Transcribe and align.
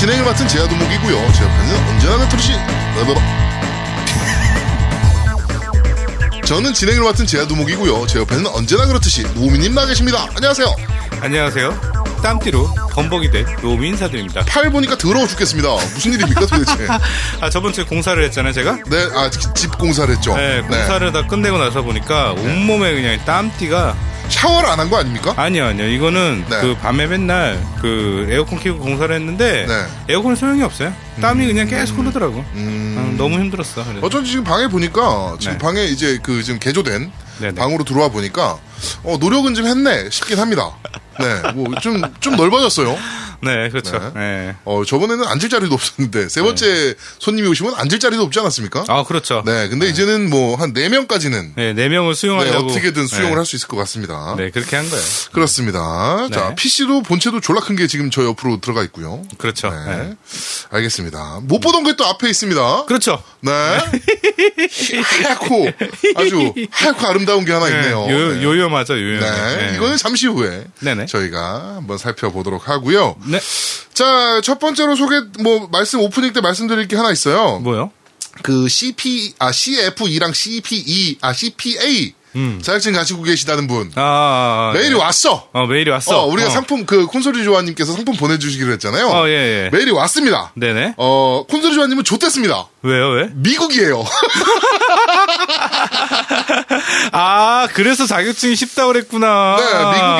진행을 0.00 0.24
맡은 0.24 0.48
제아도목이고요. 0.48 1.32
제 1.34 1.44
옆에는 1.44 1.88
언제나 1.90 2.16
그렇듯이 2.16 2.52
저는 6.46 6.72
진행을 6.72 7.02
맡은 7.02 7.26
제아도목이고요. 7.26 8.06
제 8.06 8.18
옆에는 8.20 8.46
언제나 8.46 8.86
그렇듯이 8.86 9.24
노미님 9.34 9.74
나 9.74 9.84
계십니다. 9.84 10.26
안녕하세요. 10.34 10.74
안녕하세요. 11.20 11.80
땀띠로 12.22 12.70
범벅이 12.94 13.30
된 13.30 13.44
노미 13.60 13.88
인사드립니다. 13.88 14.42
팔 14.46 14.70
보니까 14.70 14.96
더러워 14.96 15.26
죽겠습니다. 15.26 15.68
무슨 15.68 16.14
일입니까 16.14 16.46
도대체? 16.46 16.88
아, 17.42 17.50
저번 17.50 17.74
주에 17.74 17.84
공사를 17.84 18.24
했잖아요, 18.24 18.54
제가? 18.54 18.78
네, 18.86 19.06
아, 19.14 19.28
집 19.28 19.76
공사를 19.76 20.14
했죠. 20.14 20.34
네, 20.34 20.62
공사를 20.62 21.12
다 21.12 21.26
끝내고 21.26 21.58
나서 21.58 21.82
보니까 21.82 22.32
온몸에 22.32 22.94
그냥 22.94 23.22
땀띠가 23.26 23.94
샤워를 24.30 24.68
안 24.70 24.78
한 24.78 24.88
거 24.90 24.96
아닙니까? 24.98 25.34
아니요, 25.36 25.66
아니요. 25.66 25.88
이거는 25.88 26.44
네. 26.48 26.60
그 26.60 26.76
밤에 26.80 27.06
맨날 27.06 27.60
그 27.80 28.26
에어컨 28.30 28.58
켜고 28.58 28.78
공사를 28.78 29.14
했는데 29.14 29.66
네. 29.66 29.86
에어컨 30.08 30.36
소용이 30.36 30.62
없어요. 30.62 30.94
땀이 31.20 31.46
그냥 31.46 31.66
계속 31.66 31.98
흐르더라고. 31.98 32.44
음. 32.54 32.96
아, 32.96 33.16
너무 33.18 33.36
힘들었어. 33.38 33.84
그래서. 33.84 34.06
어쩐지 34.06 34.30
지금 34.30 34.44
방에 34.44 34.68
보니까 34.68 35.36
지금 35.38 35.54
네. 35.54 35.58
방에 35.58 35.84
이제 35.84 36.18
그 36.22 36.42
지금 36.42 36.58
개조된 36.58 37.10
네네. 37.40 37.54
방으로 37.54 37.84
들어와 37.84 38.08
보니까 38.08 38.58
어 39.02 39.16
노력은 39.20 39.54
좀 39.54 39.66
했네 39.66 40.08
싶긴 40.10 40.38
합니다. 40.38 40.70
네, 41.18 41.52
뭐 41.52 41.66
좀 41.80 42.00
좀 42.20 42.36
넓어졌어요. 42.36 42.96
네, 43.42 43.68
그렇죠. 43.70 43.98
네. 43.98 44.10
네. 44.14 44.56
어 44.64 44.84
저번에는 44.84 45.24
앉을 45.26 45.48
자리도 45.48 45.74
없었는데 45.74 46.28
세 46.28 46.42
번째 46.42 46.94
손님이 47.18 47.48
오시면 47.48 47.74
앉을 47.76 47.98
자리도 47.98 48.22
없지 48.22 48.38
않았습니까? 48.40 48.84
아, 48.88 49.04
그렇죠. 49.04 49.42
네, 49.46 49.68
근데 49.68 49.88
이제는 49.88 50.28
뭐 50.30 50.56
한 50.56 50.72
네 50.72 50.88
명까지는 50.88 51.54
네, 51.56 51.72
네 51.72 51.88
명을 51.88 52.14
네, 52.14 52.20
수용하려고 52.20 52.66
어떻게든 52.70 53.06
수용을 53.06 53.30
네. 53.30 53.36
할수 53.36 53.56
있을 53.56 53.66
것 53.68 53.76
같습니다. 53.78 54.34
네, 54.36 54.50
그렇게 54.50 54.76
한 54.76 54.88
거예요. 54.88 55.04
그렇습니다. 55.32 56.28
자, 56.32 56.48
네. 56.50 56.54
PC도 56.54 57.02
본체도 57.02 57.40
졸라 57.40 57.60
큰 57.60 57.76
게 57.76 57.86
지금 57.86 58.10
저 58.10 58.24
옆으로 58.24 58.60
들어가 58.60 58.82
있고요. 58.84 59.22
그렇죠. 59.38 59.70
네. 59.70 59.96
네. 59.96 60.14
알겠습니다. 60.70 61.40
못 61.44 61.60
보던 61.60 61.84
게 61.84 61.90
또 61.96 62.04
앞에 62.06 62.28
있습니다. 62.30 62.84
그렇죠. 62.86 63.22
네. 63.40 63.50
하얗고 65.02 65.68
아주 66.16 66.54
하얗고 66.70 67.06
아름다운 67.06 67.44
게 67.44 67.52
하나 67.52 67.68
있네요. 67.68 68.06
네, 68.06 68.12
요, 68.12 68.34
네. 68.34 68.42
요요마죠, 68.42 68.94
요요. 68.94 69.20
네. 69.20 69.72
이거는 69.76 69.96
잠시 69.96 70.26
후에 70.26 70.64
네네. 70.80 71.06
저희가 71.06 71.76
한번 71.76 71.98
살펴보도록 71.98 72.68
하고요. 72.68 73.16
네. 73.26 73.40
자, 73.92 74.40
첫 74.42 74.58
번째로 74.58 74.96
소개 74.96 75.20
뭐 75.42 75.68
말씀 75.70 76.00
오프닝 76.00 76.32
때 76.32 76.40
말씀드릴 76.40 76.88
게 76.88 76.96
하나 76.96 77.10
있어요. 77.10 77.58
뭐요? 77.60 77.92
그 78.42 78.68
CP 78.68 79.34
아 79.38 79.52
CFE랑 79.52 80.32
CPE 80.32 81.18
아 81.20 81.32
CPA 81.32 82.14
자격증 82.62 82.92
가지고 82.92 83.22
계시다는 83.22 83.66
분 83.66 83.90
아, 83.96 84.72
아, 84.72 84.78
메일이 84.78 84.94
왔어. 84.94 85.48
어, 85.52 85.66
메일이 85.66 85.90
왔어. 85.90 86.22
어, 86.22 86.26
우리가 86.26 86.48
어. 86.48 86.50
상품 86.50 86.86
그 86.86 87.06
콘솔이 87.06 87.44
조아님께서 87.44 87.92
상품 87.92 88.16
보내주시기로 88.16 88.72
했잖아요. 88.72 89.08
어, 89.08 89.28
예, 89.28 89.32
예. 89.64 89.70
메일이 89.72 89.90
왔습니다. 89.90 90.52
네네. 90.54 90.94
어 90.96 91.44
콘솔이 91.48 91.74
조아님은 91.74 92.04
좆됐습니다. 92.04 92.66
왜요, 92.82 93.08
왜? 93.10 93.28
미국이에요. 93.34 94.04
아, 97.12 97.68
그래서 97.74 98.06
자격증이 98.06 98.56
쉽다고 98.56 98.92
그랬구나. 98.92 99.56
네, 99.58 99.64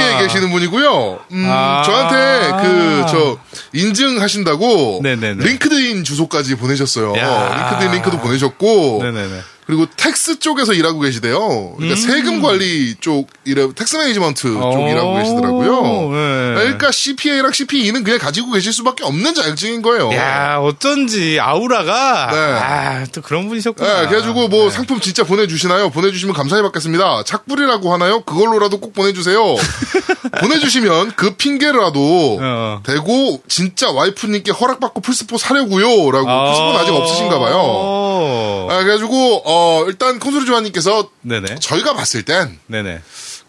미국에 0.04 0.22
계시는 0.22 0.50
분이고요. 0.50 1.20
음, 1.32 1.46
아. 1.48 1.82
저한테 1.84 2.62
그, 2.62 3.06
저, 3.08 3.38
인증하신다고. 3.72 5.00
네네네. 5.02 5.44
LinkedIn 5.44 6.04
주소까지 6.04 6.56
보내셨어요. 6.56 7.16
야. 7.16 7.70
LinkedIn 7.70 7.92
링크도 7.92 8.18
보내셨고. 8.18 9.00
네네네. 9.02 9.40
그리고 9.70 9.86
tax 9.96 10.40
쪽에서 10.40 10.72
일하고 10.72 10.98
계시대요. 10.98 11.74
그러니까 11.76 12.00
세금 12.00 12.42
관리 12.42 12.96
쪽, 12.98 13.28
일해, 13.44 13.68
tax 13.72 13.98
management 13.98 14.52
쪽 14.52 14.80
오, 14.80 14.88
일하고 14.88 15.14
계시더라고요. 15.14 15.82
네. 16.10 16.54
그러니까 16.54 16.90
CPA랑 16.90 17.52
CPE는 17.52 18.02
그냥 18.02 18.18
가지고 18.18 18.50
계실 18.50 18.72
수밖에 18.72 19.04
없는 19.04 19.32
자격증인 19.32 19.80
거예요. 19.82 20.12
야, 20.12 20.58
어쩐지 20.58 21.38
아우라가 21.40 22.30
네. 22.32 22.36
아, 22.36 23.06
또 23.12 23.22
그런 23.22 23.48
분이셨구나. 23.48 24.00
네, 24.00 24.08
그래가지고 24.08 24.48
뭐 24.48 24.70
상품 24.70 24.98
진짜 24.98 25.22
보내주시나요? 25.22 25.90
보내주시면 25.90 26.34
감사히 26.34 26.62
받겠습니다. 26.62 27.22
착불이라고 27.24 27.92
하나요? 27.92 28.22
그걸로라도 28.22 28.80
꼭 28.80 28.92
보내주세요. 28.92 29.40
보내주시면 30.40 31.12
그 31.14 31.36
핑계라도 31.36 32.38
어. 32.40 32.80
대고 32.84 33.40
진짜 33.46 33.90
와이프님께 33.92 34.50
허락받고 34.50 35.00
플스4 35.00 35.38
사려고요. 35.38 36.10
라고 36.10 36.26
플스4는 36.26 36.76
아직 36.76 36.90
없으신가 36.92 37.38
봐요. 37.38 37.56
오. 37.56 38.68
아, 38.70 38.82
그래가지고 38.82 39.42
어, 39.44 39.59
일단 39.88 40.18
콘솔이 40.18 40.46
조아님께서 40.46 41.10
네네. 41.22 41.56
저희가 41.60 41.94
봤을 41.94 42.22
땐 42.22 42.58
네네. 42.66 43.00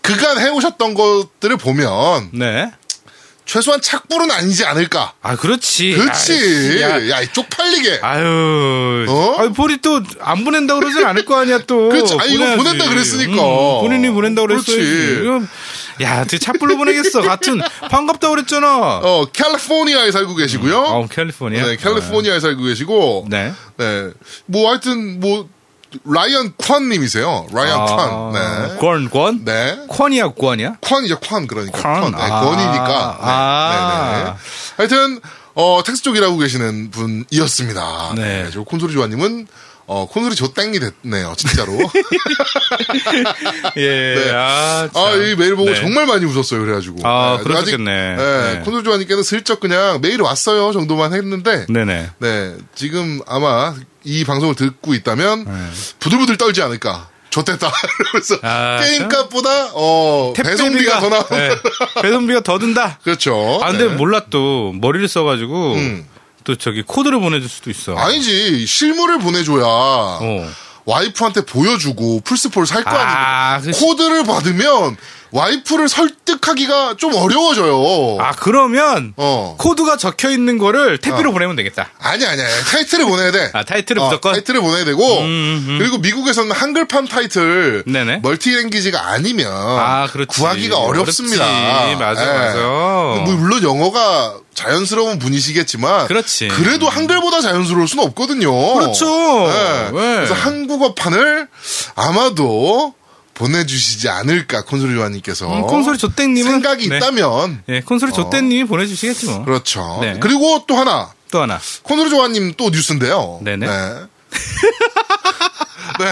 그간 0.01 0.39
해오셨던 0.39 0.93
것들을 0.93 1.57
보면 1.57 2.29
네. 2.33 2.71
최소한 3.45 3.81
착불은 3.81 4.31
아니지 4.31 4.63
않을까. 4.65 5.13
아, 5.21 5.35
그렇지. 5.35 5.91
그렇지. 5.93 6.79
야, 6.81 7.09
야, 7.09 7.21
이 7.21 7.27
쪽팔리게. 7.33 7.99
아유. 8.01 9.05
어? 9.09 9.35
아유, 9.39 9.51
볼이 9.51 9.77
또 9.81 9.99
안 10.21 10.45
보낸다 10.45 10.75
그러진 10.75 11.03
않을 11.05 11.25
거 11.25 11.37
아니야, 11.37 11.57
또. 11.67 11.89
그렇지. 11.89 12.15
아니, 12.19 12.33
이거. 12.35 12.55
보낸다 12.55 12.87
그랬으니까. 12.87 13.33
음, 13.33 13.81
본인이 13.81 14.09
보낸다 14.09 14.43
그랬어야지. 14.43 15.25
야, 16.01 16.21
어떻게 16.21 16.37
착불로 16.37 16.77
보내겠어. 16.77 17.21
같은, 17.27 17.59
반갑다 17.89 18.29
그랬잖아. 18.29 18.99
어, 19.03 19.25
캘리포니아에 19.33 20.11
살고 20.11 20.35
계시고요. 20.35 20.77
어, 20.79 21.07
캘리포니아. 21.07 21.65
네, 21.65 21.75
캘리포니아에 21.75 22.39
살고 22.39 22.63
계시고. 22.63 23.25
네. 23.29 23.51
네. 23.77 24.11
뭐, 24.45 24.69
하여튼, 24.69 25.19
뭐, 25.19 25.49
라이언 26.05 26.53
콴님이세요. 26.57 27.47
라이언 27.51 27.85
콴. 27.85 28.31
네. 28.33 28.77
권, 28.77 29.09
권? 29.09 29.45
네. 29.45 29.77
권이야, 29.89 30.29
권이야? 30.29 30.77
콴이죠, 30.81 31.19
콴. 31.19 31.47
그러니까. 31.47 31.81
권. 31.81 32.01
권. 32.01 32.11
네, 32.11 32.17
아. 32.21 32.41
권이니까. 32.41 32.87
네. 32.87 33.27
아. 33.27 34.11
네, 34.15 34.23
네. 34.23 34.33
하여튼, 34.77 35.19
어, 35.53 35.81
tax 35.85 36.01
쪽 36.01 36.15
일하고 36.15 36.37
계시는 36.37 36.91
분이었습니다. 36.91 38.13
네. 38.15 38.49
저 38.53 38.63
콘솔이 38.63 38.93
조아님은, 38.93 39.47
어, 39.93 40.05
콘솔이 40.05 40.35
조땡이 40.35 40.79
됐네요, 40.79 41.33
진짜로. 41.35 41.73
예. 43.75 44.15
네. 44.15 44.31
아, 44.31 44.87
참. 44.93 45.03
아, 45.03 45.11
이 45.15 45.35
메일 45.35 45.57
보고 45.57 45.69
네. 45.69 45.75
정말 45.75 46.05
많이 46.05 46.23
웃었어요, 46.23 46.61
그래가지고. 46.61 47.05
아, 47.05 47.35
네, 47.37 47.43
그러셨겠네. 47.43 47.91
아직, 47.91 48.23
네. 48.23 48.53
네, 48.53 48.59
콘솔 48.61 48.85
조아님께는 48.85 49.23
슬쩍 49.23 49.59
그냥 49.59 49.99
메일 49.99 50.21
왔어요 50.21 50.71
정도만 50.71 51.13
했는데, 51.13 51.65
네네. 51.67 52.09
네, 52.19 52.55
지금 52.73 53.19
아마 53.27 53.75
이 54.05 54.23
방송을 54.23 54.55
듣고 54.55 54.93
있다면 54.93 55.45
부들부들 55.99 56.37
떨지 56.37 56.61
않을까. 56.61 57.09
좋댔다. 57.31 57.71
그래서 58.11 58.35
네. 58.35 58.47
아, 58.47 58.79
게임값보다 58.83 59.71
어 59.73 60.33
배송비가 60.35 60.99
더 60.99 61.09
나온. 61.09 61.23
네, 61.31 61.49
배송비가 62.01 62.41
더 62.41 62.59
든다. 62.59 62.99
그렇죠. 63.03 63.59
아, 63.61 63.71
근데 63.71 63.87
네. 63.87 63.95
몰라 63.95 64.23
또 64.29 64.73
머리를 64.73 65.07
써가지고 65.07 65.73
음. 65.75 66.05
또 66.43 66.55
저기 66.55 66.81
코드를 66.81 67.19
보내줄 67.19 67.49
수도 67.49 67.69
있어. 67.69 67.95
아니지 67.95 68.65
실물을 68.65 69.19
보내줘야 69.19 69.63
어. 69.65 70.49
와이프한테 70.85 71.45
보여주고 71.45 72.21
플스4를 72.25 72.65
살 72.65 72.83
거 72.83 72.89
아, 72.89 73.53
아닙니까? 73.55 73.77
그- 73.79 73.85
코드를 73.85 74.23
받으면 74.23 74.97
와이프를 75.31 75.87
설득하기가 75.89 76.95
좀 76.97 77.13
어려워져요. 77.15 78.17
아 78.19 78.31
그러면 78.33 79.13
어. 79.17 79.55
코드가 79.59 79.97
적혀 79.97 80.29
있는 80.29 80.57
거를 80.57 80.97
택배로 80.97 81.29
어. 81.29 81.33
보내면 81.33 81.55
되겠다. 81.55 81.89
아니 81.99 82.25
아니야 82.25 82.45
타이틀을 82.71 83.05
보내야 83.05 83.31
돼. 83.31 83.49
아 83.53 83.63
타이틀을 83.63 84.01
어, 84.01 84.05
무조건. 84.05 84.33
타이틀을 84.33 84.61
보내야 84.61 84.85
되고 84.85 85.01
그리고 85.79 85.97
미국에서는 85.99 86.51
한글판 86.51 87.07
타이틀 87.07 87.83
네네. 87.87 88.19
멀티랭귀지가 88.23 89.07
아니면 89.09 89.51
아, 89.53 90.07
그렇지. 90.11 90.27
구하기가 90.37 90.77
어렵습니다. 90.77 91.45
어렵지. 91.45 91.95
맞아, 91.95 92.21
예. 92.21 92.37
맞아. 92.37 92.59
뭐 92.61 93.35
물론 93.37 93.63
영어가 93.63 94.35
자연스러운 94.53 95.17
분이시겠지만 95.19 96.07
그렇지. 96.07 96.49
그래도 96.49 96.89
한글보다 96.89 97.41
자연스러울 97.41 97.87
수는 97.87 98.03
없거든요. 98.05 98.51
그렇죠. 98.75 99.05
예. 99.47 99.89
네. 99.93 100.15
그래서 100.15 100.33
한국어판을 100.33 101.47
아마도 101.95 102.93
보내주시지 103.41 104.07
않을까 104.07 104.61
콘솔이 104.65 104.93
요한님께서 104.95 105.51
음, 105.51 105.61
콘솔이 105.63 105.97
조땡님은 105.97 106.51
생각이 106.51 106.87
네. 106.87 106.97
있다면 106.97 107.63
예, 107.69 107.81
콘솔이 107.81 108.13
조땡님이 108.13 108.65
보내주시겠지 108.65 109.25
뭐. 109.25 109.43
그렇죠. 109.45 109.97
네. 110.01 110.17
그리고 110.19 110.63
또 110.67 110.75
하나 110.77 111.11
또 111.31 111.41
하나. 111.41 111.59
콘솔이 111.83 112.09
조아님 112.11 112.53
또 112.55 112.69
뉴스인데요. 112.69 113.39
네네. 113.41 113.65
네. 113.65 113.73
네. 115.99 116.11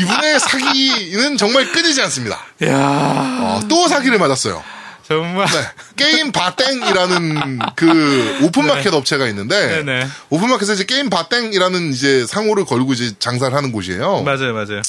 이분의 0.00 0.40
사기는 0.40 1.36
정말 1.38 1.72
끊이지 1.72 2.02
않습니다. 2.02 2.38
야 2.64 2.76
어, 2.76 3.60
또 3.68 3.88
사기를 3.88 4.18
맞았어요. 4.18 4.62
정말. 5.08 5.46
네. 5.46 5.58
게임 5.96 6.32
바땡이라는 6.32 7.58
그 7.76 8.38
오픈마켓 8.42 8.92
업체가 8.94 9.26
있는데 9.28 9.82
네네. 9.82 10.06
오픈마켓에서 10.30 10.74
이제 10.74 10.84
게임 10.84 11.10
바땡이라는 11.10 11.92
이제 11.92 12.26
상호를 12.26 12.64
걸고 12.64 12.92
이제 12.92 13.12
장사를 13.18 13.54
하는 13.54 13.72
곳이에요. 13.72 14.22
맞아요, 14.22 14.54
맞아요. 14.54 14.82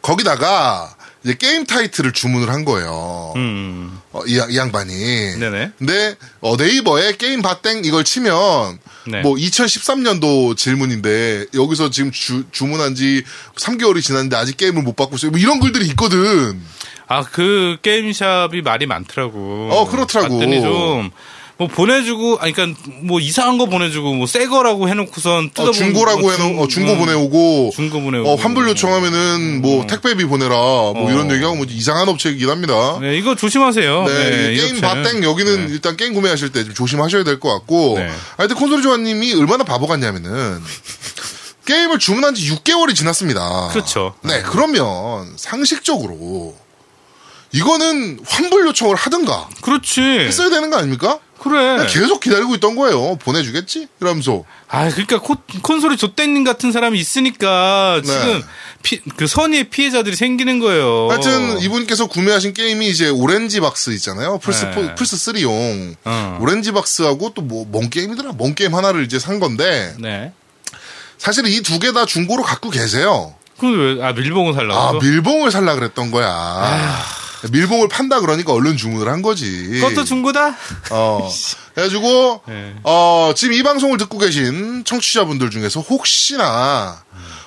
거기다가 0.00 0.94
이제 1.24 1.34
게임 1.38 1.66
타이틀을 1.66 2.12
주문을 2.12 2.48
한 2.50 2.64
거예요. 2.64 3.32
음. 3.36 3.98
어, 4.12 4.22
이, 4.26 4.38
양- 4.38 4.50
이 4.50 4.56
양반이. 4.56 4.92
네네. 5.38 5.72
근데 5.78 6.16
어, 6.40 6.56
네이버에 6.56 7.16
게임 7.16 7.42
바땡 7.42 7.84
이걸 7.84 8.04
치면 8.04 8.78
네. 9.08 9.20
뭐 9.22 9.34
2013년도 9.34 10.56
질문인데 10.56 11.46
여기서 11.54 11.90
지금 11.90 12.10
주, 12.12 12.44
주문한 12.52 12.94
지 12.94 13.24
3개월이 13.56 14.02
지났는데 14.02 14.36
아직 14.36 14.56
게임을 14.56 14.82
못 14.82 14.96
받고 14.96 15.16
있어요. 15.16 15.30
뭐 15.30 15.40
이런 15.40 15.60
글들이 15.60 15.86
있거든. 15.88 16.60
아, 17.08 17.22
그 17.22 17.78
게임샵이 17.82 18.60
말이 18.62 18.86
많더라고. 18.86 19.70
어, 19.72 19.88
그렇더라고. 19.90 20.38
봤더니 20.38 20.60
좀, 20.60 21.10
뭐 21.58 21.66
보내주고, 21.66 22.38
아니, 22.40 22.52
그니까, 22.52 22.78
뭐 23.02 23.18
이상한 23.18 23.58
거 23.58 23.66
보내주고, 23.66 24.14
뭐 24.14 24.26
새 24.28 24.46
거라고 24.46 24.88
해놓고선 24.88 25.46
어, 25.46 25.48
뜯어보고. 25.52 25.72
중고라고 25.72 26.20
뭐 26.20 26.30
해놓, 26.30 26.44
중- 26.46 26.60
어, 26.60 26.68
중고 26.68 26.92
음, 26.92 26.98
보내오고. 27.00 27.70
중고 27.74 28.00
보내오고. 28.00 28.30
어, 28.30 28.34
환불 28.36 28.68
요청하면은 28.68 29.60
뭐 29.60 29.84
택배비 29.88 30.24
보내라. 30.26 30.54
뭐 30.54 31.06
어. 31.08 31.10
이런 31.10 31.28
얘기하고 31.32 31.56
뭐 31.56 31.66
이상한 31.68 32.08
업체이긴 32.08 32.48
합니다. 32.48 32.98
네, 33.00 33.18
이거 33.18 33.34
조심하세요. 33.34 34.04
네, 34.04 34.30
네, 34.30 34.54
이 34.54 34.56
게임. 34.56 34.80
바땡 34.80 35.24
여기는 35.24 35.70
일단 35.70 35.96
게임 35.96 36.14
구매하실 36.14 36.50
때 36.52 36.62
좀 36.64 36.74
조심하셔야 36.74 37.24
될 37.24 37.40
것 37.40 37.52
같고. 37.52 37.94
네. 37.98 38.08
하여튼 38.36 38.54
콘솔이 38.56 38.82
조아님이 38.82 39.34
얼마나 39.34 39.64
바보 39.64 39.88
같냐면은 39.88 40.62
게임을 41.66 41.98
주문한 41.98 42.34
지 42.36 42.50
6개월이 42.54 42.94
지났습니다. 42.94 43.68
그렇죠. 43.72 44.14
네, 44.22 44.42
그러면 44.42 45.32
상식적으로 45.36 46.54
이거는 47.52 48.20
환불 48.26 48.66
요청을 48.68 48.94
하든가 48.94 49.48
그렇지. 49.62 50.00
했어야 50.00 50.50
되는 50.50 50.70
거 50.70 50.76
아닙니까? 50.76 51.18
그래. 51.42 51.86
계속 51.88 52.20
기다리고 52.20 52.54
있던 52.56 52.74
거예요. 52.76 53.16
보내주겠지? 53.16 53.88
이러면서. 54.00 54.44
아, 54.68 54.88
그러니까 54.90 55.20
코, 55.20 55.36
콘솔이 55.62 55.96
조땡님 55.96 56.44
같은 56.44 56.72
사람이 56.72 56.98
있으니까 56.98 58.00
네. 58.04 58.10
지금 58.10 58.42
피, 58.82 59.00
그 59.16 59.26
선의의 59.26 59.64
피해자들이 59.70 60.16
생기는 60.16 60.58
거예요. 60.58 61.08
하여튼 61.10 61.60
이분께서 61.60 62.06
구매하신 62.06 62.54
게임이 62.54 62.88
이제 62.88 63.08
오렌지 63.08 63.60
박스 63.60 63.90
있잖아요. 63.90 64.38
플스 64.38 64.64
네. 64.66 64.94
플스 64.94 65.16
3용 65.16 65.96
어. 66.04 66.38
오렌지 66.40 66.72
박스하고 66.72 67.32
또 67.34 67.42
뭐 67.42 67.64
뭔 67.70 67.88
게임이더라? 67.90 68.32
뭔 68.32 68.54
게임 68.54 68.74
하나를 68.74 69.04
이제 69.04 69.18
산 69.18 69.40
건데 69.40 69.94
네. 69.98 70.32
사실 71.18 71.46
이 71.46 71.62
두 71.62 71.78
개 71.78 71.92
다 71.92 72.04
중고로 72.06 72.42
갖고 72.42 72.70
계세요. 72.70 73.34
그럼 73.58 73.98
왜, 73.98 74.04
아, 74.04 74.12
밀봉을 74.12 74.54
살라고? 74.54 74.80
아 74.80 74.92
밀봉을 75.00 75.50
살라 75.50 75.74
그랬던 75.74 76.10
거야. 76.12 76.28
밀봉을 77.50 77.88
판다 77.88 78.20
그러니까 78.20 78.52
얼른 78.52 78.76
주문을 78.76 79.08
한 79.08 79.22
거지. 79.22 79.68
그것도 79.80 80.04
중고다? 80.04 80.56
어. 80.90 81.30
그래가지고 81.74 82.42
네. 82.48 82.74
어 82.82 83.32
지금 83.36 83.54
이 83.54 83.62
방송을 83.62 83.98
듣고 83.98 84.18
계신 84.18 84.84
청취자분들 84.84 85.50
중에서 85.50 85.80
혹시나 85.80 87.04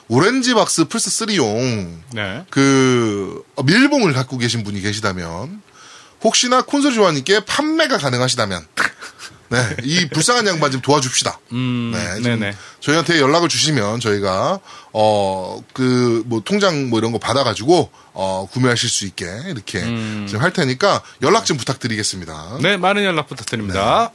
오렌지 0.08 0.54
박스 0.54 0.86
플스 0.86 1.10
3용 1.26 1.90
네. 2.14 2.46
그 2.50 3.44
어, 3.56 3.64
밀봉을 3.64 4.14
갖고 4.14 4.38
계신 4.38 4.64
분이 4.64 4.82
계시다면 4.82 5.62
혹시나 6.24 6.62
콘솔 6.62 6.94
조아님께 6.94 7.46
판매가 7.46 7.98
가능하시다면 7.98 8.66
네, 9.52 9.76
이 9.84 10.08
불쌍한 10.10 10.48
양반 10.48 10.72
좀 10.72 10.82
도와줍시다. 10.82 11.40
음, 11.52 11.92
네, 11.94 12.14
좀 12.16 12.24
네네. 12.24 12.56
저희한테 12.80 13.20
연락을 13.20 13.50
주시면 13.50 14.00
저희가 14.00 14.60
어 14.94 15.60
그 15.74 16.24
뭐 16.26 16.42
통장 16.44 16.90
뭐 16.90 17.00
이런 17.00 17.12
거 17.12 17.18
받아가지고 17.20 17.90
어 18.14 18.48
구매하실 18.52 18.90
수 18.90 19.06
있게 19.06 19.26
이렇게 19.48 19.80
음. 19.80 20.28
좀할 20.30 20.52
테니까 20.54 21.02
연락 21.22 21.46
좀 21.46 21.58
부탁드리겠습니다. 21.58 22.58
네, 22.62 22.78
많은 22.78 23.04
연락 23.04 23.28
부탁드립니다. 23.28 24.12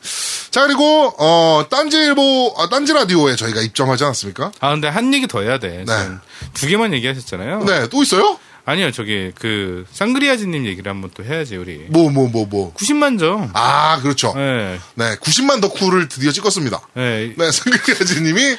자 0.50 0.66
그리고 0.66 1.14
어 1.18 1.66
딴지일보 1.70 2.54
아, 2.58 2.68
딴지 2.68 2.92
라디오에 2.92 3.36
저희가 3.36 3.60
입점하지 3.60 4.04
않았습니까? 4.04 4.52
아, 4.60 4.70
근데 4.70 4.88
한 4.88 5.12
얘기 5.14 5.26
더 5.26 5.40
해야 5.42 5.58
돼. 5.58 5.84
지금 5.86 6.20
두 6.54 6.66
개만 6.66 6.92
얘기하셨잖아요. 6.94 7.64
네, 7.64 7.88
또 7.88 8.02
있어요? 8.02 8.38
아니요, 8.68 8.90
저기, 8.90 9.30
그, 9.38 9.86
쌍그리아즈님 9.92 10.66
얘기를 10.66 10.90
한번 10.90 11.10
또 11.14 11.24
해야지, 11.24 11.56
우리. 11.56 11.86
뭐 11.88 12.10
뭐 12.10 12.28
뭐 12.28 12.46
뭐. 12.46 12.74
90만 12.74 13.18
점. 13.18 13.48
아 13.54 14.00
그렇죠. 14.02 14.32
네. 14.34 14.78
네, 14.94 15.14
90만 15.16 15.60
덕후를 15.62 16.08
드디어 16.08 16.32
찍었습니다. 16.32 16.80
네. 16.94 17.32
네, 17.36 17.50
상그리아즈님이 17.52 18.56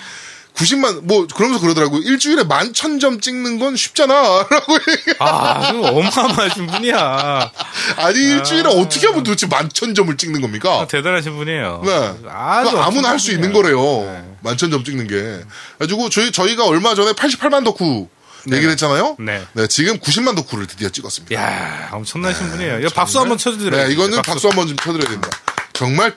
90만 0.56 1.02
뭐 1.04 1.28
그러면서 1.28 1.62
그러더라고요. 1.62 2.02
일주일에 2.02 2.44
만 2.46 2.74
천 2.74 3.00
점 3.00 3.20
찍는 3.20 3.60
건 3.60 3.76
쉽잖아라고. 3.76 4.74
얘기- 4.90 5.14
아, 5.20 5.72
그 5.72 5.86
어마어마하신 5.86 6.66
분이야. 6.68 7.52
아니 7.98 8.18
일주일에 8.18 8.68
어떻게 8.70 9.06
하면 9.08 9.24
도대체 9.24 9.46
만 9.46 9.70
천 9.72 9.94
점을 9.94 10.16
찍는 10.18 10.42
겁니까? 10.42 10.80
아, 10.82 10.88
대단하신 10.88 11.36
분이에요. 11.36 11.82
네. 11.86 12.14
아주 12.30 12.76
아무나 12.80 13.10
할 13.10 13.20
수 13.20 13.32
있는 13.34 13.52
거래요. 13.54 13.80
네. 14.06 14.24
만천 14.42 14.72
점 14.72 14.84
찍는 14.84 15.08
게. 15.08 15.44
그래가지고 15.78 16.10
저희 16.10 16.32
저희가 16.32 16.66
얼마 16.66 16.96
전에 16.96 17.12
88만 17.12 17.64
덕후 17.66 18.08
얘기를 18.56 18.72
했잖아요. 18.72 19.18
네. 19.20 19.44
지금 19.70 20.00
90만 20.00 20.36
덕후를 20.36 20.68
드디어 20.68 20.90
찍었습니다. 20.90 21.36
야 21.36 21.90
엄청나신 21.92 22.50
분이에요. 22.50 22.80
이거 22.80 22.90
박수 22.90 23.20
한번 23.20 23.38
쳐주드려요. 23.38 23.88
네, 23.88 23.94
이거는 23.94 24.22
박수 24.22 24.48
한번 24.48 24.68
좀 24.68 24.78
쳐드려야 24.78 25.10
됩니다. 25.10 25.30
정말 25.74 26.16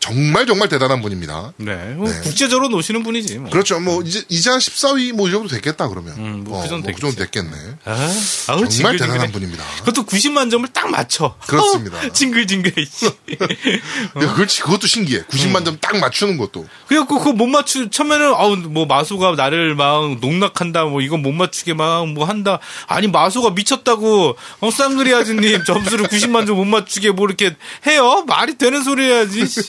정말 0.00 0.46
정말 0.46 0.68
대단한 0.68 1.02
분입니다. 1.02 1.52
네. 1.56 1.74
뭐 1.96 2.06
국제적으로 2.22 2.68
노시는 2.68 3.02
분이지. 3.02 3.38
뭐. 3.38 3.50
그렇죠. 3.50 3.78
뭐 3.80 4.02
이제 4.02 4.22
이제 4.28 4.50
한 4.50 4.58
14위 4.58 5.12
뭐 5.12 5.26
이 5.28 5.30
정도 5.32 5.48
됐겠다 5.48 5.88
그러면. 5.88 6.14
음, 6.18 6.44
뭐그 6.44 6.68
정도 6.68 6.92
그 6.92 7.00
정도 7.00 7.16
됐겠네. 7.16 7.50
아, 7.84 8.12
아우, 8.48 8.68
정말. 8.68 8.96
대단한 8.96 9.32
분입니다. 9.32 9.64
그것도 9.80 10.04
90만 10.04 10.50
점을 10.50 10.66
딱 10.72 10.88
맞춰. 10.90 11.36
그렇습니다. 11.46 11.98
어, 11.98 12.08
징글징글해. 12.12 12.84
씨. 12.84 13.06
야, 14.22 14.34
그렇지 14.34 14.62
그것도 14.62 14.86
신기해. 14.86 15.22
90만 15.24 15.64
점딱 15.64 15.98
맞추는 15.98 16.36
것도. 16.38 16.66
그래갖고 16.88 17.18
그거 17.18 17.32
못 17.32 17.46
맞추 17.46 17.90
처음에는 17.90 18.34
아우 18.34 18.56
뭐 18.56 18.86
마수가 18.86 19.32
나를 19.36 19.74
막 19.74 20.18
농락한다 20.20 20.84
뭐 20.84 21.00
이건 21.00 21.22
못 21.22 21.32
맞추게 21.32 21.74
막 21.74 22.06
뭐 22.06 22.24
한다 22.26 22.58
아니 22.86 23.06
마수가 23.08 23.50
미쳤다고 23.50 24.36
어 24.60 24.70
쌍그리 24.70 25.12
아즈님 25.14 25.64
점수를 25.64 26.06
90만 26.06 26.46
점 26.46 26.56
못 26.56 26.64
맞추게 26.64 27.10
뭐 27.12 27.26
이렇게 27.26 27.54
해요 27.86 28.24
말이 28.26 28.56
되는 28.58 28.82
소리 28.82 29.02
해야지 29.04 29.46
씨. 29.46 29.60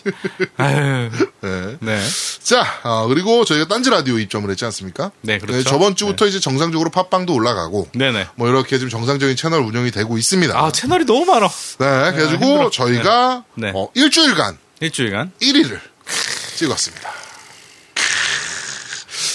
아유 0.58 1.10
네. 1.42 1.78
네 1.80 2.02
자, 2.44 2.66
어, 2.84 3.08
그리고 3.08 3.44
저희가 3.46 3.68
딴지 3.68 3.90
라디오 3.90 4.18
입점을 4.20 4.50
했지 4.50 4.64
않습니까? 4.66 5.12
네, 5.22 5.38
그렇죠. 5.38 5.64
저번 5.64 5.96
주부터 5.96 6.26
이제 6.28 6.40
정상적으로 6.40 6.90
팟빵도 6.90 7.34
올라가고 7.34 7.90
네네 7.94 8.28
뭐 8.36 8.48
이렇게 8.50 8.80
좀 8.80 8.90
정상적인 8.90 9.36
채널 9.36 9.62
운영이 9.62 9.92
되고 9.92 10.18
있습니다. 10.18 10.58
아 10.58 10.72
채널이 10.72 11.06
너무 11.06 11.26
많아 11.26 11.48
네, 11.48 12.12
그래가지고 12.12 12.46
힘들어. 12.46 12.70
저희가 12.70 13.44
네. 13.56 13.72
어, 13.76 13.90
일주일간 13.94 14.58
일주일간 14.80 15.32
1위를 15.42 15.80
찍었습니다. 16.58 17.10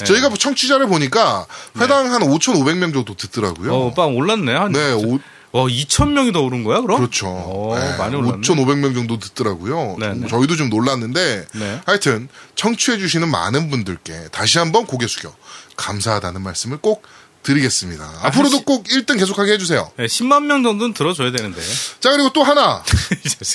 저희가 0.04 0.28
뭐 0.30 0.36
청취자를 0.38 0.86
보니까 0.88 1.46
회당 1.78 2.12
한 2.12 2.22
5,500명 2.22 2.92
정도 2.92 3.14
듣더라고요. 3.14 3.72
어 3.74 3.94
빵 3.94 4.16
올랐네 4.16 4.52
한 4.52 4.72
네, 4.72 4.92
오, 4.92 5.20
어 5.52 5.66
2천 5.66 6.12
명이 6.12 6.32
더 6.32 6.40
오른 6.40 6.64
거야 6.64 6.80
그럼 6.80 6.98
그렇죠. 6.98 7.28
어, 7.28 7.76
네, 7.78 7.96
많이 7.98 8.16
올랐네 8.16 8.38
5,500명 8.40 8.94
정도 8.94 9.18
듣더라고요. 9.18 9.96
네, 9.98 10.06
좀 10.12 10.20
네. 10.22 10.28
저희도 10.28 10.56
좀 10.56 10.70
놀랐는데 10.70 11.46
네. 11.54 11.80
하여튼 11.84 12.28
청취해주시는 12.56 13.28
많은 13.30 13.68
분들께 13.70 14.28
다시 14.32 14.58
한번 14.58 14.86
고개 14.86 15.06
숙여 15.06 15.34
감사하다는 15.76 16.40
말씀을 16.42 16.78
꼭 16.78 17.02
드리겠습니다. 17.42 18.08
앞으로도 18.22 18.58
시- 18.58 18.64
꼭 18.64 18.84
1등 18.84 19.18
계속하게 19.18 19.52
해주세요. 19.54 19.90
네, 19.96 20.06
10만 20.06 20.44
명 20.44 20.62
정도는 20.62 20.94
들어줘야 20.94 21.32
되는데 21.32 21.60
자 22.00 22.10
그리고 22.12 22.32
또 22.32 22.42
하나 22.44 22.82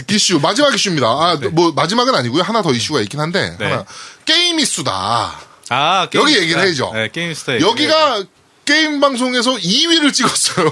이. 0.10 0.14
이슈 0.14 0.40
마지막 0.40 0.76
이슈입니다. 0.76 1.08
아뭐 1.08 1.72
마지막은 1.74 2.14
아니고요. 2.14 2.44
하나 2.44 2.62
더 2.62 2.74
이슈가 2.74 3.02
있긴 3.02 3.20
한데 3.22 3.56
네. 3.58 3.66
하나 3.72 3.86
게임 4.26 4.60
이수다. 4.60 5.40
아 5.70 6.02
여기 6.04 6.18
게임이수다. 6.34 6.42
얘기를 6.44 6.64
해야죠. 6.64 6.92
네 6.94 7.10
게임이수다 7.12 7.60
여기가 7.60 8.24
게임 8.68 9.00
방송에서 9.00 9.52
2위를 9.56 10.14
찍었어요. 10.14 10.70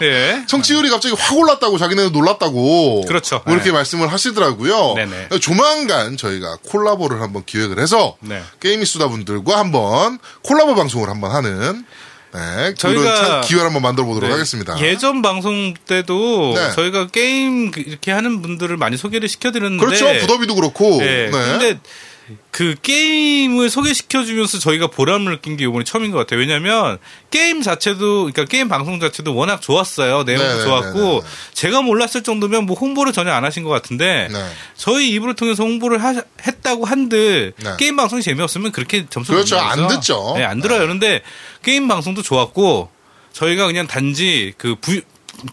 네. 0.00 0.44
청취율이 0.50 0.90
갑자기 0.90 1.14
확 1.16 1.36
올랐다고 1.38 1.78
자기네는 1.78 2.12
놀랐다고. 2.12 3.04
그렇죠. 3.06 3.40
뭐 3.46 3.54
이렇게 3.54 3.70
네. 3.70 3.74
말씀을 3.76 4.12
하시더라고요. 4.12 4.94
네네. 4.94 5.28
조만간 5.40 6.16
저희가 6.16 6.58
콜라보를 6.68 7.22
한번 7.22 7.44
기획을 7.46 7.78
해서 7.78 8.16
네. 8.20 8.42
게임이수다 8.60 9.08
분들과 9.08 9.58
한번 9.58 10.18
콜라보 10.42 10.74
방송을 10.74 11.08
한번 11.08 11.30
하는 11.30 11.84
네, 12.34 12.74
저희가 12.74 13.40
기회를 13.42 13.66
한번 13.66 13.80
만들어 13.82 14.04
보도록 14.04 14.28
네. 14.28 14.32
하겠습니다. 14.34 14.78
예전 14.80 15.22
방송 15.22 15.72
때도 15.86 16.52
네. 16.54 16.72
저희가 16.72 17.06
게임 17.06 17.70
그- 17.70 17.80
이렇게 17.80 18.10
하는 18.10 18.42
분들을 18.42 18.76
많이 18.76 18.96
소개를 18.98 19.28
시켜드렸는데. 19.28 19.82
그렇죠. 19.84 20.06
부더비도 20.20 20.54
그렇고. 20.56 20.98
네. 20.98 21.26
네. 21.26 21.30
근데 21.30 21.80
그 22.50 22.74
게임을 22.82 23.70
소개시켜주면서 23.70 24.58
저희가 24.58 24.88
보람을 24.88 25.32
느낀 25.32 25.56
게 25.56 25.64
이번이 25.64 25.84
처음인 25.84 26.10
것 26.10 26.18
같아요. 26.18 26.40
왜냐면 26.40 26.98
게임 27.30 27.62
자체도, 27.62 28.24
그러니까 28.24 28.44
게임 28.44 28.68
방송 28.68 29.00
자체도 29.00 29.34
워낙 29.34 29.60
좋았어요. 29.62 30.24
내용도 30.24 30.46
네, 30.48 30.56
네, 30.56 30.62
좋았고, 30.64 30.98
네, 30.98 31.04
네, 31.12 31.20
네. 31.20 31.26
제가 31.54 31.82
몰랐을 31.82 32.22
정도면 32.22 32.66
뭐 32.66 32.76
홍보를 32.76 33.12
전혀 33.12 33.32
안 33.32 33.44
하신 33.44 33.64
것 33.64 33.70
같은데, 33.70 34.28
네. 34.32 34.44
저희 34.76 35.10
입을 35.10 35.34
통해서 35.34 35.62
홍보를 35.62 36.02
하- 36.02 36.22
했다고 36.46 36.84
한들, 36.84 37.52
네. 37.56 37.70
게임 37.78 37.96
방송이 37.96 38.22
재미없으면 38.22 38.72
그렇게 38.72 39.06
점수를 39.08 39.44
그렇죠. 39.44 39.56
못안 39.62 39.88
듣죠. 39.88 40.34
네, 40.36 40.44
안 40.44 40.60
들어요. 40.60 40.80
그런데 40.80 41.22
게임 41.62 41.88
방송도 41.88 42.22
좋았고, 42.22 42.90
저희가 43.32 43.66
그냥 43.66 43.86
단지 43.86 44.52
그 44.58 44.74
부, 44.80 45.00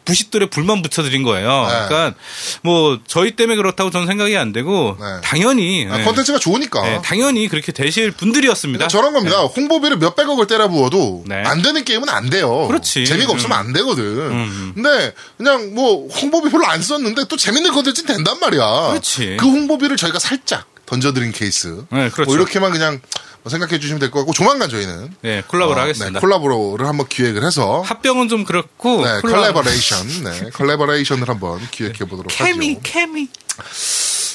부싯돌에 0.05 0.47
불만 0.47 0.81
붙여드린 0.81 1.23
거예요. 1.23 1.67
네. 1.67 1.87
그러니까 1.87 2.13
뭐 2.61 2.99
저희 3.07 3.31
때문에 3.31 3.55
그렇다고 3.55 3.91
저는 3.91 4.07
생각이 4.07 4.35
안 4.37 4.51
되고 4.51 4.97
네. 4.99 5.05
당연히 5.23 5.87
아, 5.89 5.97
네. 5.97 6.03
컨텐츠가 6.03 6.39
좋으니까. 6.39 6.81
네, 6.81 7.01
당연히 7.03 7.47
그렇게 7.47 7.71
되실 7.71 8.11
분들이었습니다. 8.11 8.87
그러니까 8.87 8.87
저런 8.89 9.13
겁니다. 9.13 9.41
홍보비를 9.41 9.97
몇백억을 9.97 10.47
때려 10.47 10.67
부어도 10.67 11.23
네. 11.27 11.43
안 11.45 11.61
되는 11.61 11.83
게임은 11.83 12.09
안 12.09 12.29
돼요. 12.29 12.67
그렇지. 12.67 13.01
음. 13.01 13.05
재미가 13.05 13.31
없으면 13.31 13.57
안 13.57 13.73
되거든. 13.73 14.73
근데 14.73 15.13
그냥 15.37 15.73
뭐 15.73 16.07
홍보비 16.09 16.49
별로 16.49 16.65
안 16.65 16.81
썼는데 16.81 17.25
또 17.29 17.37
재밌는 17.37 17.71
컨텐츠는 17.71 18.15
된단 18.15 18.39
말이야. 18.39 18.89
그렇지. 18.89 19.37
그 19.39 19.45
홍보비를 19.45 19.97
저희가 19.97 20.19
살짝 20.19 20.65
던져드린 20.85 21.31
케이스. 21.31 21.83
네, 21.91 22.09
그렇죠. 22.09 22.25
뭐 22.25 22.35
이렇게만 22.35 22.71
그냥 22.71 22.99
생각해 23.47 23.79
주시면 23.79 23.99
될 23.99 24.09
것 24.11 24.19
같고 24.19 24.33
조만간 24.33 24.69
저희는 24.69 25.13
네, 25.21 25.43
콜라보를 25.47 25.79
어, 25.79 25.83
하겠습니다. 25.83 26.13
네, 26.13 26.19
콜라보를 26.19 26.87
한번 26.87 27.07
기획을 27.07 27.45
해서 27.45 27.81
합병은 27.81 28.27
좀 28.27 28.43
그렇고 28.43 29.05
네, 29.05 29.21
콜라- 29.21 29.37
컬래버레이션, 29.53 30.07
네, 30.23 30.49
컬래버레이션을 30.51 31.29
한번 31.29 31.59
기획해 31.71 31.99
보도록 32.05 32.27
케미 32.29 32.69
하죠. 32.75 32.79
케미. 32.83 33.29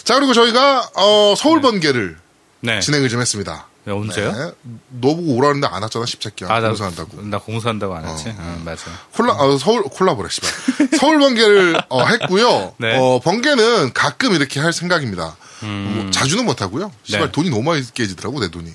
자 0.04 0.14
그리고 0.16 0.32
저희가 0.32 0.90
어, 0.94 1.34
서울 1.36 1.60
번개를 1.60 2.18
네. 2.60 2.80
진행을 2.80 3.08
좀 3.08 3.20
했습니다. 3.20 3.66
네, 3.84 3.92
언제요? 3.92 4.32
네. 4.32 4.52
너 5.00 5.14
보고 5.16 5.34
오라는데 5.36 5.66
안 5.66 5.82
왔잖아, 5.82 6.04
십새끼야. 6.04 6.48
아, 6.52 6.60
나 6.60 6.68
공사한다고. 6.68 7.22
나 7.22 7.38
공사한다고 7.38 7.94
안 7.96 8.06
했지. 8.06 8.28
어, 8.36 8.62
맞아. 8.62 8.84
콜라, 9.12 9.32
아, 9.32 9.56
서울, 9.58 9.82
콜라보래, 9.84 10.28
씨발. 10.30 10.50
서울 11.00 11.18
번개를, 11.18 11.80
어, 11.88 12.04
했고요. 12.04 12.74
네. 12.76 12.98
어, 12.98 13.20
번개는 13.24 13.94
가끔 13.94 14.34
이렇게 14.34 14.60
할 14.60 14.74
생각입니다. 14.74 15.34
뭐 15.66 16.10
자주는 16.10 16.44
못 16.44 16.62
하고요. 16.62 16.92
씨발, 17.04 17.26
네. 17.26 17.32
돈이 17.32 17.50
너무 17.50 17.62
많이 17.62 17.82
깨지더라고, 17.92 18.40
내 18.40 18.48
돈이. 18.50 18.70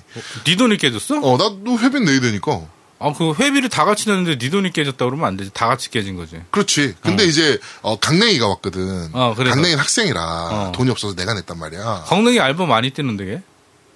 네 0.46 0.56
돈이 0.56 0.78
깨졌어? 0.78 1.20
어, 1.20 1.38
나도 1.38 1.80
회비 1.80 2.00
내야 2.00 2.20
되니까. 2.20 2.62
아, 2.98 3.12
그 3.14 3.34
회비를 3.34 3.70
다 3.70 3.84
같이 3.86 4.08
냈는데 4.10 4.38
네 4.38 4.50
돈이 4.50 4.72
깨졌다 4.72 5.04
그러면 5.04 5.26
안 5.28 5.38
되지. 5.38 5.52
다 5.54 5.68
같이 5.68 5.90
깨진 5.92 6.16
거지. 6.16 6.42
그렇지. 6.52 6.96
근데 7.02 7.26
이제, 7.26 7.60
어, 7.82 8.00
강냉이가 8.00 8.48
왔거든. 8.48 9.10
어. 9.14 9.36
강냉이는 9.36 9.78
학생이라 9.78 10.22
어. 10.24 10.72
돈이 10.74 10.90
없어서 10.92 11.16
내가 11.16 11.34
냈단 11.34 11.60
말이야. 11.60 12.06
광릉이 12.08 12.38
앨범 12.38 12.70
많이 12.70 12.92
뛰는데 12.92 13.26
걔? 13.26 13.42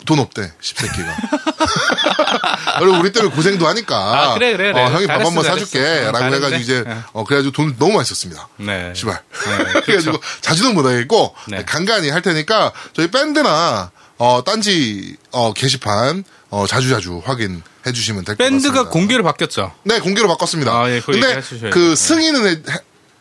돈 0.06 0.20
없대, 0.20 0.52
십새끼가. 0.62 1.16
그리고 2.80 2.98
우리 3.00 3.12
때문에 3.12 3.34
고생도 3.36 3.68
하니까. 3.68 3.98
아, 3.98 4.34
그래, 4.36 4.54
그래, 4.56 4.72
그래. 4.72 4.82
어, 4.84 4.90
형이 4.90 5.08
밥 5.08 5.14
잘했어, 5.14 5.28
한번 5.30 5.44
잘했어. 5.44 5.66
사줄게. 5.66 5.80
응, 5.80 6.06
라고 6.06 6.18
잘했네. 6.20 6.38
해가지고 6.38 6.62
이제, 6.62 6.84
응. 6.88 7.04
어, 7.14 7.24
그래가지고 7.24 7.52
돈 7.54 7.76
너무 7.78 7.94
많이 7.94 8.06
썼습니다. 8.06 8.48
네. 8.58 8.94
시발. 8.96 9.22
네, 9.32 9.58
그래가지고 9.82 10.20
그렇죠. 10.20 10.42
자주는 10.42 10.74
못하겠고 10.74 11.36
네. 11.48 11.64
간간히 11.66 12.10
할 12.10 12.22
테니까 12.22 12.72
저희 12.94 13.10
밴드나 13.12 13.92
어 14.18 14.44
딴지 14.46 15.16
어 15.32 15.54
게시판 15.54 16.24
어 16.50 16.66
자주자주 16.68 17.22
확인 17.26 17.62
해 17.88 17.92
주시면 17.94 18.26
될 18.26 18.36
것 18.36 18.44
같습니다. 18.44 18.68
밴드가 18.74 18.90
공개로 18.90 19.24
바뀌었죠. 19.24 19.72
네 19.84 20.00
공개로 20.00 20.28
바꿨습니다. 20.28 20.72
아, 20.74 20.90
예, 20.90 21.00
근데. 21.00 21.42
그 21.72 21.80
네. 21.90 21.96
승인은 21.96 22.46
해- 22.48 22.52
해- 22.74 22.80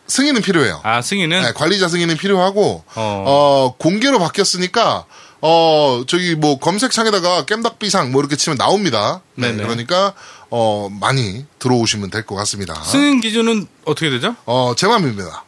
승인은 0.09 0.41
필요해요. 0.43 0.81
아, 0.85 1.03
승희는? 1.03 1.43
네, 1.43 1.53
관리자 1.53 1.87
승인은 1.89 2.17
필요하고 2.17 2.83
어. 2.95 3.25
어. 3.27 3.75
공개로 3.79 4.19
바뀌었으니까 4.19 5.05
어 5.41 6.03
저기 6.07 6.35
뭐 6.35 6.59
검색창에다가 6.59 7.45
깸덕비상 7.45 8.11
뭐 8.11 8.21
이렇게 8.21 8.37
치면 8.37 8.57
나옵니다. 8.59 9.21
네. 9.35 9.55
그러니까 9.55 10.15
어 10.51 10.89
많이 11.01 11.45
들어오시면 11.59 12.11
될 12.11 12.25
것 12.27 12.35
같습니다. 12.37 12.75
승인 12.83 13.21
기준은 13.21 13.67
어떻게 13.85 14.11
되죠? 14.11 14.35
어 14.47 14.75
제 14.77 14.87
맘입니다. 14.89 15.45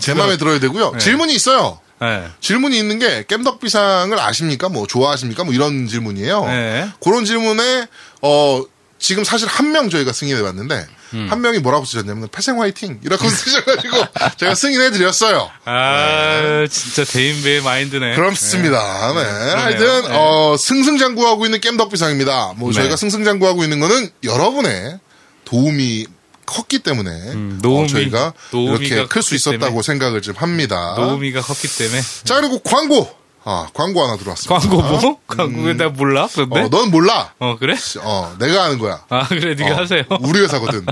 제 0.00 0.14
맘에 0.14 0.36
들어야 0.38 0.60
되고요. 0.60 0.92
네. 0.92 0.98
질문이 0.98 1.34
있어요. 1.34 1.80
네. 2.00 2.28
질문이 2.40 2.78
있는 2.78 2.98
게 2.98 3.22
깸덕비상을 3.24 4.16
아십니까? 4.18 4.68
뭐 4.68 4.86
좋아하십니까? 4.86 5.44
뭐 5.44 5.54
이런 5.54 5.88
질문이에요. 5.88 6.44
네. 6.44 6.88
그런 7.02 7.24
질문에 7.24 7.86
어 8.22 8.62
지금 8.98 9.24
사실 9.24 9.46
한 9.48 9.72
명 9.72 9.90
저희가 9.90 10.12
승인해 10.12 10.40
봤는데 10.42 10.86
음. 11.14 11.26
한 11.30 11.40
명이 11.42 11.58
뭐라고 11.58 11.84
쓰셨냐면 11.84 12.28
패생 12.32 12.60
화이팅 12.60 13.00
이라고 13.04 13.28
쓰셔가지고 13.28 13.96
제가 14.38 14.54
승인해 14.54 14.90
드렸어요. 14.90 15.50
아, 15.64 16.66
진짜 16.70 17.04
대인배의 17.04 17.62
마인드네. 17.62 18.16
그렇습니다. 18.16 19.12
네. 19.12 19.22
그러네요. 19.22 19.56
하여튼 19.56 20.02
네. 20.10 20.16
어 20.16 20.56
승승장구하고 20.58 21.44
있는 21.44 21.60
깸덕비상입니다. 21.60 22.54
뭐 22.56 22.70
네. 22.70 22.76
저희가 22.76 22.96
승승장구하고 22.96 23.64
있는 23.64 23.80
거는 23.80 24.10
여러분의 24.24 24.98
도움이 25.44 26.06
컸기 26.46 26.78
때문에 26.78 27.10
음, 27.10 27.60
어, 27.62 27.66
노움이- 27.66 27.88
저희가 27.90 28.32
이렇게 28.52 29.06
클 29.06 29.22
수 29.22 29.34
있었다고 29.34 29.64
때문에. 29.66 29.82
생각을 29.82 30.22
좀 30.22 30.34
합니다. 30.36 30.94
노우미가 30.96 31.40
컸기 31.42 31.68
때문에. 31.68 32.00
자 32.24 32.36
그리고 32.40 32.60
광고 32.60 33.10
아 33.48 33.68
광고 33.72 34.02
하나 34.02 34.16
들어왔습니다. 34.16 34.58
광고 34.58 34.82
뭐? 34.82 35.20
광고 35.28 35.72
나 35.74 35.88
몰라? 35.88 36.28
그런데? 36.32 36.62
어, 36.62 36.68
넌 36.68 36.90
몰라. 36.90 37.32
어, 37.38 37.56
그래? 37.56 37.76
어, 38.02 38.34
내가 38.40 38.64
하는 38.64 38.78
거야. 38.78 39.04
아, 39.08 39.24
그래, 39.28 39.54
네가 39.54 39.76
어, 39.76 39.78
하세요. 39.82 40.02
우리 40.20 40.40
회사거든. 40.40 40.84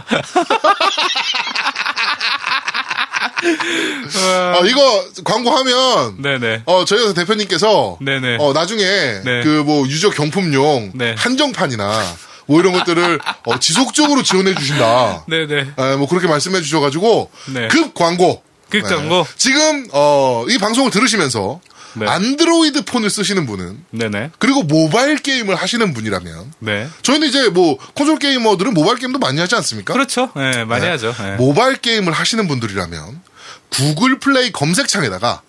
어, 4.55 4.65
이거 4.67 5.05
광고하면 5.25 6.23
네네. 6.23 6.63
어, 6.67 6.85
저희 6.85 7.01
회사 7.03 7.13
대표님께서 7.13 7.99
네네. 8.01 8.37
어, 8.39 8.53
나중에 8.53 8.85
네. 8.85 9.43
그뭐 9.43 9.89
유저 9.89 10.11
경품용 10.11 10.93
네. 10.95 11.17
한정판이나 11.19 12.03
뭐 12.47 12.61
이런 12.61 12.73
것들을 12.73 13.19
어, 13.47 13.59
지속적으로 13.59 14.23
지원해 14.23 14.55
주신다. 14.55 15.25
네네. 15.27 15.61
에, 15.77 15.97
뭐 15.97 16.09
그렇게 16.09 16.29
말씀해 16.29 16.61
주셔가지고 16.61 17.31
네. 17.53 17.67
급 17.67 17.95
광고. 17.95 18.45
급 18.71 18.83
광고? 18.83 19.27
지금 19.37 19.89
어, 19.93 20.45
이 20.49 20.57
방송을 20.59 20.93
들으시면서 20.93 21.61
네. 21.95 22.07
안드로이드 22.07 22.85
폰을 22.85 23.11
쓰시는 23.11 23.47
분은 23.47 23.85
네네. 23.91 24.31
그리고 24.39 24.63
모바일 24.63 25.17
게임을 25.17 25.55
하시는 25.55 25.95
분이라면 25.95 26.53
네. 26.61 26.89
저희는 27.03 27.29
이제 27.29 27.49
뭐 27.49 27.79
콘솔 27.95 28.19
게이머들은 28.19 28.75
모바일 28.75 28.99
게임도 28.99 29.19
많이 29.19 29.41
하지 29.41 29.55
않습니까? 29.57 29.93
그렇죠. 29.93 30.31
네, 30.37 30.65
많이 30.65 30.85
네. 30.85 30.91
하죠. 30.91 31.15
네. 31.19 31.37
모바일 31.37 31.77
게임을 31.77 32.13
하시는 32.13 32.47
분들이라면 32.49 33.23
구글 33.71 34.19
플레이 34.19 34.53
검색창에다가 34.53 35.43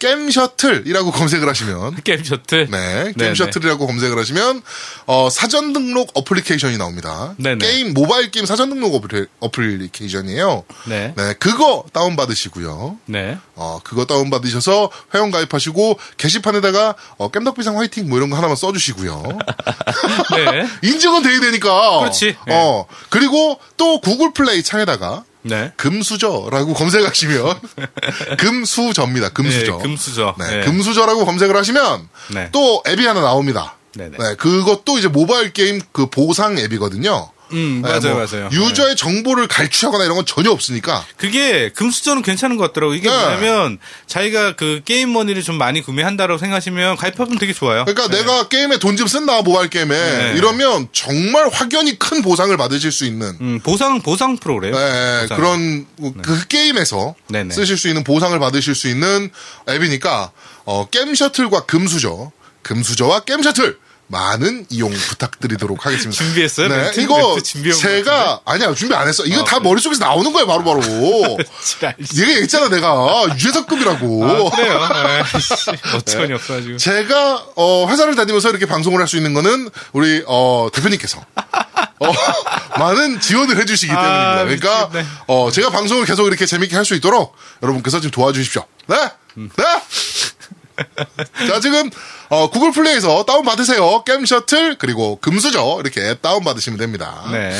게임 0.00 0.30
셔틀이라고 0.30 1.12
검색을 1.12 1.48
하시면 1.48 1.96
게임 2.02 2.24
셔틀. 2.24 2.68
네, 2.70 3.04
네, 3.04 3.12
게임 3.16 3.32
네. 3.32 3.34
셔틀이라고 3.34 3.86
검색을 3.86 4.18
하시면 4.18 4.62
어, 5.06 5.30
사전 5.30 5.72
등록 5.72 6.10
어플리케이션이 6.14 6.78
나옵니다. 6.78 7.34
네, 7.36 7.54
네. 7.54 7.58
게임 7.58 7.94
모바일 7.94 8.30
게임 8.30 8.46
사전 8.46 8.70
등록 8.70 8.94
어플리, 8.94 9.26
어플리케이션이에요. 9.38 10.64
네. 10.86 11.14
네, 11.16 11.34
그거 11.34 11.84
다운 11.92 12.16
받으시고요. 12.16 12.98
네. 13.06 13.38
어, 13.54 13.78
그거 13.84 14.06
다운 14.06 14.30
받으셔서 14.30 14.90
회원 15.14 15.30
가입하시고 15.30 16.00
게시판에다가 16.16 16.96
어, 17.18 17.30
겜덕비상 17.30 17.76
화이팅 17.76 18.08
뭐 18.08 18.18
이런 18.18 18.30
거 18.30 18.36
하나만 18.36 18.56
써주시고요. 18.56 19.22
네. 20.34 20.66
인증은 20.88 21.22
돼야 21.22 21.40
되니까. 21.40 22.00
그렇지. 22.00 22.36
네. 22.46 22.54
어 22.54 22.86
그리고 23.10 23.60
또 23.76 24.00
구글 24.00 24.32
플레이 24.32 24.62
창에다가 24.62 25.24
네. 25.42 25.72
금수저라고 25.76 26.74
검색하시면 26.74 27.60
금수저입니다. 28.38 29.30
금수저. 29.30 29.76
네, 29.76 29.82
금수저. 29.82 30.34
네, 30.38 30.56
네. 30.56 30.64
금수저라고 30.64 31.24
검색을 31.24 31.56
하시면 31.56 32.08
네. 32.34 32.48
또 32.52 32.82
앱이 32.86 33.06
하나 33.06 33.20
나옵니다. 33.20 33.76
네네. 33.94 34.16
네, 34.18 34.34
그것도 34.36 34.98
이제 34.98 35.08
모바일 35.08 35.52
게임 35.52 35.80
그 35.92 36.06
보상 36.06 36.58
앱이거든요. 36.58 37.30
음, 37.52 37.82
네, 37.84 37.88
맞아요, 37.88 38.14
뭐 38.16 38.26
맞아요. 38.26 38.48
유저의 38.52 38.96
정보를 38.96 39.48
갈취하거나 39.48 40.04
이런 40.04 40.16
건 40.16 40.26
전혀 40.26 40.50
없으니까. 40.50 41.04
그게 41.16 41.70
금수저는 41.70 42.22
괜찮은 42.22 42.56
것 42.56 42.68
같더라고. 42.68 42.94
이게 42.94 43.08
네. 43.10 43.16
뭐냐면 43.16 43.78
자기가 44.06 44.56
그 44.56 44.80
게임 44.84 45.12
머니를 45.12 45.42
좀 45.42 45.56
많이 45.58 45.82
구매한다라고 45.82 46.38
생각하시면 46.38 46.96
가입하면 46.96 47.38
되게 47.38 47.52
좋아요. 47.52 47.84
그러니까 47.86 48.08
네. 48.08 48.18
내가 48.18 48.48
게임에 48.48 48.78
돈 48.78 48.96
좀 49.00 49.06
쓴다 49.06 49.40
모바일 49.40 49.70
게임에 49.70 49.94
네. 49.96 50.34
이러면 50.36 50.88
정말 50.92 51.48
확연히 51.50 51.98
큰 51.98 52.20
보상을 52.22 52.54
받으실 52.56 52.92
수 52.92 53.06
있는 53.06 53.34
음, 53.40 53.60
보상 53.62 54.02
보상 54.02 54.36
프로그램요. 54.36 54.74
네, 54.76 55.20
보상. 55.22 55.36
그런 55.36 55.86
그 56.22 56.46
게임에서. 56.46 57.14
쓰실 57.50 57.78
수 57.78 57.88
있는 57.88 58.04
보상을 58.04 58.38
받으실 58.38 58.74
수 58.74 58.88
있는 58.88 59.30
앱이니까 59.68 60.32
어, 60.66 60.86
게임 60.90 61.14
셔틀과 61.14 61.64
금수저, 61.66 62.30
금수저와 62.62 63.20
게임 63.20 63.42
셔틀 63.42 63.78
많은 64.10 64.66
이용 64.70 64.90
부탁드리도록 64.92 65.86
하겠습니다. 65.86 66.10
준비했어요? 66.24 66.68
네, 66.68 66.76
멘트? 66.76 67.00
이거 67.00 67.34
멘트 67.34 67.72
제가 67.74 68.40
아니야 68.44 68.74
준비 68.74 68.94
안 68.94 69.06
했어. 69.06 69.24
이거 69.24 69.42
아, 69.42 69.44
다 69.44 69.58
그래? 69.58 69.68
머릿속에서 69.68 70.04
나오는 70.04 70.32
거야 70.32 70.46
바로 70.46 70.64
바로. 70.64 70.80
지랄. 71.62 71.94
얘가 72.16 72.30
얘기했잖아 72.30 72.68
내가 72.70 73.26
유재석급이라고. 73.34 74.24
아, 74.26 74.50
그래요. 74.56 75.24
에이씨, 75.34 75.70
어처구니 75.96 76.32
없어가지고. 76.32 76.76
제가 76.78 77.46
어, 77.54 77.86
회사를 77.88 78.16
다니면서 78.16 78.50
이렇게 78.50 78.66
방송을 78.66 78.98
할 79.00 79.06
수 79.06 79.16
있는 79.16 79.32
거는 79.34 79.70
우리 79.92 80.22
어, 80.26 80.68
대표님께서 80.72 81.24
어, 82.00 82.12
많은 82.78 83.20
지원을 83.20 83.58
해주시기 83.58 83.92
아, 83.92 84.38
때문입니다. 84.38 84.88
그러니까. 84.88 85.10
어, 85.28 85.50
제가 85.52 85.70
방송을 85.70 86.04
계속 86.04 86.26
이렇게 86.26 86.46
재밌게 86.46 86.74
할 86.76 86.84
수 86.84 86.94
있도록 86.94 87.36
여러분께서 87.62 88.00
좀 88.00 88.10
도와주십시오. 88.10 88.64
네, 88.88 88.96
음. 89.36 89.50
네. 89.56 89.64
자 91.48 91.60
지금 91.60 91.90
어, 92.30 92.48
구글 92.48 92.70
플레이에서 92.72 93.24
다운 93.24 93.44
받으세요. 93.44 94.04
게임 94.04 94.24
셔틀 94.24 94.76
그리고 94.78 95.18
금수저 95.20 95.78
이렇게 95.80 96.10
앱 96.10 96.22
다운 96.22 96.44
받으시면 96.44 96.78
됩니다. 96.78 97.24
네. 97.32 97.50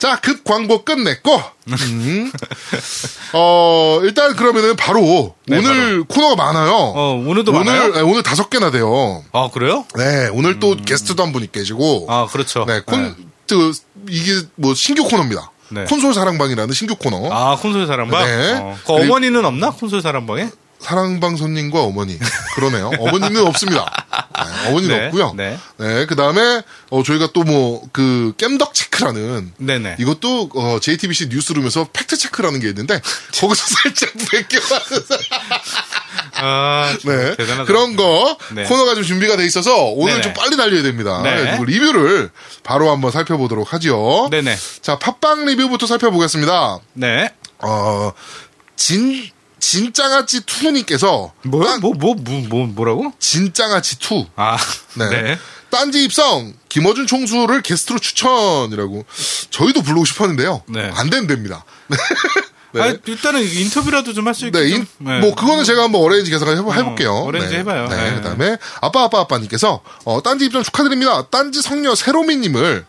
자, 0.00 0.18
급 0.18 0.44
광고 0.44 0.82
끝냈고, 0.82 1.42
음. 1.68 2.32
어, 3.34 4.00
일단 4.02 4.34
그러면은 4.34 4.74
바로 4.74 5.36
네, 5.46 5.58
오늘 5.58 6.04
코너가 6.04 6.36
많아요. 6.36 6.72
어, 6.72 7.22
오늘도 7.24 7.52
오늘, 7.52 7.64
많아요? 7.64 7.92
네, 7.92 8.00
오늘 8.00 8.22
다섯 8.22 8.48
개나 8.48 8.70
돼요. 8.70 9.22
아, 9.32 9.50
그래요? 9.52 9.84
네, 9.96 10.28
오늘 10.32 10.58
또 10.58 10.74
게스트도 10.74 11.22
한 11.22 11.32
분이 11.32 11.52
계시고, 11.52 12.06
아, 12.08 12.26
그렇죠. 12.32 12.64
네, 12.64 12.80
콘, 12.80 13.14
그, 13.46 13.72
이게 14.08 14.40
뭐 14.54 14.74
신규 14.74 15.04
코너입니다. 15.04 15.52
네. 15.68 15.84
콘솔 15.84 16.14
사랑방이라는 16.14 16.72
신규 16.72 16.96
코너. 16.96 17.28
아, 17.30 17.56
콘솔 17.56 17.86
사랑방? 17.86 18.24
네. 18.24 18.58
어. 18.58 18.78
그 18.86 18.92
어머니는 18.94 19.44
없나? 19.44 19.70
콘솔 19.70 20.00
사랑방에? 20.00 20.48
사랑방 20.80 21.36
손님과 21.36 21.82
어머니. 21.82 22.18
그러네요. 22.54 22.90
어머니는 22.98 23.46
없습니다. 23.46 24.06
네, 24.10 24.68
어머니는 24.68 24.98
네, 24.98 25.06
없고요. 25.06 25.34
네. 25.36 25.58
네, 25.76 26.06
그 26.06 26.16
다음에, 26.16 26.62
어, 26.90 27.02
저희가 27.02 27.28
또 27.32 27.42
뭐, 27.44 27.82
그, 27.92 28.32
겜덕 28.38 28.72
체크라는, 28.74 29.52
네네. 29.58 29.96
이것도, 29.98 30.50
어, 30.54 30.78
JTBC 30.80 31.28
뉴스룸에서 31.28 31.88
팩트 31.92 32.16
체크라는 32.16 32.60
게 32.60 32.68
있는데, 32.68 33.00
거기서 33.34 33.64
살짝 33.82 34.12
베껴가는, 34.30 35.02
아, 36.36 36.96
참 37.00 37.12
네. 37.16 37.36
대단하다. 37.36 37.64
그런 37.64 37.96
거, 37.96 38.36
네. 38.54 38.64
코너가 38.64 38.94
좀 38.94 39.04
준비가 39.04 39.36
돼 39.36 39.44
있어서, 39.44 39.84
오늘 39.84 40.14
네네. 40.14 40.22
좀 40.22 40.34
빨리 40.34 40.56
달려야 40.56 40.82
됩니다. 40.82 41.20
네. 41.22 41.58
리뷰를 41.62 42.30
바로 42.62 42.90
한번 42.90 43.10
살펴보도록 43.10 43.72
하죠. 43.74 44.28
네네. 44.30 44.56
자, 44.80 44.98
팟빵 44.98 45.44
리뷰부터 45.44 45.86
살펴보겠습니다. 45.86 46.78
네. 46.94 47.28
어, 47.58 48.12
진, 48.76 49.28
진짱아찌 49.60 50.40
투님께서, 50.46 51.32
뭐야? 51.42 51.78
뭐, 51.78 51.92
뭐, 51.94 52.14
뭐, 52.14 52.40
뭐, 52.48 52.66
뭐라고? 52.66 53.12
진짱아찌 53.18 53.98
투. 53.98 54.26
아, 54.36 54.56
네. 54.94 55.08
네. 55.08 55.38
딴지 55.70 56.02
입성 56.02 56.52
김어준 56.68 57.06
총수를 57.06 57.62
게스트로 57.62 57.98
추천이라고 58.00 59.04
저희도 59.50 59.82
부르고 59.82 60.04
싶었는데요. 60.04 60.62
네. 60.66 60.90
안 60.94 61.10
된답니다. 61.10 61.64
네. 62.72 62.80
아, 62.82 62.94
일단은 63.04 63.42
인터뷰라도 63.42 64.12
좀 64.12 64.26
할 64.26 64.34
수 64.34 64.46
있게. 64.46 64.58
네, 64.58 64.68
좀- 64.68 64.78
인- 64.78 64.86
네. 64.98 65.18
뭐 65.20 65.34
그거는 65.34 65.64
제가 65.64 65.82
한번 65.84 66.02
arrange 66.02 66.30
계속 66.30 66.48
해보, 66.48 66.72
해볼게요. 66.72 67.12
어, 67.12 67.24
arrange 67.26 67.52
네. 67.54 67.58
해봐요. 67.60 67.88
네. 67.88 68.10
네. 68.10 68.16
그다음에 68.16 68.56
아빠 68.80 69.02
아빠 69.04 69.20
아빠님께서 69.20 69.80
어, 70.04 70.22
딴지 70.22 70.44
입점 70.46 70.62
축하드립니다. 70.62 71.26
딴지 71.30 71.62
성녀 71.62 71.94
세로미님을 71.94 72.86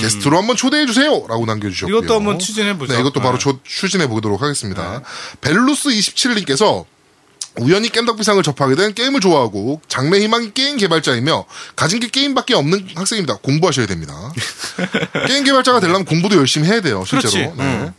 게스트로 0.00 0.36
한번 0.38 0.56
초대해 0.56 0.86
주세요라고 0.86 1.44
남겨주셨고요. 1.46 1.96
음. 1.96 2.04
이것도 2.04 2.14
한번 2.14 2.38
추진해 2.38 2.76
보죠. 2.78 2.92
네, 2.94 3.00
이것도 3.00 3.20
바로 3.20 3.34
네. 3.34 3.38
조- 3.38 3.60
추진해 3.62 4.08
보도록 4.08 4.42
하겠습니다. 4.42 5.02
벨루스 5.40 5.90
27님께서 5.90 6.84
우연히 7.60 7.88
겜덕비상을 7.90 8.42
접하게 8.42 8.74
된 8.74 8.94
게임을 8.94 9.20
좋아하고 9.20 9.80
장래 9.86 10.18
희망이 10.18 10.52
게임 10.54 10.76
개발자이며 10.76 11.44
가진 11.76 12.00
게 12.00 12.08
게임밖에 12.08 12.52
없는 12.54 12.88
학생입니다. 12.96 13.36
공부하셔야 13.36 13.86
됩니다. 13.86 14.12
게임 15.28 15.44
개발자가 15.44 15.78
되려면 15.78 16.04
공부도 16.04 16.36
열심히 16.36 16.66
해야 16.68 16.80
돼요. 16.80 17.04
실제로. 17.06 17.32
네. 17.32 17.52
음. 17.56 17.92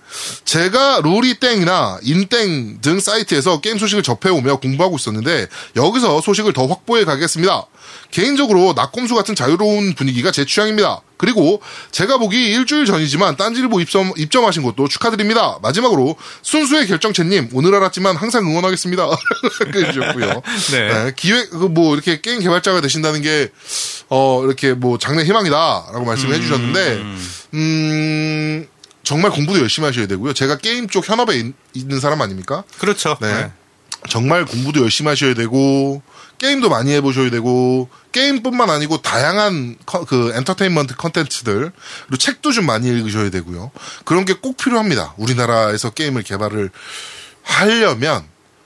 제가 0.44 1.00
루리땡이나 1.04 2.00
인땡 2.04 2.82
등 2.82 3.00
사이트에서 3.00 3.62
게임 3.62 3.78
소식을 3.78 4.04
접해오며 4.04 4.58
공부하고 4.58 4.98
있었는데 4.98 5.48
여기서 5.78 6.20
소식을 6.22 6.52
더 6.52 6.66
확보해 6.68 7.06
가겠습니다. 7.06 7.66
개인적으로 8.12 8.74
낙곰수 8.76 9.16
같은 9.16 9.36
자유로운 9.36 9.94
분위기가 9.96 10.32
제 10.32 10.46
취향입니다. 10.46 11.02
그리고 11.18 11.62
제가 11.92 12.18
보기 12.18 12.50
일주일 12.52 12.86
전이지만 12.86 13.38
딴지일보 13.38 13.80
입점, 13.82 14.12
입점하신 14.18 14.64
것도 14.64 14.88
축하드립니다. 14.90 15.58
마지막으로 15.62 16.16
순수의 16.42 16.88
결정체님 16.88 17.50
오늘 17.54 17.74
알았지만 17.76 18.16
항상 18.18 18.46
응원하겠습니다. 18.46 19.08
해주셨고요. 19.74 20.42
네. 20.72 21.12
기획 21.16 21.50
그뭐 21.52 21.94
이렇게 21.94 22.20
게임 22.22 22.40
개발자가 22.42 22.82
되신다는 22.82 23.22
게 23.22 23.50
어 24.10 24.44
이렇게 24.46 24.74
뭐 24.74 25.00
장래 25.00 25.24
희망이다라고 25.24 26.06
말씀을 26.06 26.36
해주셨는데 26.36 27.04
음 27.56 28.68
정말 29.04 29.32
공부도 29.32 29.60
열심히 29.60 29.88
하셔야 29.88 30.08
되고요. 30.08 30.34
제가 30.34 30.58
게임 30.58 30.88
쪽 30.88 31.08
현업에 31.10 31.36
있- 31.38 31.54
있는 31.74 32.00
사람 32.00 32.22
아닙니까? 32.22 32.64
그렇죠. 32.78 33.18
네. 33.22 33.34
네. 33.34 33.52
정말 34.10 34.46
공부도 34.46 34.82
열심히 34.82 35.10
하셔야 35.10 35.34
되고 35.34 36.02
게임도 36.38 36.70
많이 36.70 36.92
해보셔야 36.94 37.30
되고 37.30 37.90
게임뿐만 38.12 38.70
아니고 38.70 39.02
다양한 39.02 39.78
커- 39.86 40.06
그 40.06 40.32
엔터테인먼트 40.36 40.96
컨텐츠들 40.96 41.72
그리고 42.08 42.18
책도 42.18 42.52
좀 42.52 42.66
많이 42.66 42.88
읽으셔야 42.88 43.30
되고요. 43.30 43.72
그런 44.04 44.26
게 44.26 44.34
꼭 44.36 44.58
필요합니다. 44.58 45.14
우리나라에서 45.18 45.90
게임을 45.92 46.24
개발을 46.24 46.70
하려면 47.44 48.24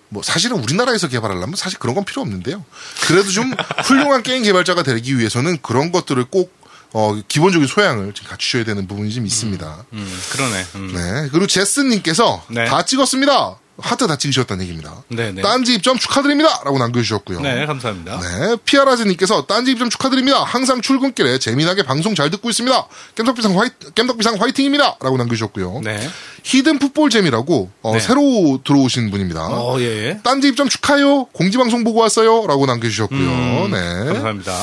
뭐 0.10 0.24
사실은 0.24 0.58
우리나라에서 0.58 1.08
개발하려면 1.08 1.56
사실 1.56 1.78
그런 1.80 1.94
건 1.96 2.04
필요 2.06 2.22
없는데요. 2.22 2.64
그래도 3.08 3.30
좀 3.30 3.54
훌륭한 3.86 4.24
게임 4.24 4.44
개발자가 4.44 4.84
되기 4.84 5.18
위해서는 5.20 5.58
그런 5.62 5.92
것들을 5.92 6.26
꼭 6.26 6.58
어, 6.92 7.16
기본적인 7.28 7.68
소양을 7.68 8.14
좀 8.14 8.28
갖추셔야 8.28 8.64
되는 8.64 8.88
부분이 8.88 9.14
좀 9.14 9.28
있습니다. 9.28 9.86
음, 9.94 10.20
그러네. 10.32 10.66
음. 10.76 10.92
네. 10.96 11.30
그리고 11.30 11.46
제스님께서 11.46 12.44
네. 12.50 12.66
다 12.66 12.84
찍었습니다. 12.84 13.60
하트 13.82 14.08
다 14.08 14.18
찍으셨다는 14.18 14.64
얘기입니다. 14.64 15.04
네, 15.08 15.32
네. 15.32 15.42
딴지 15.42 15.74
입점 15.76 15.98
축하드립니다! 15.98 16.62
라고 16.64 16.78
남겨주셨고요. 16.78 17.42
네, 17.42 17.66
감사합니다. 17.66 18.20
네, 18.20 18.58
피아라즈님께서 18.66 19.46
딴지 19.46 19.72
입점 19.72 19.90
축하드립니다. 19.90 20.44
항상 20.44 20.82
출근길에 20.82 21.40
재미나게 21.40 21.84
방송 21.84 22.16
잘 22.16 22.30
듣고 22.30 22.50
있습니다. 22.50 22.88
겜덕비상 23.16 23.56
화이, 23.56 23.70
겜덕비상 23.96 24.40
화이팅입니다! 24.40 24.98
라고 25.02 25.18
남겨주셨고요. 25.18 25.82
네. 25.84 26.10
히든 26.44 26.80
풋볼잼이라고, 26.80 27.70
어, 27.82 27.94
네. 27.94 28.00
새로 28.00 28.60
들어오신 28.64 29.12
분입니다. 29.12 29.46
어, 29.48 29.80
예, 29.80 30.08
예. 30.08 30.20
딴지 30.24 30.48
입점 30.50 30.70
축하요! 30.70 31.26
공지방송 31.26 31.84
보고 31.84 32.00
왔어요! 32.00 32.48
라고 32.48 32.66
남겨주셨고요. 32.66 33.20
음, 33.20 33.72
네. 33.72 34.06
감사합니다. 34.14 34.54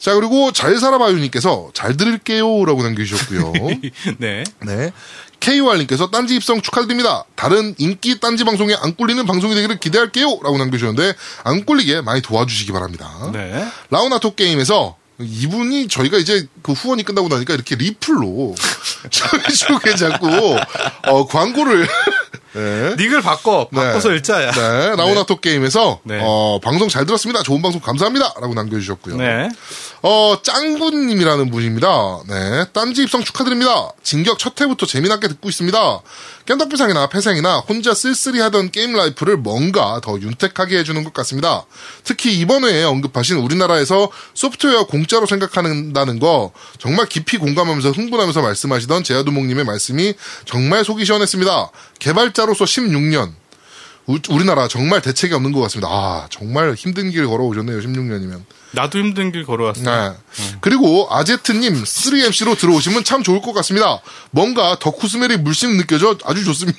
자, 0.00 0.14
그리고 0.14 0.52
잘 0.52 0.78
살아봐요님께서 0.78 1.70
잘 1.74 1.96
들을게요! 1.96 2.64
라고 2.64 2.82
남겨주셨고요. 2.82 3.52
네. 4.18 4.44
네. 4.64 4.92
KOR님께서 5.40 6.10
딴지 6.10 6.36
입성 6.36 6.60
축하드립니다. 6.60 7.24
다른 7.34 7.74
인기 7.78 8.20
딴지 8.20 8.44
방송에 8.44 8.74
안 8.80 8.94
꿀리는 8.94 9.24
방송이 9.26 9.54
되기를 9.54 9.80
기대할게요. 9.80 10.38
라고 10.42 10.58
남겨주셨는데, 10.58 11.14
안 11.44 11.64
꿀리게 11.64 12.02
많이 12.02 12.20
도와주시기 12.20 12.72
바랍니다. 12.72 13.10
네. 13.32 13.66
라우나토 13.90 14.34
게임에서 14.34 14.96
이분이 15.18 15.88
저희가 15.88 16.18
이제 16.18 16.46
그 16.62 16.72
후원이 16.72 17.02
끝나고 17.02 17.28
나니까 17.28 17.54
이렇게 17.54 17.76
리플로 17.76 18.54
저희 19.10 19.54
쪽에 19.54 19.94
자꾸 19.94 20.28
어, 21.06 21.26
광고를 21.26 21.86
네. 22.52 22.96
닉을 22.98 23.22
바꿔. 23.22 23.68
바꿔서 23.68 24.08
네. 24.08 24.14
일자야. 24.16 24.50
네, 24.50 24.96
라우나토 24.96 25.40
게임에서 25.40 26.00
네. 26.04 26.18
어, 26.22 26.58
방송 26.62 26.88
잘 26.88 27.06
들었습니다. 27.06 27.42
좋은 27.42 27.62
방송 27.62 27.80
감사합니다. 27.80 28.34
라고 28.40 28.54
남겨주셨고요. 28.54 29.16
네. 29.16 29.48
어, 30.02 30.36
짱구님이라는 30.42 31.50
분입니다. 31.50 32.20
네. 32.28 32.64
딴지 32.72 33.02
입성 33.02 33.22
축하드립니다. 33.22 33.90
진격 34.02 34.38
첫 34.38 34.58
회부터 34.60 34.86
재미나게 34.86 35.28
듣고 35.28 35.48
있습니다. 35.48 36.00
겜덕비상이나 36.46 37.10
폐생이나 37.10 37.58
혼자 37.58 37.94
쓸쓸히 37.94 38.40
하던 38.40 38.70
게임 38.72 38.94
life를 38.94 39.36
뭔가 39.36 40.00
더 40.02 40.18
윤택하게 40.18 40.78
해주는 40.78 41.04
것 41.04 41.12
같습니다. 41.12 41.64
특히 42.02 42.36
이번 42.38 42.64
회에 42.64 42.82
언급하신 42.82 43.36
우리나라에서 43.36 44.10
소프트웨어 44.34 44.86
공짜로 44.86 45.26
생각한다는 45.26 46.18
거 46.18 46.50
정말 46.78 47.06
깊이 47.06 47.36
공감하면서 47.36 47.90
흥분하면서 47.90 48.42
말씀하시던 48.42 49.04
제아두목님의 49.04 49.64
말씀이 49.64 50.14
정말 50.44 50.84
속이 50.84 51.04
시원했습니다. 51.04 51.70
개발자로서 52.00 52.64
16년. 52.64 53.32
우, 54.06 54.18
우리나라 54.30 54.66
정말 54.66 55.00
대책이 55.00 55.32
없는 55.34 55.52
것 55.52 55.60
같습니다. 55.60 55.88
아, 55.88 56.26
정말 56.30 56.74
힘든 56.74 57.10
길 57.10 57.26
걸어오셨네요, 57.28 57.78
16년이면. 57.78 58.42
나도 58.72 58.98
힘든 58.98 59.30
길 59.30 59.44
걸어왔어. 59.44 59.82
네. 59.82 60.16
그리고 60.60 61.06
아제트님 61.10 61.84
3MC로 61.84 62.58
들어오시면 62.58 63.04
참 63.04 63.22
좋을 63.22 63.40
것 63.40 63.52
같습니다. 63.52 64.00
뭔가 64.30 64.78
덕후스멜이 64.80 65.36
물씬 65.38 65.76
느껴져 65.76 66.16
아주 66.24 66.44
좋습니다. 66.44 66.78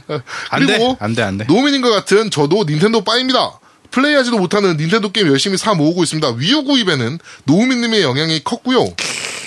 그리고 0.54 0.96
안 1.00 1.14
돼, 1.14 1.22
안 1.22 1.38
돼. 1.38 1.44
노민님과 1.44 1.90
같은 1.90 2.30
저도 2.30 2.64
닌텐도 2.64 3.04
빠입니다. 3.04 3.58
플레이하지도 3.90 4.38
못하는 4.38 4.76
닌텐도 4.78 5.12
게임 5.12 5.28
열심히 5.28 5.56
사 5.58 5.74
모으고 5.74 6.02
있습니다. 6.02 6.30
위유 6.38 6.64
구입에는 6.64 7.18
노우민님의 7.44 8.02
영향이 8.02 8.42
컸고요. 8.42 8.86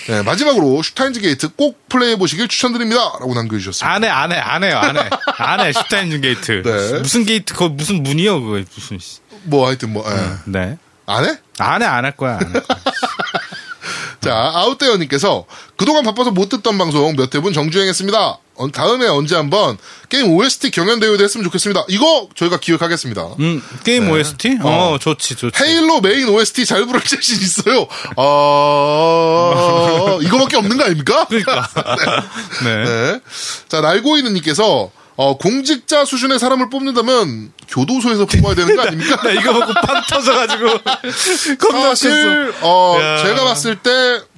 네, 0.07 0.21
마지막으로 0.21 0.83
슈타인즈 0.83 1.19
게이트 1.21 1.49
꼭 1.55 1.87
플레이해 1.89 2.15
보시길 2.17 2.47
추천드립니다. 2.47 3.01
라고 3.19 3.33
남겨주셨습니다. 3.33 3.91
안 3.93 4.03
해, 4.03 4.07
안 4.07 4.31
해, 4.31 4.37
안 4.37 4.63
해요, 4.63 4.77
안 4.77 4.97
해. 4.97 5.09
안 5.37 5.59
해, 5.61 5.71
슈타인즈 5.73 6.21
게이트. 6.21 6.61
네. 6.63 6.99
무슨 6.99 7.25
게이트, 7.25 7.53
그거 7.53 7.69
무슨 7.69 8.03
문이요, 8.03 8.41
그거. 8.41 8.63
무슨. 8.75 8.99
씨. 8.99 9.17
뭐 9.43 9.67
하여튼 9.67 9.93
뭐, 9.93 10.03
예. 10.07 10.35
네. 10.45 10.77
안 11.07 11.25
해? 11.25 11.37
안 11.59 11.81
해, 11.81 11.85
안 11.85 12.05
할 12.05 12.15
거야. 12.15 12.35
안 12.37 12.53
할 12.53 12.63
거야. 12.63 12.77
자, 14.21 14.33
아웃데어님께서 14.55 15.45
그동안 15.77 16.03
바빠서 16.03 16.31
못 16.31 16.49
듣던 16.49 16.77
방송 16.77 17.15
몇 17.15 17.33
회분 17.35 17.53
정주행했습니다. 17.53 18.37
어, 18.55 18.71
다음에 18.71 19.07
언제 19.07 19.35
한번 19.35 19.77
게임 20.09 20.31
OST 20.31 20.71
경연 20.71 20.99
대회도 20.99 21.23
했으면 21.23 21.43
좋겠습니다. 21.45 21.85
이거 21.89 22.29
저희가 22.35 22.59
기획하겠습니다. 22.59 23.21
음, 23.39 23.61
게임 23.83 24.09
OST? 24.09 24.59
어, 24.63 24.97
좋지, 24.99 25.35
좋지. 25.35 25.63
헤일로 25.63 26.01
메인 26.01 26.29
OST 26.29 26.65
잘 26.65 26.85
부를 26.85 27.01
자신 27.01 27.41
있어요. 27.41 27.87
어, 28.15 30.19
이거밖에 30.21 30.57
없는 30.57 30.77
거 30.77 30.85
아닙니까? 30.85 31.25
그러니까. 31.27 31.67
네. 32.63 32.83
네. 32.85 33.19
자, 33.67 33.81
날고 33.81 34.17
있는 34.17 34.33
님께서 34.33 34.91
어, 35.17 35.37
공직자 35.37 36.03
수준의 36.03 36.39
사람을 36.39 36.69
뽑는다면 36.69 37.53
교도소에서 37.69 38.25
뽑아야 38.25 38.53
되는 38.55 38.75
거 38.75 38.81
아닙니까? 38.83 39.15
나 39.23 39.31
이거 39.31 39.53
보고 39.53 39.73
빵 39.73 40.01
터져가지고 40.09 40.79
사실 41.71 42.53
어 42.61 42.97
야. 43.01 43.23
제가 43.23 43.43
봤을 43.45 43.75
때 43.77 43.89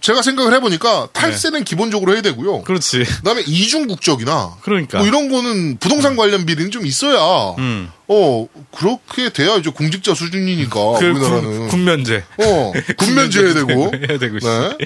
제가 0.01 0.21
생각을 0.21 0.53
해보니까 0.53 1.09
탈세는 1.13 1.63
기본적으로 1.63 2.13
해야 2.13 2.21
되고요. 2.21 2.61
그렇지. 2.61 3.03
그다음에 3.03 3.41
이중 3.47 3.87
국적이나 3.87 4.55
그러니까. 4.61 4.99
뭐 4.99 5.07
이런 5.07 5.29
거는 5.29 5.77
부동산 5.79 6.15
관련 6.15 6.45
비리는 6.45 6.69
좀 6.71 6.85
있어야 6.85 7.55
음. 7.57 7.91
어 8.07 8.47
그렇게 8.77 9.29
돼야 9.33 9.55
이제 9.57 9.69
공직자 9.71 10.13
수준이니까 10.13 10.75
그 10.99 11.05
우리나라는 11.05 11.41
군, 11.41 11.67
군면제. 11.69 12.23
어 12.39 12.71
군면제 12.97 13.43
해야 13.43 13.53
되고 13.55 13.91
해야 14.07 14.17
되고. 14.19 14.39
씨. 14.39 14.45
네. 14.45 14.77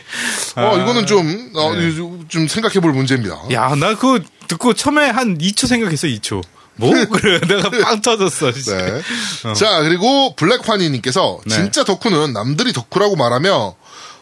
어 0.56 0.76
아. 0.78 0.82
이거는 0.82 1.06
좀 1.06 1.52
어, 1.56 1.74
네. 1.76 1.92
좀 2.30 2.48
생각해볼 2.48 2.92
문제입니다. 2.94 3.40
야, 3.52 3.76
나 3.76 3.96
그거 3.96 4.20
듣고 4.52 4.74
처음에 4.74 5.10
한 5.10 5.38
2초 5.38 5.68
생각했어, 5.68 6.08
2초. 6.08 6.44
뭐? 6.76 6.92
그래, 7.12 7.40
내가 7.48 7.70
빵 7.70 8.02
터졌어. 8.02 8.52
씨. 8.52 8.70
네. 8.70 9.02
자, 9.56 9.82
그리고 9.82 10.36
블랙환이님께서 10.36 11.40
네. 11.46 11.56
진짜 11.56 11.84
덕후는 11.84 12.34
남들이 12.34 12.74
덕후라고 12.74 13.16
말하며 13.16 13.76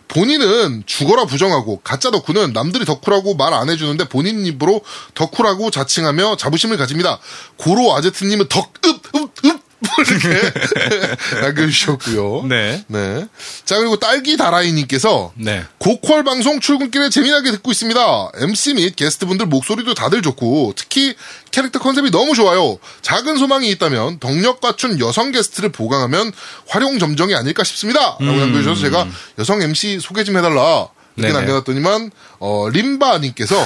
본인은 0.08 0.84
죽어라 0.88 1.26
부정하고 1.26 1.82
가짜 1.84 2.10
덕후는 2.12 2.54
남들이 2.54 2.84
덕후라고 2.86 3.36
말 3.36 3.54
안 3.54 3.70
해주는데 3.70 4.10
본인 4.10 4.44
입으로 4.46 4.82
덕후라고 5.14 5.70
자칭하며 5.72 6.38
자부심을 6.38 6.78
가집니다. 6.78 7.20
고로 7.58 7.96
아제트님은 7.96 8.48
덕, 8.50 8.74
읍, 8.86 9.02
읍, 9.16 9.32
읍! 9.46 9.62
이렇게 10.08 11.40
남겨주셨고요. 11.42 12.46
네. 12.48 12.84
네. 12.88 13.28
자, 13.66 13.78
그리고 13.78 13.98
딸기 13.98 14.38
다라이님께서 14.38 15.34
네. 15.36 15.64
고퀄 15.78 16.24
방송 16.24 16.60
출근길에 16.60 17.10
재미나게 17.10 17.52
듣고 17.52 17.72
있습니다. 17.72 18.32
MC 18.36 18.74
및 18.76 18.96
게스트분들 18.96 19.46
목소리도 19.46 19.94
다들 19.94 20.22
좋고 20.22 20.74
특히 20.76 21.16
캐릭터 21.52 21.80
컨셉이 21.80 22.12
너무 22.12 22.36
좋아요. 22.36 22.78
작은 23.02 23.38
소망이 23.38 23.70
있다면 23.72 24.20
덕력 24.20 24.62
갖춘 24.62 25.00
여성 25.00 25.32
게스트를 25.32 25.72
보강하면 25.72 26.32
활용 26.68 27.00
점정이 27.00 27.34
아닐까 27.36 27.64
싶습니다. 27.64 28.18
라고 28.20 28.38
남겨주셔서 28.38 28.82
제가 28.82 29.08
여성 29.40 29.62
MC 29.62 30.00
소개 30.00 30.24
좀 30.24 30.38
해달라. 30.38 30.88
이렇게. 31.28 31.34
남겨놨더니만 31.34 32.12
어 32.40 32.68
림바님께서 32.72 33.58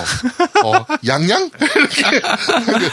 어 0.64 0.86
양양 1.08 1.50
이렇게 1.60 2.90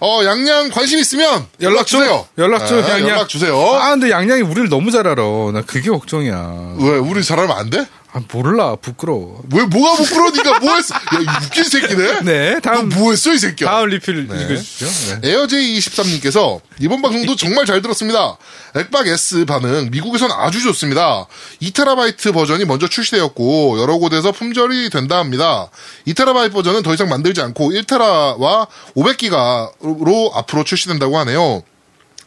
어 0.00 0.24
양양 0.24 0.70
관심 0.70 0.98
있으면 0.98 1.46
연락 1.60 1.86
주세요. 1.86 2.26
연락 2.38 2.66
줘, 2.66 2.76
네, 2.82 2.90
양양. 2.90 3.08
연락 3.08 3.28
주세요. 3.28 3.56
아, 3.58 3.90
근데 3.90 4.10
양양이 4.10 4.42
우리를 4.42 4.68
너무 4.68 4.90
잘 4.90 5.06
알아. 5.06 5.22
나 5.52 5.62
그게 5.66 5.90
걱정이야. 5.90 6.74
왜 6.78 6.90
우리 6.98 7.22
잘하면 7.24 7.56
안 7.56 7.70
돼? 7.70 7.86
아, 8.14 8.20
몰라. 8.30 8.76
부끄러워. 8.76 9.42
왜 9.54 9.62
뭐가 9.64 9.96
부끄러워? 9.96 10.30
네가 10.30 10.58
뭐 10.58 10.74
했어? 10.74 10.94
야, 10.94 11.00
이 11.18 11.44
웃긴 11.46 11.64
새끼네. 11.64 12.20
네, 12.24 12.60
다음, 12.60 12.90
너 12.90 12.98
뭐 12.98 13.10
했어 13.10 13.32
이 13.32 13.38
새끼야? 13.38 13.70
다음 13.70 13.88
리필 13.88 14.24
읽어주시죠. 14.24 15.20
네. 15.22 15.30
에어제이 15.30 15.78
23님께서 15.78 16.60
이번 16.78 17.00
방송도 17.00 17.36
정말 17.36 17.64
잘 17.64 17.80
들었습니다. 17.80 18.36
액박 18.76 19.06
S 19.06 19.46
반응 19.46 19.88
미국에선 19.90 20.30
아주 20.30 20.60
좋습니다. 20.60 21.26
2TB 21.62 22.34
버전이 22.34 22.66
먼저 22.66 22.86
출시되었고 22.86 23.80
여러 23.80 23.96
곳에서 23.96 24.30
품절이 24.32 24.90
된다 24.90 25.18
합니다. 25.18 25.70
2TB 26.06 26.52
버전은 26.52 26.82
더 26.82 26.92
이상 26.92 27.08
만들지 27.08 27.40
않고 27.40 27.70
1TB와 27.70 28.66
500기가로 28.94 30.30
앞으로 30.34 30.64
출시된다고 30.64 31.16
하네요. 31.18 31.62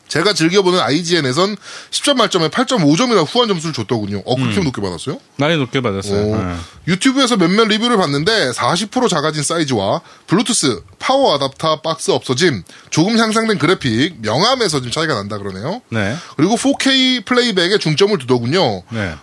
제가 0.07 0.33
즐겨보는 0.33 0.79
IGN에선 0.79 1.55
10점 1.91 2.15
만점에 2.15 2.49
8.5점이나 2.49 3.25
후한 3.27 3.47
점수를 3.47 3.73
줬더군요. 3.73 4.21
어, 4.25 4.35
그렇게 4.35 4.61
높게 4.61 4.81
받았어요? 4.81 5.19
많이 5.37 5.57
높게 5.57 5.81
받았어요. 5.81 6.21
오. 6.27 6.35
네. 6.37 6.55
유튜브에서 6.87 7.37
몇몇 7.37 7.67
리뷰를 7.67 7.97
봤는데 7.97 8.51
40% 8.51 9.09
작아진 9.09 9.43
사이즈와 9.43 10.01
블루투스, 10.27 10.83
power 10.99 11.33
adapter 11.33 11.81
박스 11.81 12.11
없어짐, 12.11 12.63
조금 12.89 13.17
향상된 13.17 13.57
그래픽, 13.57 14.21
명암에서 14.21 14.81
좀 14.81 14.91
차이가 14.91 15.15
난다 15.15 15.37
그러네요. 15.37 15.81
네. 15.89 16.15
그리고 16.37 16.55
4K 16.55 17.25
playback에 17.25 17.77
중점을 17.79 18.17
두더군요. 18.19 18.83
네. 18.89 19.15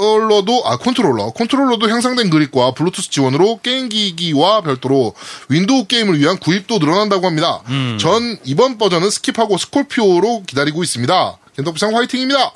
컨트롤러도 0.00 0.62
아 0.66 0.78
컨트롤러 0.78 1.30
컨트롤러도 1.32 1.88
향상된 1.88 2.30
그립과 2.30 2.72
블루투스 2.72 3.10
지원으로 3.10 3.60
게임 3.62 3.88
기기와 3.90 4.62
별도로 4.62 5.14
윈도우 5.48 5.86
게임을 5.86 6.18
위한 6.18 6.38
구입도 6.38 6.78
늘어난다고 6.78 7.26
합니다. 7.26 7.60
음. 7.68 7.98
전 8.00 8.38
이번 8.44 8.78
버전은 8.78 9.08
skip하고 9.08 9.58
스콜피오로 9.58 10.44
기다리고 10.46 10.82
있습니다. 10.82 11.38
겜덕비상 11.56 11.94
화이팅입니다. 11.94 12.52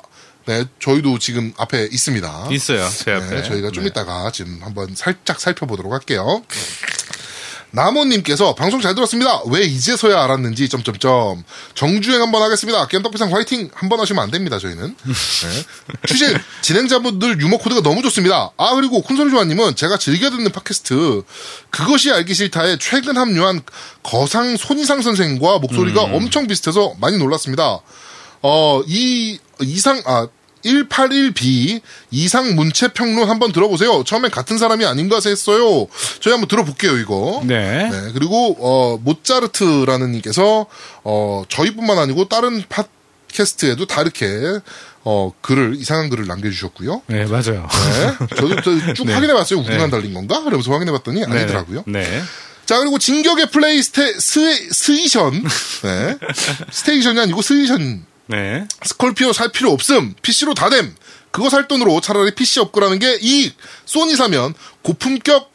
네, 0.47 0.65
저희도 0.79 1.17
지금 1.19 1.53
앞에 1.57 1.89
있습니다. 1.91 2.47
있어요. 2.51 2.87
제 2.89 3.13
앞에. 3.13 3.27
네, 3.27 3.43
저희가 3.43 3.71
좀 3.71 3.85
이따가 3.85 4.29
지금 4.31 4.59
한번 4.61 4.93
살짝 4.95 5.39
살펴보도록 5.39 5.91
할게요. 5.91 6.43
나모님께서 7.75 8.55
방송 8.55 8.81
잘 8.81 8.95
들었습니다. 8.95 9.41
왜 9.47 9.61
이제서야 9.61 10.23
알았는지 10.23 10.69
점점점 10.69 11.43
정주행 11.73 12.21
한번 12.21 12.41
하겠습니다. 12.41 12.87
겜덕비상 12.87 13.33
화이팅 13.33 13.69
한번 13.73 13.99
하시면 13.99 14.23
안 14.23 14.31
됩니다. 14.31 14.57
저희는 14.59 14.95
네. 15.05 15.65
추진 16.07 16.37
진행자분들 16.61 17.41
유머 17.41 17.57
코드가 17.57 17.81
너무 17.81 18.01
좋습니다. 18.03 18.51
아 18.57 18.75
그리고 18.75 19.01
콘솔조아님은 19.01 19.75
제가 19.75 19.97
즐겨 19.97 20.29
듣는 20.29 20.51
팟캐스트 20.51 21.23
그것이 21.69 22.11
알기 22.11 22.33
싫다에 22.33 22.77
최근 22.79 23.17
합류한 23.17 23.61
거상 24.03 24.57
손이상 24.57 25.01
선생과 25.01 25.59
목소리가 25.59 26.01
엄청 26.03 26.47
비슷해서 26.47 26.95
많이 26.99 27.17
놀랐습니다. 27.17 27.79
어 28.41 28.81
이 28.87 29.39
이상 29.61 30.01
아 30.05 30.27
181B 30.65 31.81
이상 32.11 32.55
문체 32.55 32.87
평론 32.89 33.29
한번 33.29 33.51
들어보세요. 33.51 34.03
처음엔 34.03 34.31
같은 34.31 34.57
사람이 34.57 34.85
아닌가 34.85 35.19
했어요. 35.23 35.87
저희 36.19 36.31
한번 36.31 36.47
들어볼게요, 36.47 36.97
이거. 36.97 37.41
네. 37.45 37.89
네, 37.89 38.11
그리고 38.13 38.55
어 38.59 38.97
모짜르트라는 39.03 40.11
님께서 40.11 40.65
어 41.03 41.43
저희뿐만 41.47 41.97
아니고 41.99 42.27
다른 42.27 42.63
팟캐스트에도 42.67 43.85
다르게 43.85 44.59
어 45.03 45.31
글을 45.41 45.75
이상한 45.77 46.09
글을 46.09 46.25
남겨주셨고요. 46.25 47.03
네, 47.07 47.25
맞아요. 47.25 47.67
네, 47.69 48.27
저도 48.35 48.55
저쭉 48.61 49.05
네. 49.07 49.13
확인해봤어요. 49.13 49.59
우등한 49.59 49.85
네. 49.85 49.89
달린 49.91 50.13
건가? 50.13 50.41
그러면서 50.43 50.71
확인해봤더니 50.71 51.23
아니더라고요. 51.25 51.83
네. 51.87 52.21
자 52.65 52.79
그리고 52.79 52.97
진격의 52.97 53.51
플레이 53.51 53.83
스테 53.83 54.19
스 54.19 54.73
스이션, 54.73 55.43
네, 55.83 56.17
스테이션이 56.71 57.19
아니고 57.19 57.43
스이션 57.43 58.03
네. 58.27 58.67
스콜피오 58.83 59.33
살 59.33 59.51
필요 59.51 59.71
없음. 59.71 60.15
PC로 60.21 60.53
다 60.53 60.69
됨. 60.69 60.95
그거 61.31 61.49
살 61.49 61.67
돈으로 61.67 61.99
차라리 62.01 62.33
PC 62.33 62.59
업그라는 62.61 62.99
게 62.99 63.17
이익. 63.21 63.57
소니 63.85 64.15
사면 64.15 64.53
고품격 64.83 65.53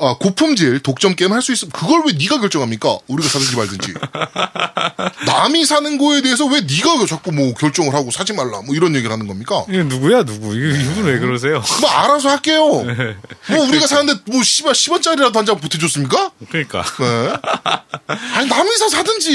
아, 0.00 0.14
고품질 0.20 0.78
독점 0.80 1.16
게임 1.16 1.32
할 1.32 1.42
수 1.42 1.50
있음. 1.52 1.70
그걸 1.70 2.02
왜 2.06 2.12
네가 2.12 2.38
결정합니까? 2.38 2.98
우리가 3.08 3.28
사든지 3.28 3.56
말든지. 3.56 3.94
남이 5.26 5.64
사는 5.64 5.98
거에 5.98 6.20
대해서 6.22 6.46
왜 6.46 6.60
네가 6.60 7.04
자꾸 7.08 7.32
뭐 7.32 7.52
결정을 7.54 7.92
하고 7.92 8.12
사지 8.12 8.32
말라. 8.32 8.60
뭐 8.64 8.76
이런 8.76 8.94
얘기를 8.94 9.10
하는 9.10 9.26
겁니까? 9.26 9.64
이게 9.68 9.82
누구야, 9.82 10.22
누구? 10.22 10.54
이거, 10.54 10.78
이분 10.78 11.04
왜 11.04 11.18
그러세요? 11.18 11.60
뭐 11.80 11.90
알아서 11.90 12.28
할게요. 12.30 12.62
뭐 13.50 13.66
우리가 13.68 13.88
사는데 13.88 14.20
뭐 14.26 14.40
10원, 14.40 14.70
10원짜리라도 14.70 15.34
한 15.34 15.44
장 15.44 15.56
보태줬습니까? 15.58 16.30
그러니까. 16.48 16.84
네. 16.84 17.32
아니 18.34 18.48
남이 18.48 18.76
사 18.76 18.88
사든지. 18.88 19.30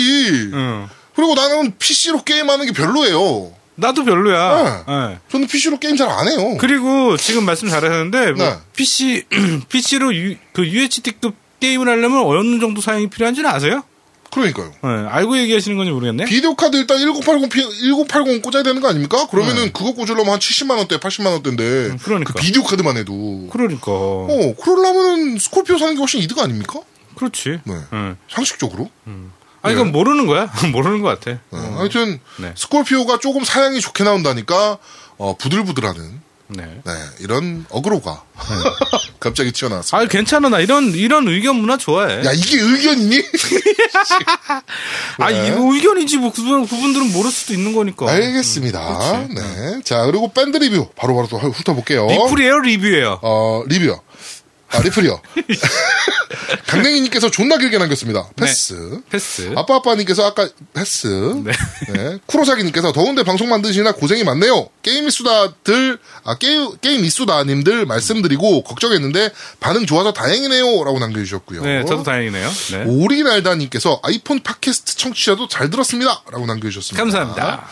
응. 0.53 0.89
그리고 1.15 1.35
나는 1.35 1.77
PC로 1.77 2.23
게임하는 2.23 2.65
게 2.65 2.71
별로예요. 2.71 3.51
나도 3.75 4.03
별로야. 4.03 4.83
네. 4.87 5.19
저는 5.31 5.47
PC로 5.47 5.79
게임 5.79 5.95
잘 5.97 6.07
안 6.09 6.27
해요. 6.27 6.57
그리고 6.59 7.17
지금 7.17 7.45
말씀 7.45 7.69
잘하셨는데 7.69 8.31
뭐 8.33 8.45
네. 8.45 8.55
PC 8.75 9.23
PC로 9.69 10.15
유, 10.15 10.35
그 10.53 10.65
UHD급 10.67 11.35
게임을 11.59 11.87
하려면 11.87 12.23
어느 12.25 12.59
정도 12.59 12.81
사양이 12.81 13.09
필요한지는 13.09 13.49
아세요? 13.49 13.83
그러니까요. 14.31 14.71
네, 14.83 14.89
알고 15.09 15.37
얘기하시는 15.37 15.77
건지 15.77 15.91
모르겠네. 15.91 16.25
비디오 16.25 16.55
카드 16.55 16.75
일단 16.75 16.97
1080 16.97 17.49
P, 17.49 17.61
1080 17.81 18.41
꽂아야 18.41 18.63
되는 18.63 18.81
거 18.81 18.89
아닙니까? 18.89 19.27
그러면은 19.27 19.71
그거 19.71 19.93
꽂으려면 19.93 20.33
한 20.33 20.39
70만 20.39 20.77
원대, 20.77 20.97
80만 20.97 21.27
원대인데 21.33 21.97
그러니까. 22.03 22.33
그 22.33 22.41
비디오 22.41 22.63
카드만 22.63 22.97
해도 22.97 23.47
그러니까. 23.51 23.91
어 23.91 24.55
그러려면은 24.59 25.37
스콜피오 25.37 25.77
사는 25.77 25.93
게 25.93 25.99
훨씬 25.99 26.19
이득 26.21 26.37
아닙니까? 26.39 26.79
그렇지. 27.15 27.59
네. 27.63 27.73
네. 27.91 28.15
상식적으로. 28.29 28.89
아니 29.63 29.75
이건 29.75 29.91
모르는 29.91 30.27
거야. 30.27 30.51
모르는 30.71 31.01
것 31.01 31.07
같아. 31.07 31.39
네. 31.49 31.59
하여튼 31.75 32.19
네. 32.37 32.51
스콜피오가 32.55 33.17
조금 33.19 33.43
사양이 33.43 33.79
좋게 33.81 34.03
나온다니까 34.03 34.77
어 35.17 35.35
부들부들하는 35.37 36.21
네. 36.49 36.81
네, 36.85 36.91
이런 37.19 37.65
어그로가 37.69 38.23
갑자기 39.19 39.51
튀어나왔습니다. 39.53 39.97
아 39.97 40.07
괜찮아 40.07 40.49
나 40.49 40.59
이런 40.59 40.93
이런 40.93 41.27
의견 41.27 41.55
문화 41.55 41.77
좋아해. 41.77 42.25
야 42.25 42.31
이게 42.33 42.59
의견이니? 42.59 43.23
아 45.19 45.31
네. 45.31 45.47
이거 45.47 45.73
의견이지 45.73 46.17
뭐 46.17 46.31
그분 46.33 46.67
그분들은 46.67 47.13
모를 47.13 47.31
수도 47.31 47.53
있는 47.53 47.73
거니까. 47.73 48.11
알겠습니다. 48.11 49.27
네. 49.29 49.81
자 49.83 50.05
그리고 50.05 50.31
밴드 50.33 50.57
리뷰 50.57 50.89
바로 50.95 51.15
바로 51.15 51.27
또 51.27 51.37
훑어볼게요. 51.37 52.07
리플이에요 52.07 52.59
리뷰예요. 52.59 53.19
어 53.21 53.63
리뷰요. 53.67 54.01
아, 54.73 54.81
리플이요. 54.81 55.21
강냉이님께서 56.67 57.29
존나 57.29 57.57
길게 57.57 57.77
남겼습니다. 57.77 58.29
패스. 58.35 59.01
패스. 59.09 59.53
아빠아빠님께서 59.55 60.25
아까 60.25 60.49
패스. 60.73 61.07
네. 61.43 61.51
네. 61.93 62.17
쿠로사기님께서 62.25 62.91
더운데 62.91 63.23
방송 63.23 63.49
만드시느라 63.49 63.93
고생이 63.93 64.23
많네요. 64.23 64.69
게임 64.81 65.07
이수다들, 65.07 65.99
아, 66.23 66.37
게임, 66.37 66.75
게임 66.81 67.05
이수다님들 67.05 67.85
말씀드리고 67.85 68.63
걱정했는데 68.63 69.29
반응 69.59 69.85
좋아서 69.85 70.13
다행이네요. 70.13 70.83
라고 70.83 70.99
남겨주셨고요. 70.99 71.61
네, 71.63 71.85
저도 71.85 72.03
다행이네요. 72.03 72.49
네. 72.71 72.83
오리날다님께서 72.87 73.99
아이폰 74.03 74.41
팟캐스트 74.41 74.95
청취자도 74.97 75.47
잘 75.47 75.69
들었습니다. 75.69 76.23
라고 76.31 76.45
남겨주셨습니다. 76.45 77.03
감사합니다. 77.03 77.67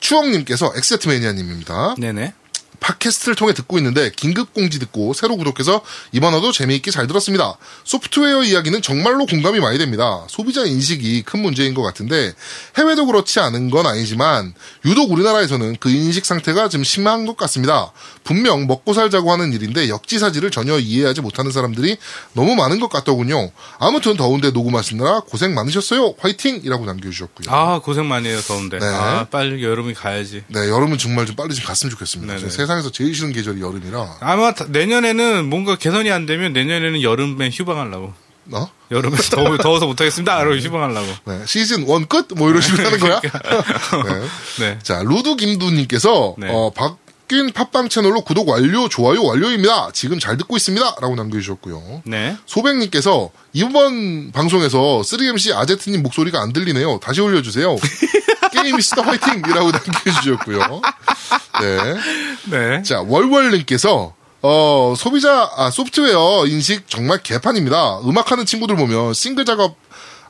추억님께서 0.00 0.72
엑세트매니아님입니다. 0.76 1.94
네네. 1.98 2.34
팟캐스트를 2.82 3.34
통해 3.34 3.54
듣고 3.54 3.78
있는데 3.78 4.10
긴급 4.14 4.52
공지 4.52 4.78
듣고 4.78 5.14
새로 5.14 5.36
구독해서 5.36 5.82
이번 6.10 6.34
화도 6.34 6.52
재미있게 6.52 6.90
잘 6.90 7.06
들었습니다. 7.06 7.56
소프트웨어 7.84 8.42
이야기는 8.42 8.82
정말로 8.82 9.24
공감이 9.24 9.60
많이 9.60 9.78
됩니다. 9.78 10.24
소비자 10.28 10.64
인식이 10.64 11.22
큰 11.22 11.40
문제인 11.40 11.74
것 11.74 11.82
같은데 11.82 12.32
해외도 12.76 13.06
그렇지 13.06 13.40
않은 13.40 13.70
건 13.70 13.86
아니지만 13.86 14.54
유독 14.84 15.12
우리나라에서는 15.12 15.76
그 15.80 15.90
인식 15.90 16.26
상태가 16.26 16.68
좀 16.68 16.84
심한 16.84 17.24
것 17.24 17.36
같습니다. 17.36 17.92
분명 18.24 18.66
먹고 18.66 18.92
살자고 18.92 19.32
하는 19.32 19.52
일인데 19.52 19.88
역지사지를 19.88 20.50
전혀 20.50 20.78
이해하지 20.78 21.20
못하는 21.20 21.52
사람들이 21.52 21.96
너무 22.32 22.54
많은 22.56 22.80
것 22.80 22.90
같더군요. 22.90 23.50
아무튼 23.78 24.16
더운데 24.16 24.50
녹음하시느라 24.50 25.20
고생 25.20 25.54
많으셨어요. 25.54 26.14
화이팅이라고 26.18 26.84
남겨주셨고요. 26.84 27.54
아, 27.54 27.78
고생 27.80 28.08
많이 28.08 28.28
해요, 28.28 28.40
더운데. 28.46 28.78
네. 28.78 28.86
아, 28.86 29.26
빨리 29.30 29.62
여름이 29.62 29.94
가야지. 29.94 30.44
네, 30.48 30.68
여름은 30.68 30.98
정말 30.98 31.26
좀 31.26 31.36
빨리 31.36 31.54
좀 31.54 31.64
갔으면 31.64 31.90
좋겠습니다. 31.90 32.34
네네. 32.34 32.40
세상에서 32.72 32.90
제일 32.90 33.14
싫은 33.14 33.32
계절이 33.32 33.60
여름이라. 33.60 34.16
아마 34.20 34.52
다- 34.54 34.64
내년에는 34.68 35.44
뭔가 35.48 35.76
개선이 35.76 36.10
안 36.10 36.26
되면 36.26 36.52
내년에는 36.52 37.02
여름에 37.02 37.50
휴방하려고. 37.52 38.12
어? 38.52 38.68
여름에 38.90 39.16
더워, 39.30 39.56
더워서 39.58 39.86
못하겠습니다. 39.86 40.38
그러고 40.38 40.56
휴방하려고. 40.56 41.06
네, 41.26 41.42
시즌 41.46 41.84
원 41.86 42.06
끝? 42.06 42.28
뭐 42.36 42.48
이런 42.50 42.60
식으로 42.62 42.84
하는 42.86 42.98
거야? 42.98 43.20
네. 43.20 44.20
네. 44.60 44.78
자, 44.82 45.02
루드 45.04 45.36
김두님께서, 45.36 46.34
네. 46.38 46.48
어, 46.50 46.70
바뀐 46.74 47.52
팟빵 47.52 47.88
채널로 47.88 48.22
구독 48.22 48.48
완료, 48.48 48.88
좋아요 48.88 49.22
완료입니다. 49.22 49.90
지금 49.92 50.18
잘 50.18 50.36
듣고 50.36 50.56
있습니다. 50.56 50.96
라고 51.00 51.14
남겨주셨고요. 51.14 52.02
네. 52.06 52.36
소백님께서, 52.46 53.30
이번 53.52 54.32
방송에서 54.32 54.78
3MC 55.04 55.54
아제트님 55.54 56.02
목소리가 56.02 56.40
안 56.40 56.52
들리네요. 56.52 56.98
다시 57.02 57.20
올려주세요. 57.20 57.76
게임이스타 58.52 59.02
화이팅! 59.02 59.42
이라고 59.48 59.70
남겨주셨고요. 59.70 60.82
네. 61.60 61.96
네. 62.50 62.82
자, 62.82 63.02
월월님께서, 63.06 64.14
어, 64.42 64.94
소비자, 64.96 65.50
아, 65.56 65.70
소프트웨어 65.70 66.46
인식 66.46 66.88
정말 66.88 67.22
개판입니다. 67.22 68.00
음악하는 68.00 68.46
친구들 68.46 68.76
보면 68.76 69.14
싱글 69.14 69.44
작업, 69.44 69.76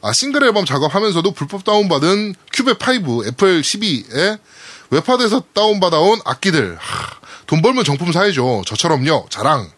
아, 0.02 0.12
싱글 0.12 0.44
앨범 0.44 0.64
작업하면서도 0.64 1.32
불법 1.32 1.64
다운받은 1.64 2.35
큐베 2.52 2.72
5, 3.06 3.26
에이블톤에 3.27 4.38
웹하드에서 4.90 5.42
다운받아온 5.54 6.20
악기들. 6.24 6.76
하, 6.78 7.16
돈 7.46 7.62
벌면 7.62 7.85
정품 7.85 8.12
사야죠. 8.12 8.62
저처럼요. 8.66 9.26
자랑. 9.30 9.70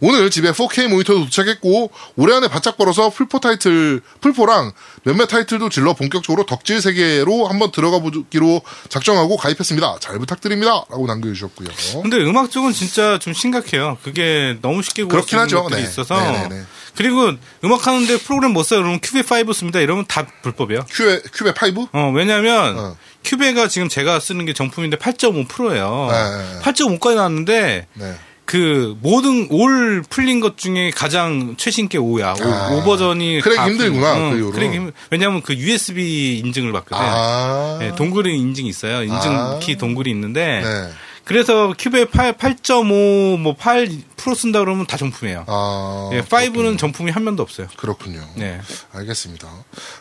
오늘 0.00 0.30
집에 0.30 0.52
4K 0.52 0.88
모니터도 0.88 1.24
도착했고 1.24 1.90
올해 2.16 2.36
안에 2.36 2.48
바짝 2.48 2.76
벌어서 2.76 3.10
플포 3.10 3.40
타이틀 3.40 4.00
플포랑 4.20 4.72
몇몇 5.04 5.26
타이틀도 5.26 5.68
질러 5.68 5.94
본격적으로 5.94 6.46
덕질 6.46 6.80
세계로 6.80 7.46
한번 7.46 7.70
들어가 7.70 7.98
보기로 8.00 8.62
작정하고 8.88 9.36
가입했습니다. 9.36 9.98
잘 10.00 10.18
부탁드립니다.라고 10.18 11.06
남겨주셨고요. 11.06 11.68
근데 12.02 12.16
음악 12.18 12.50
쪽은 12.50 12.72
진짜 12.72 13.18
좀 13.18 13.32
심각해요. 13.32 13.98
그게 14.02 14.56
너무 14.62 14.82
쉽게 14.82 15.04
구할 15.04 15.22
수 15.22 15.28
그렇긴 15.30 15.38
있는 15.38 15.44
하죠. 15.58 15.62
것들이 15.64 15.82
네. 15.82 15.88
있어서. 15.88 16.14
네네네. 16.20 16.62
그리고 16.96 17.32
음악 17.64 17.86
하는데 17.86 18.18
프로그램 18.18 18.52
못 18.52 18.62
써요. 18.62 18.80
그러면 18.80 19.00
큐베 19.00 19.22
5 19.48 19.52
씁니다. 19.52 19.80
이러면 19.80 20.04
다 20.06 20.26
불법이에요. 20.42 20.86
큐베 20.90 21.22
큐베 21.32 21.52
5? 21.76 21.88
어, 21.92 22.12
왜냐면, 22.14 22.78
어. 22.78 22.96
큐베가 23.24 23.68
지금 23.68 23.88
제가 23.88 24.20
쓰는 24.20 24.44
게 24.46 24.52
정품인데 24.52 24.98
8.5예요. 24.98 26.08
네. 26.10 26.60
8.5까지 26.62 27.16
나왔는데, 27.16 27.86
네. 27.94 28.14
그, 28.44 28.96
모든, 29.00 29.48
올 29.50 30.02
풀린 30.08 30.40
것 30.40 30.58
중에 30.58 30.90
가장 30.90 31.54
최신 31.56 31.88
게 31.88 31.98
5야. 31.98 32.40
아. 32.42 32.70
5, 32.72 32.82
버전이. 32.84 33.40
다 33.40 33.66
힘들구나, 33.68 34.30
그. 34.30 34.50
crack이 34.52 34.74
힘- 34.76 34.92
왜냐면 35.10 35.40
그 35.42 35.54
USB 35.56 36.38
인증을 36.44 36.72
받거든. 36.72 36.96
아. 37.04 37.76
네, 37.80 37.94
동글이 37.94 38.36
인증이 38.38 38.68
있어요. 38.68 39.02
인증 39.02 39.30
아. 39.34 39.58
키 39.60 39.76
동글이 39.76 40.10
있는데. 40.10 40.60
네. 40.62 40.90
그래서 41.24 41.72
큐베 41.78 42.10
8, 42.10 42.34
8.5, 42.36 43.38
뭐 43.38 43.54
8 43.54 43.88
프로 44.16 44.34
쓴다 44.34 44.58
그러면 44.58 44.86
다 44.86 44.98
정품이에요. 44.98 45.44
아. 45.46 46.10
예, 46.12 46.20
5는 46.20 46.76
정품이 46.76 47.10
한 47.10 47.24
면도 47.24 47.42
없어요. 47.42 47.66
그렇군요. 47.76 48.20
네. 48.36 48.60
알겠습니다. 48.92 49.48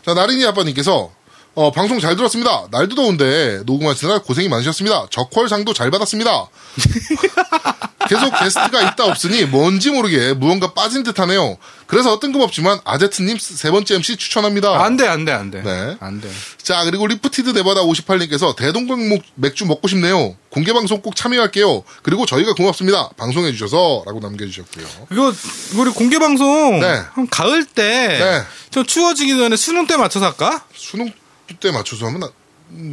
자, 0.05 0.13
나린이 0.13 0.45
아빠님께서 0.45 1.11
어, 1.55 1.71
방송 1.71 1.99
잘 1.99 2.15
들었습니다. 2.15 2.67
날도 2.71 2.95
더운데 2.95 3.61
녹음하시느라 3.65 4.19
고생이 4.23 4.49
많으셨습니다. 4.49 5.07
적월상도 5.11 5.73
잘 5.73 5.91
받았습니다. 5.91 6.47
계속 8.09 8.31
게스트가 8.37 8.81
있다 8.81 9.05
없으니 9.05 9.45
뭔지 9.45 9.91
모르게 9.91 10.33
무언가 10.33 10.73
빠진 10.73 11.03
듯 11.03 11.19
하네요. 11.19 11.57
그래서 11.87 12.19
뜬금없지만 12.19 12.79
아제트님 12.83 13.37
세 13.39 13.69
번째 13.71 13.95
MC 13.95 14.17
추천합니다. 14.17 14.83
안 14.83 14.97
돼, 14.97 15.07
안 15.07 15.25
돼, 15.25 15.31
안 15.31 15.51
돼. 15.51 15.61
네. 15.61 15.95
안 15.99 16.19
돼. 16.19 16.29
자, 16.61 16.83
그리고 16.85 17.07
리프티드 17.07 17.51
네바다 17.51 17.81
58님께서 17.83 18.55
대동강 18.55 19.19
맥주 19.35 19.65
먹고 19.65 19.87
싶네요. 19.87 20.35
공개방송 20.49 21.01
꼭 21.01 21.15
참여할게요. 21.15 21.83
그리고 22.01 22.25
저희가 22.25 22.53
고맙습니다. 22.55 23.09
방송해주셔서 23.15 24.03
라고 24.05 24.19
남겨주셨고요. 24.19 24.85
이거, 25.11 25.33
우리 25.75 25.91
공개 25.91 26.19
방송. 26.19 26.79
네. 26.79 27.01
한 27.13 27.27
가을 27.29 27.63
때. 27.63 27.83
네. 28.19 28.43
좀 28.71 28.85
추워지기 28.85 29.37
전에 29.37 29.55
수능 29.55 29.85
때 29.87 29.97
맞춰서 29.97 30.25
할까? 30.25 30.65
수능 30.75 31.11
때 31.59 31.71
맞춰서 31.71 32.07
하면 32.07 32.23
한 32.23 32.31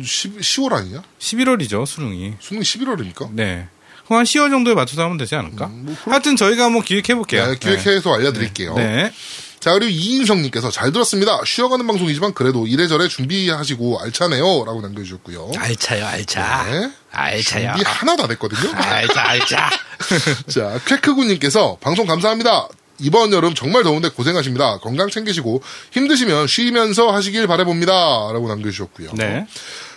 10, 0.05 0.39
10월 0.41 0.73
아니냐? 0.73 1.03
11월이죠, 1.19 1.87
수능이. 1.87 2.35
수능이 2.41 2.65
11월입니까? 2.65 3.31
네. 3.33 3.69
그럼 4.05 4.19
한 4.19 4.25
10월 4.25 4.51
정도에 4.51 4.75
맞춰서 4.75 5.03
하면 5.05 5.17
되지 5.17 5.35
않을까? 5.37 5.67
뭐 5.69 5.95
그럼- 6.01 6.13
하여튼 6.13 6.37
저희가 6.37 6.65
한번 6.65 6.83
기획해볼게요. 6.83 7.47
네, 7.47 7.57
기획해서 7.59 8.13
알려드릴게요. 8.15 8.75
네. 8.75 9.13
자, 9.61 9.73
그리고 9.75 9.91
이인성님께서 9.91 10.71
잘 10.71 10.91
들었습니다. 10.91 11.39
쉬어가는 11.45 11.87
방송이지만 11.87 12.33
그래도 12.33 12.67
이래저래 12.67 13.09
준비하시고 13.09 14.01
알차네요. 14.01 14.65
라고 14.65 14.81
남겨주셨고요. 14.81 15.53
알차요, 15.57 16.07
알차. 16.07 16.65
네. 16.71 16.91
알차요. 17.13 17.75
준비 17.75 17.83
하나도 17.85 18.25
안 18.25 18.31
했거든요. 18.33 18.73
알차, 18.75 19.21
알차. 19.29 19.71
자, 20.49 20.81
쾌크군님께서 20.87 21.77
방송 21.81 22.07
감사합니다. 22.07 22.69
이번 23.01 23.33
여름 23.33 23.55
정말 23.55 23.83
더운데 23.83 24.09
고생하십니다. 24.11 24.79
건강 24.79 25.09
챙기시고 25.11 25.63
힘드시면 25.93 26.47
쉬면서 26.47 27.11
하시길 27.11 27.47
바라봅니다. 27.47 27.93
라고 28.33 28.49
남겨주셨고요. 28.49 29.11
네. 29.15 29.47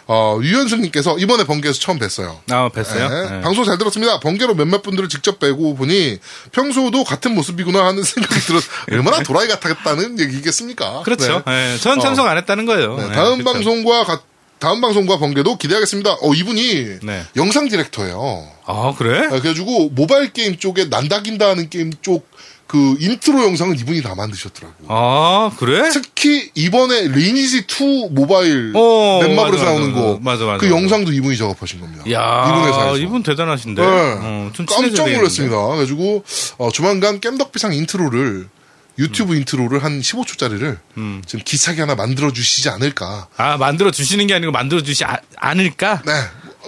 어, 0.06 0.38
유현승님께서 0.42 1.18
이번에 1.18 1.46
번개에서 1.46 1.80
처음 1.80 1.98
뵀어요. 1.98 2.40
아, 2.52 2.70
뵀어요? 2.70 3.10
네, 3.10 3.30
네. 3.38 3.42
방송 3.42 3.64
잘 3.64 3.78
들었습니다. 3.78 4.20
번개로 4.20 4.54
몇몇 4.54 4.82
분들을 4.82 5.08
직접 5.08 5.40
뵈고 5.40 5.76
보니 5.76 6.20
평소도 6.52 7.06
같은 7.06 7.34
모습이구나 7.34 7.86
하는 7.86 8.04
생각이 8.04 8.42
들어서 8.42 8.68
얼마나 8.92 9.24
도라이 9.24 9.48
같았다는 9.48 10.20
얘기겠습니까? 10.20 11.04
그렇죠. 11.04 11.42
네. 11.46 11.74
네. 11.74 11.78
전 11.80 12.02
참석 12.02 12.28
안 12.28 12.38
했다는 12.38 12.66
거예요. 12.66 12.98
네, 12.98 13.08
네, 13.08 13.14
다음 13.16 13.38
그렇죠. 13.40 13.54
방송과 13.54 14.04
가- 14.04 14.22
다음 14.60 14.80
방송과 14.82 15.18
번개도 15.20 15.58
기대하겠습니다. 15.58 16.18
어, 16.22 16.34
이분이 16.34 17.00
네. 17.04 17.24
영상 17.38 17.68
디렉터예요. 17.70 18.48
아, 18.66 18.94
그래? 18.98 19.26
아, 19.26 19.30
그래가지고 19.30 19.90
모바일 19.90 20.32
게임 20.34 20.58
쪽에 20.58 20.86
난다긴다 20.86 21.50
하는 21.50 21.70
게임 21.70 21.92
쪽 22.02 22.30
그 22.74 22.98
인트로 23.00 23.44
영상은 23.44 23.78
이분이 23.78 24.02
다 24.02 24.16
만드셨더라고. 24.16 24.74
아, 24.88 25.52
그래? 25.58 25.92
특히 25.92 26.50
이번에 26.56 27.08
리니지 27.08 27.68
2 27.68 28.08
모바일 28.10 28.74
어, 28.76 29.20
넷마블에서 29.22 29.64
나오는 29.64 29.94
거. 29.94 30.18
맞아, 30.24 30.44
맞아, 30.46 30.58
그 30.58 30.66
맞아. 30.66 30.76
영상도 30.76 31.12
이분이 31.12 31.38
작업하신 31.38 31.80
겁니다. 31.82 32.04
야, 32.12 32.48
이분 32.50 32.68
회사에서. 32.68 32.98
이분 32.98 33.22
대단하신데. 33.22 33.80
네. 33.80 33.88
어, 33.88 34.50
좀 34.54 34.66
깜짝 34.66 35.08
놀랐습니다. 35.08 35.68
그래가지고 35.68 36.24
어, 36.58 36.72
조만간 36.72 37.20
겜덕비상 37.22 37.76
인트로를 37.76 38.50
유튜브 38.98 39.36
인트로를 39.36 39.84
한 39.84 40.00
15초짜리를 40.00 40.78
음. 40.98 41.22
지금 41.28 41.46
기차기 41.46 41.80
하나 41.80 41.94
만들어 41.94 42.34
주시지 42.34 42.70
않을까. 42.70 43.28
아, 43.38 43.58
만들어 43.58 43.92
주시는 43.92 44.26
게 44.26 44.34
아니고 44.34 44.52
만들어 44.52 44.82
주시 44.82 45.06
아, 45.06 45.18
않을까? 45.36 46.02
네. 46.08 46.12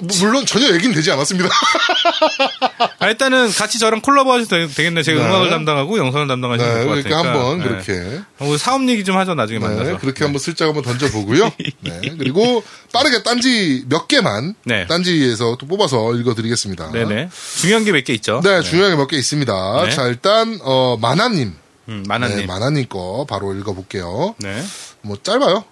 뭐, 0.02 0.18
물론 0.20 0.46
전혀 0.46 0.74
얘기는 0.74 0.94
되지 0.94 1.12
않았습니다. 1.12 1.50
아, 3.00 3.08
일단은 3.08 3.52
같이 3.52 3.80
저랑 3.80 4.02
콜라보 4.02 4.32
하셔도 4.34 4.68
되겠네. 4.68 5.04
제가 5.04 5.22
네. 5.22 5.28
음악을 5.30 5.50
담당하고 5.50 5.98
영상을 5.98 6.28
담당하시는 6.28 6.70
네, 6.74 6.80
것 6.86 6.90
그러니까 6.90 7.10
같으니까. 7.10 7.30
한번 7.50 7.60
네. 7.60 7.64
그렇게 7.68 8.22
어, 8.40 8.58
사업 8.58 8.88
얘기 8.90 9.04
좀 9.04 9.18
하죠, 9.18 9.34
나중에 9.36 9.60
네, 9.60 9.66
만나서. 9.66 9.98
그렇게 10.00 10.24
한번 10.24 10.40
슬쩍 10.40 10.68
한번 10.68 10.84
던져보고요. 10.84 11.52
네, 11.82 12.02
그리고 12.18 12.64
빠르게 12.94 13.24
딴지 13.24 13.84
몇 13.88 14.08
개만 14.08 14.56
네. 14.66 14.86
딴지에서 14.88 15.58
또 15.60 15.66
뽑아서 15.68 16.14
읽어드리겠습니다. 16.16 16.92
네네. 16.92 17.30
중요한 17.60 17.84
게 17.86 17.92
몇 17.92 18.04
개 18.06 18.14
있죠. 18.14 18.42
네, 18.44 18.62
중요한 18.62 18.92
게 18.92 18.98
몇 18.98 19.08
개 19.08 19.18
있습니다. 19.18 19.84
네. 19.86 19.92
자, 19.92 20.08
일단 20.08 20.60
어, 20.64 20.98
마나님, 21.00 21.54
음, 21.90 22.04
네, 22.04 22.08
만화님. 22.08 22.48
마나님 22.48 22.88
거 22.88 23.26
바로 23.30 23.54
읽어볼게요. 23.54 24.36
네. 24.40 24.64
뭐 25.02 25.18
짧아요. 25.22 25.64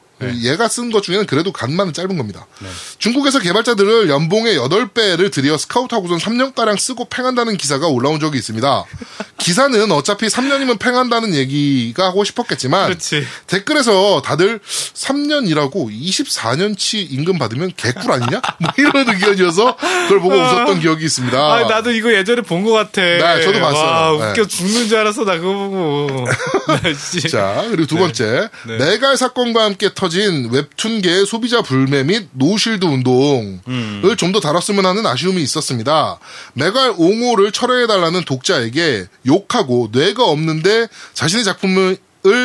얘가 0.44 0.68
쓴 0.70 0.90
것 0.92 1.04
중에는 1.04 1.26
그래도 1.26 1.52
간만은 1.52 1.92
짧은 1.92 2.16
겁니다. 2.18 2.46
네. 2.60 2.70
중국에서 2.98 3.40
개발자들을 3.40 4.10
연봉의 4.10 4.58
8배를 4.58 5.32
들여 5.32 5.58
스카우트하고선 5.58 6.18
3년가량 6.20 6.80
쓰고 6.80 7.06
팽한다는 7.10 7.58
기사가 7.58 7.88
올라온 7.88 8.20
적이 8.22 8.38
있습니다. 8.38 8.86
기사는 9.38 9.92
어차피 9.92 10.28
3년이면 10.28 10.80
팽한다는 10.80 11.34
얘기가 11.34 12.06
하고 12.06 12.24
싶었겠지만 12.24 12.86
그렇지. 12.88 13.28
댓글에서 13.48 14.22
다들 14.24 14.60
3년이라고 14.94 15.92
24년치 15.92 17.12
임금 17.12 17.38
받으면 17.40 17.72
개꿀 17.76 18.12
아니냐? 18.12 18.42
뭐 18.60 18.72
이런 18.78 19.10
의견이어서 19.10 19.76
그걸 19.76 20.20
보고 20.22 20.36
웃었던 20.36 20.80
기억이 20.80 21.04
있습니다. 21.06 21.38
아, 21.38 21.64
나도 21.66 21.92
이거 21.92 22.14
예전에 22.14 22.42
본 22.42 22.64
것 22.64 22.72
같아. 22.72 23.02
네, 23.02 23.42
저도 23.44 23.60
봤어요. 23.60 23.84
와, 23.84 24.12
웃겨 24.14 24.44
네. 24.44 24.48
죽는 24.48 24.88
줄 24.88 24.98
알았어, 24.98 25.26
나 25.26 25.36
그거 25.38 25.52
보고. 25.54 26.26
나 26.68 26.80
씨. 26.96 27.20
자, 27.28 27.66
그리고 27.70 27.88
두 27.88 27.98
번째. 27.98 28.48
네. 28.68 28.78
메갈 28.78 29.18
사건과 29.18 29.66
함께 29.66 29.94
터진 30.04 30.50
웹툰계의 30.52 31.26
소비자 31.26 31.62
불매 31.62 32.04
및 32.04 32.28
no 32.34 32.46
shield 32.46 32.84
운동을 32.84 33.62
음. 33.70 34.16
좀더 34.18 34.42
다뤘으면 34.42 34.86
하는 34.86 35.06
아쉬움이 35.06 35.42
있었습니다. 35.42 36.20
메갈 36.52 36.94
옹호를 36.98 37.54
철회해달라는 37.54 38.26
독자에게 38.26 39.06
욕하고 39.26 39.88
뇌가 39.94 40.26
없는데 40.26 40.90
자신의 41.14 41.46
작품을 41.46 41.98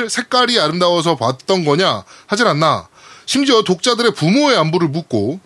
색깔이 0.08 0.60
아름다워서 0.60 1.16
봤던 1.16 1.64
거냐 1.64 2.04
하질 2.28 2.46
않나. 2.46 2.86
심지어 3.26 3.62
독자들의 3.62 4.14
부모의 4.14 4.56
안부를 4.56 4.86
묻고 4.86 5.40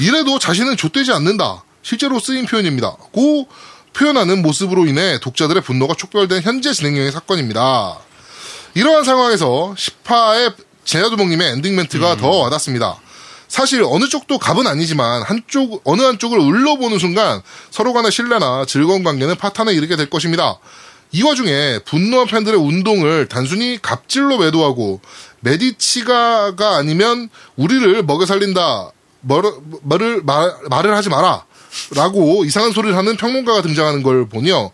이래도 0.00 0.38
자신은 0.38 0.78
좆되지 0.78 1.12
않는다. 1.12 1.64
실제로 1.82 2.18
쓰인 2.18 2.46
표현입니다. 2.46 2.92
고 3.12 3.46
표현하는 3.92 4.40
모습으로 4.40 4.86
인해 4.86 5.18
독자들의 5.20 5.62
분노가 5.62 5.92
촉발된 5.92 6.40
현재 6.40 6.72
진행형의 6.72 7.12
사건입니다. 7.12 7.98
이러한 8.74 9.04
상황에서 9.04 9.74
10화의 9.76 10.67
제야두목님의 10.88 11.50
엔딩 11.52 11.76
멘트가 11.76 12.16
더 12.16 12.30
와닿습니다. 12.30 12.96
사실 13.46 13.82
어느 13.84 14.08
쪽도 14.08 14.38
갑은 14.38 14.66
아니지만 14.66 15.22
한쪽 15.22 15.82
어느 15.84 16.00
한쪽을 16.00 16.40
얕보는 16.40 16.98
순간 16.98 17.42
서로 17.70 17.92
간의 17.92 18.10
신뢰나 18.10 18.64
즐거운 18.66 19.04
관계는 19.04 19.36
파탄에 19.36 19.72
이르게 19.74 19.96
될 19.96 20.08
것입니다. 20.08 20.58
이 21.12 21.22
와중에 21.22 21.80
분노한 21.84 22.26
팬들의 22.26 22.58
운동을 22.58 23.28
단순히 23.28 23.78
갑질로 23.80 24.38
매도하고 24.38 25.00
메디치가가 25.40 26.76
아니면 26.76 27.28
우리를 27.56 28.02
먹여 28.04 28.24
살린다 28.24 28.90
뭐를, 29.20 29.52
말을, 29.82 30.22
말, 30.22 30.54
말을 30.70 30.94
하지 30.94 31.10
마라 31.10 31.44
라고 31.94 32.44
이상한 32.44 32.72
소리를 32.72 32.96
하는 32.96 33.16
평론가가 33.16 33.62
등장하는 33.62 34.02
걸 34.02 34.28
보니요. 34.28 34.70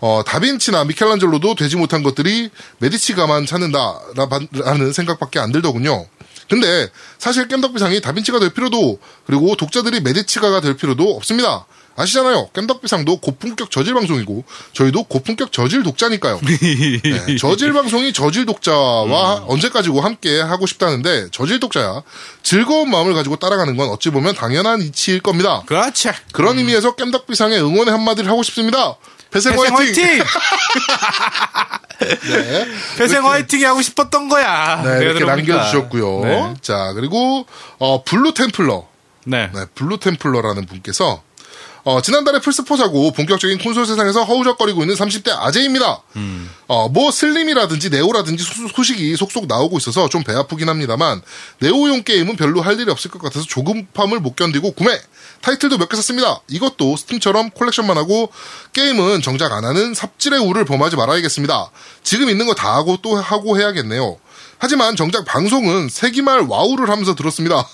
어, 0.00 0.22
다빈치나 0.26 0.84
미켈란젤로도 0.84 1.54
되지 1.54 1.76
못한 1.76 2.02
것들이 2.02 2.50
메디치가만 2.78 3.46
찾는다라는 3.46 4.92
생각밖에 4.92 5.38
안 5.38 5.52
들더군요. 5.52 6.06
근데 6.48 6.88
사실 7.18 7.48
깸덕비상이 7.48 8.02
다빈치가 8.02 8.38
될 8.38 8.50
필요도 8.50 8.98
그리고 9.26 9.56
독자들이 9.56 10.00
메디치가가 10.00 10.60
될 10.60 10.76
필요도 10.76 11.16
없습니다. 11.16 11.64
아시잖아요. 11.96 12.48
깸덕비상도 12.52 13.20
고품격 13.20 13.70
저질 13.70 13.94
방송이고 13.94 14.44
저희도 14.72 15.04
고품격 15.04 15.52
저질 15.52 15.82
독자니까요. 15.82 16.40
네, 16.44 17.36
저질 17.36 17.72
방송이 17.72 18.12
저질 18.12 18.46
독자와 18.46 19.44
언제까지고 19.46 20.00
함께 20.00 20.40
하고 20.40 20.66
싶다는데 20.66 21.28
저질 21.30 21.60
독자야 21.60 22.02
즐거운 22.42 22.90
마음을 22.90 23.14
가지고 23.14 23.36
따라가는 23.36 23.76
건 23.76 23.88
어찌 23.90 24.10
보면 24.10 24.34
당연한 24.34 24.82
이치일 24.82 25.20
겁니다. 25.20 25.62
그렇지. 25.66 26.10
그런 26.32 26.58
의미에서 26.58 26.96
깸덕비상의 26.96 27.58
응원의 27.58 27.92
한마디를 27.92 28.30
하고 28.30 28.42
싶습니다. 28.42 28.96
배생 29.34 29.58
화이팅! 29.58 29.74
화이팅! 29.74 30.22
네. 31.98 32.66
회생 33.02 33.26
화이팅 33.26 33.66
하고 33.66 33.82
싶었던 33.82 34.28
거야. 34.28 34.80
네, 34.84 34.98
이렇게 35.00 35.18
들어보니까. 35.18 35.54
남겨주셨고요. 35.54 36.20
네. 36.22 36.54
자, 36.60 36.92
그리고, 36.94 37.44
어, 37.78 38.04
블루 38.04 38.34
템플러. 38.34 38.86
네. 39.26 39.50
네, 39.52 39.64
블루 39.74 39.98
템플러라는 39.98 40.66
분께서, 40.66 41.22
어, 41.86 42.00
지난달에 42.00 42.38
플스4 42.38 42.78
사고 42.78 43.10
본격적인 43.12 43.58
콘솔 43.58 43.84
세상에서 43.86 44.24
허우적거리고 44.24 44.82
있는 44.82 44.94
30대 44.94 45.30
아재입니다. 45.38 46.00
어, 46.66 46.88
뭐 46.88 47.10
슬림이라든지 47.10 47.90
네오라든지 47.90 48.42
소, 48.42 48.68
소식이 48.68 49.14
속속 49.16 49.46
나오고 49.46 49.76
있어서 49.78 50.08
좀 50.08 50.24
배 50.24 50.32
아프긴 50.34 50.70
합니다만, 50.70 51.20
네오용 51.58 52.02
게임은 52.04 52.36
별로 52.36 52.62
할 52.62 52.80
일이 52.80 52.90
없을 52.90 53.10
것 53.10 53.20
같아서 53.20 53.44
조급함을 53.46 54.20
못 54.20 54.34
견디고 54.34 54.72
구매! 54.72 54.98
타이틀도 55.42 55.76
몇 55.76 55.90
개 55.90 55.96
샀습니다. 55.96 56.40
이것도 56.48 56.96
스팀처럼 56.96 57.50
collection만 57.50 57.98
하고 57.98 58.30
게임은 58.72 59.20
정작 59.20 59.52
안 59.52 59.66
하는 59.66 59.92
삽질의 59.92 60.40
우를 60.40 60.64
범하지 60.64 60.96
말아야겠습니다. 60.96 61.70
지금 62.02 62.30
있는 62.30 62.46
거 62.46 62.54
다 62.54 62.74
하고 62.74 62.96
또 63.02 63.16
하고 63.16 63.58
해야겠네요. 63.58 64.16
하지만 64.58 64.96
정작 64.96 65.24
방송은 65.24 65.88
세기말 65.88 66.42
와우를 66.42 66.88
하면서 66.88 67.14
들었습니다. 67.14 67.66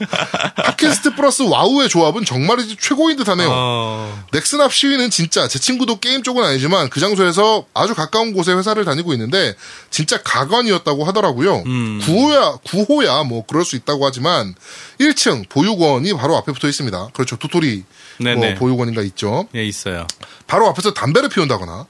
팟캐스트 0.56 1.14
플러스 1.14 1.42
와우의 1.42 1.88
조합은 1.88 2.24
정말이지 2.24 2.76
최고인 2.80 3.16
듯 3.16 3.28
하네요. 3.28 3.48
어, 3.50 4.24
넥슨앞 4.32 4.72
시위는 4.72 5.10
진짜 5.10 5.48
제 5.48 5.58
친구도 5.58 5.98
게임 6.00 6.22
쪽은 6.22 6.42
아니지만 6.44 6.88
그 6.88 7.00
장소에서 7.00 7.66
아주 7.74 7.94
가까운 7.94 8.32
곳에 8.32 8.52
회사를 8.52 8.84
다니고 8.84 9.12
있는데 9.14 9.54
진짜 9.90 10.22
가관이었다고 10.22 11.04
하더라고요. 11.04 11.64
구호야 12.04 12.58
구호야 12.64 13.24
뭐 13.24 13.44
그럴 13.46 13.64
수 13.64 13.76
있다고 13.76 14.06
하지만 14.06 14.54
1층 15.00 15.48
보육원이 15.48 16.14
바로 16.14 16.36
앞에 16.36 16.52
붙어 16.52 16.68
있습니다. 16.68 17.08
그렇죠. 17.12 17.36
도토리 17.36 17.84
뭐. 18.18 18.54
보육원인가 18.58 19.02
있죠. 19.02 19.48
예, 19.54 19.64
있어요. 19.64 20.06
바로 20.46 20.68
앞에서 20.68 20.92
담배를 20.92 21.28
피운다거나 21.28 21.86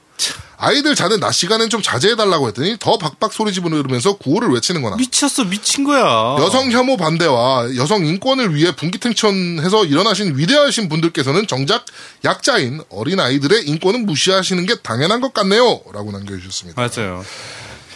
아이들 0.61 0.93
자는 0.93 1.21
낮 1.21 1.31
시간엔 1.31 1.69
좀 1.69 1.81
자제해달라고 1.81 2.49
했더니 2.49 2.75
더 2.79 2.97
빽빽 2.97 3.31
소리 3.31 3.53
지르면서 3.53 4.17
구호를 4.17 4.49
외치는 4.49 4.81
거나 4.81 4.97
미쳤어, 4.97 5.45
미친 5.45 5.85
거야. 5.85 6.35
여성 6.39 6.69
혐오 6.69 6.97
반대와 6.97 7.77
여성 7.77 8.05
인권을 8.05 8.53
위해 8.53 8.75
분기탱천해서 8.75 9.85
일어나신 9.85 10.37
위대하신 10.37 10.89
분들께서는 10.89 11.47
정작 11.47 11.85
약자인 12.25 12.81
어린 12.89 13.21
아이들의 13.21 13.67
인권은 13.67 14.05
무시하시는 14.05 14.65
게 14.65 14.75
당연한 14.75 15.21
것 15.21 15.33
같네요. 15.33 15.81
라고 15.93 16.11
남겨주셨습니다. 16.11 16.81
맞아요. 16.81 17.23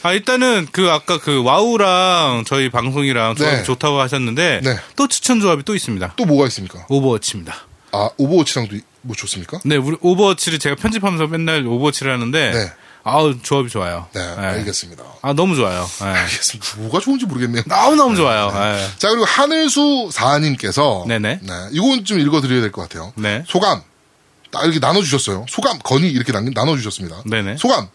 아, 0.04 0.14
일단은 0.14 0.68
그 0.72 0.90
아까 0.90 1.18
그 1.18 1.44
와우랑 1.44 2.44
저희 2.48 2.70
방송이랑 2.70 3.36
조합이 3.36 3.58
네. 3.58 3.64
좋다고 3.64 4.00
하셨는데 4.00 4.62
네. 4.64 4.78
또 4.96 5.08
추천 5.10 5.42
조합이 5.42 5.64
또 5.64 5.76
있습니다. 5.76 6.14
또 6.16 6.26
뭐가 6.26 6.48
있습니까? 6.48 6.86
오버워치입니다. 6.88 7.56
아, 7.92 8.10
오버워치랑도 8.18 8.78
뭐 9.04 9.16
좋습니까? 9.16 9.60
네, 9.66 9.76
우리 9.76 9.98
오버워치를 10.02 10.60
제가 10.60 10.76
편집하면서 10.76 11.28
맨날 11.28 11.66
오버워치를 11.68 12.12
하는데 12.12 12.52
네. 12.52 12.72
아우 13.04 13.38
조합이 13.42 13.70
좋아요. 13.70 14.08
네, 14.14 14.22
알겠습니다. 14.22 15.04
아 15.22 15.34
너무 15.34 15.56
좋아요. 15.56 15.86
네. 16.00 16.06
알겠습니다. 16.06 16.78
뭐가 16.78 17.00
좋은지 17.02 17.26
모르겠네요. 17.26 17.64
너무 17.68 17.96
너무 17.98 18.16
좋아요. 18.16 18.50
네. 18.52 18.88
자, 18.98 19.10
그리고 19.10 19.26
하늘수 19.26 20.10
사님께서 20.12 21.04
네네. 21.08 21.40
네, 21.42 21.54
이건 21.72 22.06
좀 22.06 22.20
읽어드려야 22.20 22.62
될 22.62 22.72
것 22.72 22.82
같아요. 22.84 23.12
네. 23.16 23.44
소감. 23.48 23.82
딱 24.52 24.64
이렇게 24.64 24.80
나눠주셨어요. 24.80 25.46
소감, 25.50 25.80
건의 25.80 26.12
이렇게 26.12 26.32
남- 26.32 26.46
나눠주셨습니다. 26.54 27.24
네네. 27.26 27.58
소감. 27.58 27.88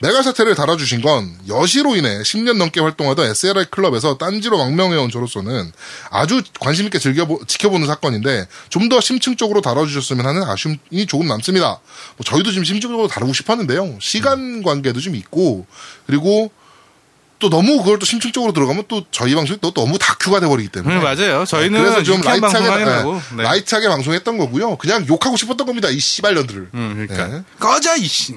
메갈 0.00 0.22
사태를 0.22 0.54
다뤄주신 0.54 1.00
건 1.00 1.34
여시로 1.48 1.96
인해 1.96 2.18
10년 2.18 2.56
넘게 2.58 2.80
활동하던 2.80 3.28
SLR클럽에서 3.30 4.18
딴지로 4.18 4.58
망명해온 4.58 5.10
저로서는 5.10 5.72
아주 6.10 6.42
관심있게 6.60 6.98
즐겨 6.98 7.26
지켜보는 7.46 7.86
사건인데 7.86 8.46
좀 8.68 8.86
더 8.86 9.00
심층적으로 9.00 9.62
다뤄주셨으면 9.62 10.24
하는 10.24 10.44
아쉬움이 10.44 11.06
조금 11.08 11.26
남습니다. 11.26 11.80
뭐 12.16 12.24
저희도 12.24 12.50
지금 12.52 12.62
심층적으로 12.62 13.08
다루고 13.08 13.32
싶었는데요. 13.32 13.98
시간 14.00 14.62
관계도 14.62 15.00
좀 15.00 15.16
있고 15.16 15.66
그리고 16.06 16.52
또 17.40 17.50
너무 17.50 17.78
그걸 17.78 17.98
또 17.98 18.06
심층적으로 18.06 18.52
들어가면 18.52 18.84
또 18.86 19.04
저희 19.10 19.34
방송이 19.34 19.58
또 19.60 19.72
너무 19.72 19.98
다큐가 19.98 20.38
돼버리기 20.40 20.68
때문에 20.70 20.94
네, 20.94 21.00
맞아요. 21.02 21.44
저희는 21.44 21.82
그래서 21.82 22.02
좀 22.04 22.20
라이트하게. 22.20 22.84
네, 22.84 23.02
네. 23.36 23.42
라이트하게 23.42 23.88
방송했던 23.88 24.38
거고요. 24.38 24.76
그냥 24.76 25.04
욕하고 25.08 25.36
싶었던 25.36 25.66
겁니다. 25.66 25.88
이 25.88 25.98
씨발년들을. 25.98 26.70
음, 26.74 27.06
그러니까 27.08 27.38
네. 27.38 27.42
꺼져 27.58 27.96
이씨. 27.96 28.36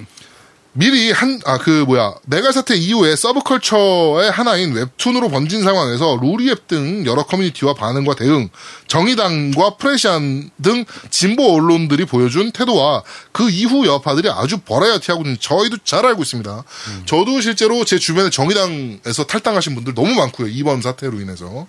미리 0.74 1.12
한, 1.12 1.40
아, 1.46 1.58
그, 1.58 1.84
뭐야, 1.88 2.14
메갈 2.28 2.52
사태 2.52 2.76
이후에 2.76 3.16
서브컬처의 3.16 4.30
하나인 4.30 4.74
웹툰으로 4.74 5.30
번진 5.30 5.64
상황에서 5.64 6.20
루리웹 6.22 6.68
등 6.68 7.06
여러 7.06 7.24
커뮤니티와 7.24 7.74
반응과 7.74 8.16
대응, 8.16 8.50
정의당과 8.88 9.78
프레시안 9.78 10.52
등 10.62 10.86
진보 11.10 11.56
언론들이 11.56 12.06
보여준 12.06 12.52
태도와 12.52 13.04
그 13.32 13.50
이후 13.50 13.88
여파들이 13.88 14.30
아주 14.30 14.60
버라이어티하고 14.60 15.24
있는 15.24 15.38
저희도 15.40 15.78
잘 15.84 16.06
알고 16.06 16.22
있습니다. 16.22 16.64
저도 17.06 17.42
실제로 17.42 17.84
제 17.84 17.98
주변에 17.98 18.30
정의당에서 18.30 19.26
탈당하신 19.26 19.74
분들 19.76 19.96
너무 19.96 20.14
많고요. 20.14 20.48
이번 20.50 20.82
사태로 20.82 21.20
인해서. 21.20 21.68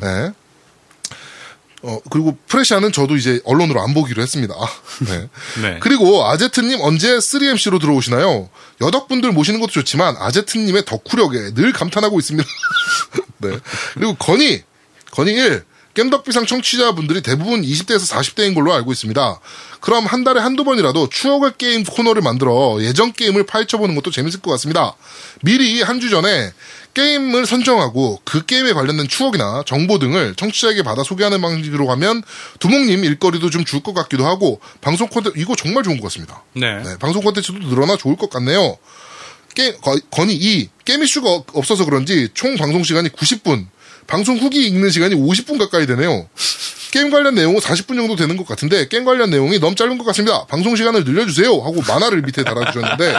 네. 0.00 0.32
어, 1.82 1.98
그리고 2.10 2.36
프레시아는 2.46 2.92
저도 2.92 3.16
이제 3.16 3.40
언론으로 3.44 3.80
안 3.80 3.94
보기로 3.94 4.22
했습니다. 4.22 4.54
네. 5.08 5.28
네. 5.62 5.78
그리고 5.80 6.26
아제트님 6.26 6.80
언제 6.82 7.16
3MC로 7.16 7.80
들어오시나요? 7.80 8.50
여덕분들 8.80 9.32
모시는 9.32 9.60
것도 9.60 9.72
좋지만 9.72 10.16
아제트님의 10.18 10.84
덕후력에 10.84 11.54
늘 11.54 11.72
감탄하고 11.72 12.18
있습니다. 12.18 12.48
네. 13.38 13.58
그리고 13.94 14.14
건희, 14.14 14.62
건희 15.10 15.32
1. 15.32 15.64
겜덕비상 15.94 16.46
청취자분들이 16.46 17.20
대부분 17.22 17.62
20대에서 17.62 18.08
40대인 18.14 18.54
걸로 18.54 18.72
알고 18.72 18.92
있습니다. 18.92 19.40
그럼 19.80 20.06
한 20.06 20.22
달에 20.24 20.40
한두 20.40 20.62
번이라도 20.64 21.08
추억의 21.08 21.54
게임 21.58 21.84
코너를 21.84 22.22
만들어 22.22 22.78
예전 22.80 23.12
게임을 23.12 23.44
파헤쳐보는 23.44 23.94
것도 23.96 24.10
재밌을 24.10 24.40
것 24.40 24.50
같습니다. 24.52 24.94
미리 25.42 25.82
한 25.82 26.00
주 26.00 26.08
전에 26.10 26.52
게임을 26.94 27.46
선정하고 27.46 28.20
그 28.24 28.44
게임에 28.46 28.72
관련된 28.72 29.06
추억이나 29.08 29.62
정보 29.66 29.98
등을 29.98 30.34
청취자에게 30.34 30.82
받아 30.82 31.02
소개하는 31.04 31.40
방식으로 31.40 31.86
가면 31.86 32.22
두목님 32.58 33.04
일거리도 33.04 33.48
좀 33.50 33.64
줄 33.64 33.82
것 33.82 33.94
같기도 33.94 34.26
하고 34.26 34.60
방송 34.80 35.08
콘텐츠 35.08 35.38
이거 35.38 35.54
정말 35.56 35.82
좋은 35.82 35.98
것 36.00 36.04
같습니다. 36.08 36.42
네. 36.54 36.82
네, 36.82 36.96
방송 36.98 37.22
콘텐츠도 37.22 37.58
늘어나 37.68 37.96
좋을 37.96 38.16
것 38.16 38.28
같네요. 38.30 38.76
게, 39.60 39.72
거, 39.76 39.98
건이 40.10 40.34
2. 40.34 40.68
게임 40.84 41.02
이슈가 41.02 41.42
없어서 41.52 41.84
그런지 41.84 42.28
총 42.32 42.56
방송 42.56 42.82
시간이 42.82 43.10
90분, 43.10 43.66
방송 44.06 44.38
후기 44.38 44.66
읽는 44.66 44.90
시간이 44.90 45.14
50분 45.14 45.58
가까이 45.58 45.86
되네요. 45.86 46.28
게임 46.90 47.10
관련 47.10 47.34
내용은 47.34 47.60
40분 47.60 47.94
정도 47.94 48.16
되는 48.16 48.36
것 48.36 48.46
같은데 48.46 48.88
게임 48.88 49.04
관련 49.04 49.30
내용이 49.30 49.60
너무 49.60 49.76
짧은 49.76 49.96
것 49.98 50.04
같습니다. 50.06 50.46
방송 50.46 50.74
시간을 50.74 51.04
늘려주세요 51.04 51.52
하고 51.52 51.80
만화를 51.86 52.22
밑에 52.22 52.42
달아주셨는데 52.42 53.14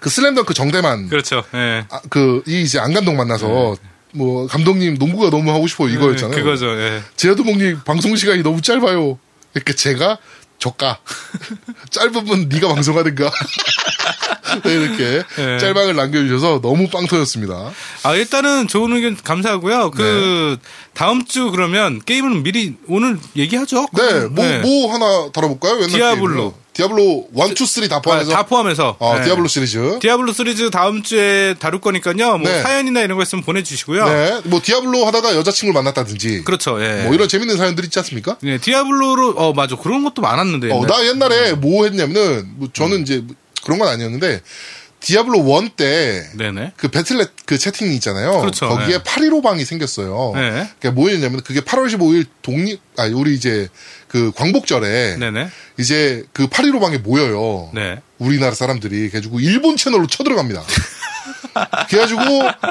그 0.00 0.10
슬램덩크 0.10 0.54
정대만 0.54 1.08
그렇죠. 1.08 1.44
예. 1.54 1.84
아, 1.88 2.00
그, 2.08 2.42
이 2.48 2.62
이제 2.62 2.80
안감독 2.80 3.14
만나서 3.14 3.76
뭐 4.12 4.48
감독님 4.48 4.96
농구가 4.98 5.30
너무 5.30 5.52
하고 5.52 5.68
싶어 5.68 5.88
이거였잖아요. 5.88 6.36
네, 6.36 6.42
그거죠. 6.42 6.76
예. 6.80 7.02
제아도목님 7.14 7.82
방송 7.84 8.16
시간이 8.16 8.42
너무 8.42 8.60
짧아요. 8.60 9.18
이렇게 9.54 9.72
제가 9.72 10.18
저가 10.60 11.00
짧으면 11.90 12.48
네가 12.48 12.68
방송하든가 12.68 13.30
네, 14.64 14.72
이렇게 14.72 15.22
네. 15.36 15.58
짤방을 15.58 15.96
남겨주셔서 15.96 16.60
너무 16.60 16.88
빵 16.88 17.06
터졌습니다. 17.06 17.70
아, 18.02 18.14
일단은 18.14 18.68
좋은 18.68 18.92
의견 18.92 19.16
감사하고요. 19.16 19.90
그, 19.92 20.56
네. 20.60 20.68
다음 20.92 21.24
주 21.24 21.50
그러면 21.50 22.00
게임은 22.04 22.42
미리 22.42 22.76
오늘 22.88 23.18
얘기하죠? 23.36 23.86
네, 23.96 24.26
뭐, 24.26 24.44
뭐 24.62 24.92
하나 24.92 25.30
다뤄볼까요? 25.32 25.86
디아블로. 25.86 26.16
게임으로. 26.16 26.54
디아블로 26.80 27.28
1, 27.34 27.52
2, 27.52 27.54
3다 27.54 27.92
아, 27.92 28.00
포함해서. 28.00 28.30
다 28.32 28.42
포함해서. 28.44 28.96
어, 28.98 29.18
네. 29.18 29.24
디아블로 29.24 29.48
시리즈. 29.48 29.98
디아블로 30.00 30.32
시리즈 30.32 30.70
다음 30.70 31.02
주에 31.02 31.54
다룰 31.58 31.80
거니까요. 31.80 32.38
뭐 32.38 32.48
네. 32.48 32.62
사연이나 32.62 33.02
이런 33.02 33.18
거 33.18 33.22
있으면 33.22 33.44
보내주시고요. 33.44 34.04
네, 34.06 34.40
뭐 34.44 34.60
디아블로 34.62 35.04
하다가 35.06 35.36
여자친구를 35.36 35.74
만났다든지. 35.74 36.44
그렇죠. 36.44 36.82
예. 36.82 37.02
뭐 37.04 37.14
이런 37.14 37.28
재밌는 37.28 37.56
사연들 37.58 37.84
있지 37.84 37.98
않습니까? 37.98 38.38
네, 38.42 38.58
디아블로로, 38.58 39.34
어, 39.36 39.52
맞아. 39.52 39.76
그런 39.76 40.02
것도 40.04 40.22
많았는데. 40.22 40.72
어, 40.72 40.76
옛날에. 40.76 40.86
나 40.86 41.06
옛날에 41.06 41.52
뭐 41.52 41.84
했냐면은, 41.84 42.50
뭐 42.56 42.68
저는 42.72 43.02
이제 43.02 43.24
그런 43.62 43.78
건 43.78 43.88
아니었는데, 43.88 44.40
디아블로 45.00 45.38
1 45.62 45.70
때. 45.70 46.26
그 46.76 46.88
배틀넷 46.88 47.30
그 47.46 47.58
채팅이 47.58 47.94
있잖아요. 47.96 48.38
그렇죠. 48.40 48.68
거기에 48.68 48.98
네. 48.98 49.02
815 49.02 49.42
방이 49.42 49.64
생겼어요. 49.64 50.32
네. 50.34 50.70
그게 50.74 50.90
뭐였냐면 50.90 51.40
그게 51.42 51.60
8월 51.60 51.86
15일 51.86 52.26
독립 52.42 52.80
아 52.96 53.06
우리 53.06 53.34
이제 53.34 53.68
그 54.10 54.32
광복절에 54.34 55.16
네네. 55.18 55.48
이제 55.78 56.24
그815 56.34 56.80
방에 56.80 56.98
모여요. 56.98 57.70
네. 57.72 58.00
우리나라 58.18 58.54
사람들이 58.54 59.08
그래가지고 59.08 59.38
일본 59.38 59.76
채널로 59.76 60.08
쳐들어갑니다. 60.08 60.62
그래가지고 61.88 62.22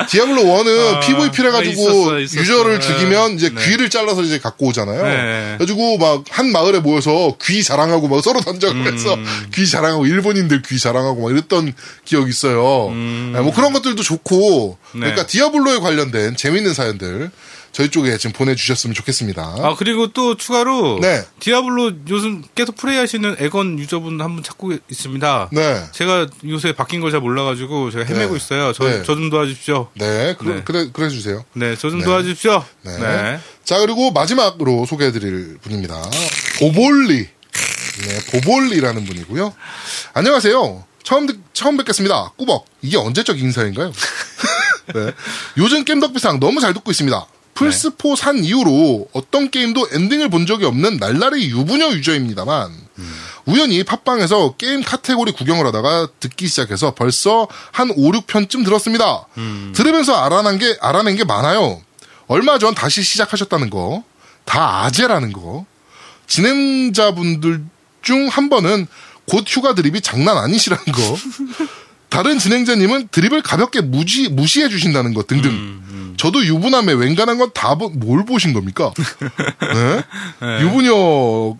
디아블로 0.09 0.41
1은 0.41 0.95
아, 0.95 0.99
PVP를 0.99 1.49
해가지고 1.49 1.81
있었어, 1.81 2.19
있었어. 2.19 2.41
유저를 2.41 2.79
네. 2.79 2.87
죽이면 2.87 3.31
이제 3.33 3.49
네. 3.49 3.65
귀를 3.65 3.89
잘라서 3.89 4.21
이제 4.21 4.39
갖고 4.39 4.67
오잖아요. 4.67 5.03
네. 5.03 5.55
그래가지고 5.57 5.97
막 5.97 6.23
한 6.29 6.51
마을에 6.51 6.79
모여서 6.79 7.37
귀 7.41 7.63
자랑하고 7.63 8.07
막 8.07 8.21
서로 8.21 8.41
던지고 8.41 8.73
음. 8.73 8.93
해서 8.93 9.17
귀 9.53 9.67
자랑하고 9.67 10.05
일본인들 10.05 10.61
귀 10.61 10.79
자랑하고 10.79 11.21
막 11.21 11.31
이랬던 11.31 11.73
기억이 12.05 12.29
있어요. 12.29 12.91
네, 12.93 13.41
뭐 13.41 13.53
그런 13.53 13.73
것들도 13.73 14.01
좋고 14.03 14.77
음. 14.95 14.99
네. 14.99 15.07
그러니까 15.07 15.25
디아블로에 15.25 15.79
관련된 15.79 16.35
재밌는 16.35 16.73
사연들 16.73 17.31
저희 17.71 17.89
쪽에 17.89 18.17
지금 18.17 18.33
보내주셨으면 18.33 18.93
좋겠습니다. 18.93 19.41
아, 19.41 19.75
그리고 19.77 20.07
또 20.07 20.35
추가로. 20.35 20.99
네. 21.01 21.23
디아블로 21.39 21.91
요즘 22.09 22.43
계속 22.55 22.75
플레이하시는 22.75 23.37
에건 23.39 23.79
유저분 23.79 24.19
한 24.21 24.35
분 24.35 24.43
찾고 24.43 24.73
있습니다. 24.89 25.49
네. 25.51 25.83
제가 25.91 26.27
요새 26.47 26.73
바뀐 26.73 26.99
걸 27.01 27.11
잘 27.11 27.19
몰라가지고 27.21 27.91
제가 27.91 28.05
헤매고 28.05 28.33
네. 28.33 28.37
있어요. 28.37 28.73
저, 28.73 28.83
네. 28.85 29.03
저좀 29.03 29.29
도와주십시오. 29.29 29.89
네, 29.95 30.35
그래, 30.37 30.55
네. 30.55 30.61
그래, 30.63 30.89
그래 30.91 31.09
주세요. 31.09 31.43
네, 31.53 31.75
저 31.75 31.89
좀 31.89 32.01
도와주십시오. 32.03 32.63
네. 32.83 32.97
네. 32.99 33.39
자, 33.63 33.79
그리고 33.79 34.11
마지막으로 34.11 34.85
소개해드릴 34.85 35.57
분입니다. 35.61 35.95
보볼리. 36.59 37.27
네, 37.27 38.19
보볼리라는 38.31 39.05
분이고요. 39.05 39.53
안녕하세요. 40.13 40.83
처음, 41.03 41.25
듣- 41.27 41.39
처음 41.53 41.77
뵙겠습니다. 41.77 42.31
꾸벅. 42.37 42.65
이게 42.81 42.97
언제적 42.97 43.39
인사인가요? 43.39 43.91
네. 44.93 45.11
요즘 45.57 45.83
겜덕비상 45.85 46.39
너무 46.39 46.59
잘 46.61 46.73
듣고 46.73 46.91
있습니다. 46.91 47.25
플스4 47.59 48.15
산 48.15 48.43
이후로 48.43 49.09
어떤 49.13 49.49
게임도 49.51 49.89
엔딩을 49.91 50.29
본 50.29 50.45
적이 50.45 50.65
없는 50.65 50.97
날라리 50.97 51.49
유부녀 51.49 51.89
유저입니다만, 51.91 52.71
우연히 53.45 53.83
팟빵에서 53.83 54.55
게임 54.57 54.83
카테고리 54.83 55.31
구경을 55.33 55.65
하다가 55.67 56.07
듣기 56.19 56.47
시작해서 56.47 56.93
벌써 56.93 57.47
한 57.71 57.89
5, 57.91 58.11
6편쯤 58.11 58.63
들었습니다. 58.63 59.25
들으면서 59.73 60.15
알아낸 60.15 60.57
게, 60.59 60.77
알아낸 60.81 61.15
게 61.15 61.23
많아요. 61.23 61.81
얼마 62.27 62.59
전 62.59 62.75
다시 62.75 63.01
시작하셨다는 63.01 63.69
거, 63.69 64.03
다 64.45 64.83
아재라는 64.83 65.33
거, 65.33 65.65
진행자분들 66.27 67.63
중 68.01 68.29
한 68.29 68.49
번은 68.49 68.87
곧 69.29 69.45
휴가 69.47 69.73
드립이 69.75 70.01
장난 70.01 70.37
아니시라는 70.37 70.85
거, 70.85 71.17
다른 72.09 72.39
진행자님은 72.39 73.09
드립을 73.11 73.41
가볍게 73.41 73.81
무시, 73.81 74.29
무시해 74.29 74.67
주신다는 74.69 75.13
것 75.13 75.27
등등. 75.27 76.13
저도 76.17 76.43
유부남의 76.45 76.95
웬간한 76.95 77.37
건 77.37 77.51
다 77.53 77.75
뭘 77.75 78.25
보신 78.25 78.51
겁니까? 78.53 78.91
네? 79.61 80.03
유부녀 80.63 81.55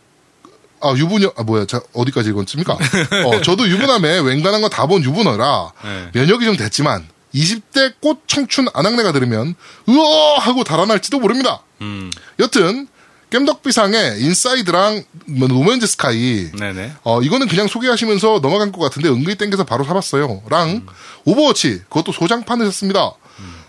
아 0.81 0.93
유부녀 0.95 1.31
아 1.37 1.43
뭐야 1.43 1.65
자 1.65 1.79
어디까지 1.93 2.29
읽었습니까? 2.29 2.73
어 3.25 3.41
저도 3.41 3.69
유부남의 3.69 4.21
웬간한 4.25 4.61
건 4.61 4.69
다 4.69 4.85
본 4.87 5.03
유부녀라 5.03 5.71
네. 5.83 6.09
면역이 6.13 6.45
좀 6.45 6.57
됐지만 6.57 7.07
20대 7.33 7.93
꽃 8.01 8.23
청춘 8.27 8.67
아낙네가 8.73 9.11
들으면 9.11 9.55
으어 9.87 10.37
하고 10.39 10.63
달아날지도 10.63 11.19
모릅니다. 11.19 11.61
음. 11.81 12.09
여튼 12.39 12.87
겜덕비상의 13.29 14.21
인사이드랑 14.21 15.03
뭐 15.27 15.47
노맨즈 15.47 15.85
스카이 15.87 16.51
네네. 16.51 16.93
어, 17.03 17.21
이거는 17.21 17.47
그냥 17.47 17.67
소개하시면서 17.67 18.39
넘어간 18.41 18.71
것 18.71 18.79
같은데 18.79 19.09
은근히 19.09 19.35
땡겨서 19.35 19.65
바로 19.65 19.83
사봤어요. 19.83 20.41
랑, 20.49 20.85
오버워치, 21.25 21.81
그것도 21.89 22.11
소장판이셨습니다. 22.11 23.11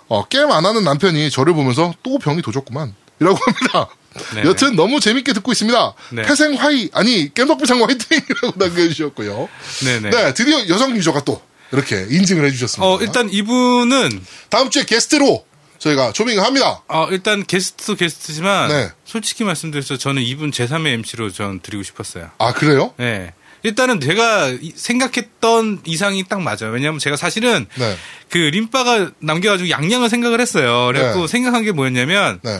어, 0.08 0.24
게임 0.26 0.50
안 0.50 0.66
하는 0.66 0.82
남편이 0.82 1.30
저를 1.30 1.54
보면서 1.54 1.92
또 2.02 2.18
병이 2.18 2.42
도졌구만. 2.42 2.94
이라고 3.20 3.38
합니다. 3.46 3.88
네네. 4.34 4.48
여튼 4.48 4.74
너무 4.74 4.98
재밌게 4.98 5.32
듣고 5.34 5.52
있습니다. 5.52 5.94
네. 6.12 6.22
태생 6.22 6.54
화이, 6.54 6.88
아니, 6.94 7.32
겜덕비상 7.32 7.80
화이팅이라고 7.84 8.52
남겨주셨고요. 8.58 9.48
네네. 9.84 10.10
네, 10.10 10.34
드디어 10.34 10.68
여성 10.68 10.96
유저가 10.96 11.20
또 11.24 11.40
이렇게 11.70 12.06
인증을 12.10 12.44
해주셨습니다. 12.46 12.84
어, 12.84 12.98
일단 13.00 13.28
이분은, 13.30 14.24
다음 14.48 14.70
주에 14.70 14.84
게스트로 14.84 15.44
저희가 15.80 16.12
조밍을 16.12 16.44
합니다. 16.44 16.82
어, 16.88 17.08
일단 17.10 17.44
게스트 17.44 17.96
게스트지만, 17.96 18.68
네. 18.68 18.90
솔직히 19.04 19.42
말씀드려서 19.44 19.96
저는 19.96 20.22
이분 20.22 20.50
제3의 20.52 20.88
MC로 20.94 21.30
전 21.30 21.58
드리고 21.60 21.82
싶었어요. 21.82 22.30
아, 22.38 22.52
그래요? 22.52 22.92
네. 22.98 23.32
일단은 23.62 24.00
제가 24.00 24.48
이- 24.60 24.72
생각했던 24.76 25.80
이상이 25.84 26.24
딱 26.28 26.40
맞아요. 26.42 26.70
왜냐하면 26.72 26.98
제가 26.98 27.16
사실은 27.16 27.66
네. 27.76 27.96
그 28.30 28.38
림바가 28.38 29.10
남겨가지고 29.18 29.68
양양을 29.70 30.08
생각을 30.08 30.40
했어요. 30.40 30.86
그래갖고 30.92 31.22
네. 31.22 31.26
생각한 31.26 31.64
게 31.64 31.72
뭐였냐면 31.72 32.40
네. 32.42 32.58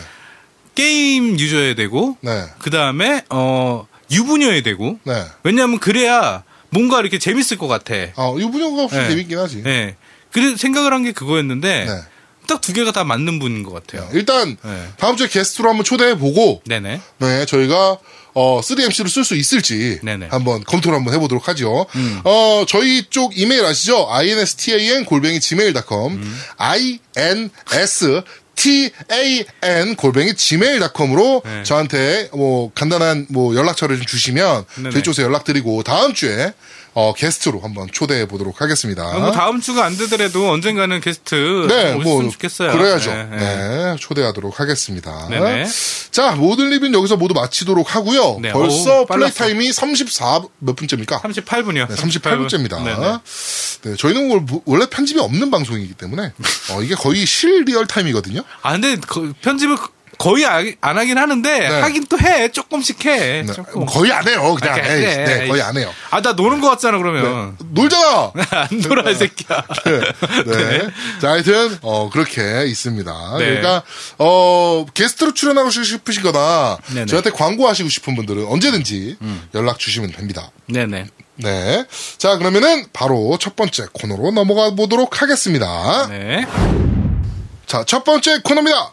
게임 0.75 1.39
유저여야 1.39 1.75
되고 1.75 2.19
네. 2.21 2.45
그 2.59 2.69
다음에 2.71 3.23
어 3.31 3.87
유부녀여야 4.11 4.63
되고 4.63 4.99
네. 5.05 5.25
왜냐하면 5.43 5.79
그래야 5.79 6.43
뭔가 6.69 7.01
이렇게 7.01 7.19
재밌을 7.19 7.57
것 7.57 7.67
같아. 7.67 7.95
어, 8.17 8.37
유부녀가 8.39 8.83
없이 8.83 8.97
네. 8.97 9.09
재밌긴 9.09 9.39
하지. 9.39 9.63
네. 9.63 9.97
그래 10.33 10.55
생각을 10.57 10.93
한 10.93 11.03
게 11.03 11.13
그거였는데 11.13 11.85
네. 11.87 11.93
딱 12.51 12.61
두 12.61 12.73
개가 12.73 12.93
다 12.93 13.05
맞는 13.05 13.39
분인 13.39 13.63
것 13.63 13.73
같아요. 13.73 14.09
일단 14.13 14.57
네. 14.63 14.89
다음 14.99 15.17
주에 15.17 15.29
게스트로 15.29 15.69
한번 15.69 15.85
초대해 15.85 16.19
보고 16.19 16.61
네네. 16.67 17.01
네 17.19 17.47
저희가 17.47 17.99
어 18.35 18.61
3MC를 18.61 19.09
쓸 19.09 19.25
수 19.25 19.35
있을지 19.37 20.01
네네. 20.03 20.27
음. 20.27 20.33
한번 20.33 20.65
검토를 20.65 20.97
한번 20.99 21.15
해보도록 21.15 21.49
하죠. 21.49 21.87
어 22.25 22.65
저희 22.69 23.05
쪽 23.09 23.39
이메일 23.39 23.65
아시죠? 23.65 24.09
instan 24.11 25.05
골뱅이 25.05 25.41
gmail.com 25.41 26.13
음. 26.15 26.41
ins 27.17 27.51
tan 28.57 29.97
골뱅이 29.97 30.35
gmail.com으로 30.35 31.43
네. 31.45 31.63
저한테 31.63 32.29
뭐 32.33 32.71
간단한 32.75 33.27
뭐 33.31 33.55
연락처를 33.55 33.97
좀 33.97 34.07
주시면 34.07 34.65
네네. 34.77 34.91
저희 34.91 35.03
쪽에서 35.03 35.23
연락드리고 35.23 35.83
다음 35.83 36.15
주에 36.15 36.53
어 36.93 37.13
게스트로 37.15 37.61
한번 37.61 37.89
초대해 37.93 38.27
보도록 38.27 38.61
하겠습니다. 38.61 39.05
아, 39.05 39.19
뭐 39.19 39.31
다음 39.31 39.61
주가 39.61 39.85
안 39.85 39.97
되더라도 39.97 40.51
언젠가는 40.51 41.01
게스트 41.01 41.67
네, 41.69 41.95
뭐 41.95 42.29
좋겠어요. 42.31 42.73
그래야죠. 42.73 43.13
네, 43.13 43.25
네, 43.31 43.37
네. 43.39 43.97
초대하도록 44.01 44.59
하겠습니다. 44.59 45.29
네네. 45.29 45.67
자, 46.11 46.33
모든 46.33 46.71
리뷰는 46.71 46.93
여기서 46.95 47.17
모두 47.17 47.33
마치도록 47.35 47.95
하고요. 47.95 48.39
네, 48.43 48.51
벌써 48.53 49.05
플레이. 49.07 49.31
타임이 49.31 49.73
34 49.73 50.41
몇 50.59 50.75
분째입니까? 50.75 51.21
38분이요. 51.21 51.89
네, 51.89 51.95
38분째입니다. 51.95 52.83
네네. 52.83 53.19
네, 53.83 53.97
저희는 53.97 54.31
월- 54.31 54.61
원래 54.67 54.87
편집이 54.87 55.21
없는 55.21 55.51
방송이기 55.51 55.95
때문에 55.95 56.33
어, 56.73 56.83
이게 56.83 56.95
거의 56.97 57.25
실 57.25 57.63
real 57.65 57.87
time이거든요. 57.87 58.43
아 58.63 58.73
근데 58.73 58.97
그 59.07 59.33
편집을 59.43 59.77
거의 60.21 60.45
아- 60.45 60.63
안 60.83 60.99
하긴 60.99 61.17
하는데 61.17 61.59
네. 61.59 61.81
하긴 61.81 62.05
또 62.11 62.19
해. 62.19 62.53
조금씩 62.53 63.07
해. 63.07 63.43
네, 63.43 63.53
조금. 63.55 63.87
거의 63.87 64.13
안 64.13 64.29
해요. 64.29 64.55
그냥 64.61 64.75
아, 64.75 64.79
에이, 64.79 65.01
그래. 65.01 65.25
네, 65.25 65.49
거의 65.49 65.63
안 65.63 65.79
해요. 65.79 65.91
아, 66.11 66.21
나 66.21 66.35
노는 66.35 66.61
거 66.61 66.69
같잖아, 66.69 66.99
그러면. 66.99 67.57
놀잖아. 67.71 68.33
안 68.53 68.69
놀아, 68.83 69.11
이 69.11 69.15
새끼야. 69.15 69.65
네. 70.45 70.89
자, 71.23 71.31
하여튼, 71.31 71.79
어, 71.81 72.11
그렇게 72.11 72.67
있습니다. 72.67 73.37
네. 73.39 73.45
그러니까, 73.47 73.83
어, 74.19 74.85
게스트로 74.93 75.33
출연하고 75.33 75.71
싶으시거나. 75.71 76.77
음. 76.91 77.07
저한테 77.07 77.31
광고하시고 77.31 77.89
싶은 77.89 78.15
분들은 78.15 78.45
언제든지 78.47 79.17
연락 79.55 79.79
주시면 79.79 80.13
됩니다. 80.13 80.51
네네. 80.67 81.07
네. 81.37 81.85
자, 82.19 82.37
그러면은 82.37 82.85
바로 82.93 83.39
첫 83.41 83.57
번째 83.57 83.87
코너로 83.95 84.33
넘어가 84.33 84.75
보도록 84.75 85.23
하겠습니다. 85.23 86.09
네. 86.11 86.47
자, 87.67 87.85
첫 87.87 88.05
번째 88.05 88.41
코너입니다. 88.45 88.93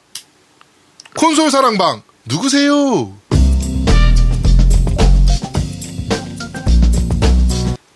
콘솔 1.18 1.50
사랑방, 1.50 2.04
누구세요? 2.26 3.12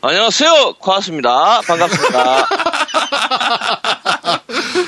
안녕하세요. 0.01 0.73
고맙습니다. 0.79 1.61
반갑습니다. 1.61 2.47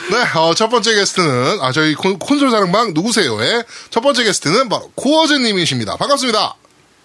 네, 0.09 0.39
어, 0.39 0.55
첫 0.55 0.69
번째 0.69 0.95
게스트는, 0.95 1.59
아, 1.61 1.71
저희 1.71 1.93
콘, 1.93 2.17
콘솔 2.17 2.49
사랑방 2.49 2.95
누구세요의 2.95 3.65
첫 3.91 4.01
번째 4.01 4.23
게스트는 4.23 4.67
바로 4.67 4.89
코어즈님이십니다. 4.95 5.97
반갑습니다. 5.97 6.55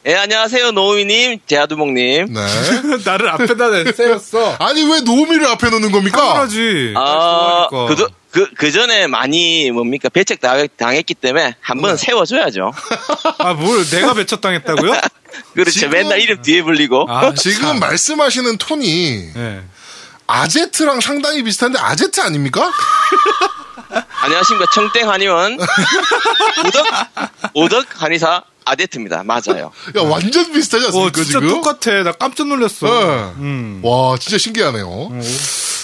예, 0.07 0.14
안녕하세요. 0.14 0.70
노우미님, 0.70 1.40
제아두목님. 1.46 2.32
네. 2.32 2.40
나를 3.05 3.28
앞에다 3.30 3.92
세웠어. 3.94 4.57
아니, 4.59 4.82
왜 4.90 5.01
노미를 5.01 5.46
앞에 5.49 5.68
놓는 5.70 5.90
겁니까? 5.92 6.18
당연하지. 6.20 6.94
아. 6.96 7.66
그, 7.70 8.07
그, 8.30 8.49
그 8.57 8.70
전에 8.72 9.07
많이 9.07 9.70
뭡니까? 9.70 10.09
배책 10.09 10.40
당- 10.40 10.66
당했기 10.78 11.14
때문에 11.14 11.57
한번 11.61 11.96
세워줘야죠. 11.96 12.72
아, 13.38 13.53
뭘, 13.55 13.84
내가 13.90 14.14
배척당했다고요? 14.14 14.92
그렇죠. 15.55 15.70
지금- 15.72 15.90
맨날 15.90 16.20
이름 16.20 16.40
뒤에 16.42 16.62
불리고. 16.62 17.07
아, 17.09 17.34
지금 17.34 17.61
참. 17.62 17.80
말씀하시는 17.80 18.57
톤이 18.57 19.32
네. 19.34 19.61
아제트랑 20.26 21.01
상당히 21.01 21.42
비슷한데 21.42 21.78
아제트 21.80 22.20
아닙니까? 22.20 22.70
안녕하십니까. 24.20 24.66
청땡 24.74 25.09
한의원. 25.09 25.59
오덕, 26.66 26.86
오덕 27.55 27.86
한의사 28.03 28.42
아데트입니다. 28.71 29.23
맞아요. 29.25 29.73
야, 29.97 30.03
완전 30.03 30.53
비슷하지 30.53 30.85
어, 30.85 30.89
않습니까, 30.89 31.23
진짜 31.25 31.41
지금? 31.41 31.49
똑같아. 31.49 32.03
나 32.03 32.12
깜짝 32.12 32.47
놀랐어. 32.49 32.87
네. 32.87 33.43
음. 33.43 33.81
와, 33.83 34.16
진짜 34.19 34.39
신기하네요. 34.39 35.11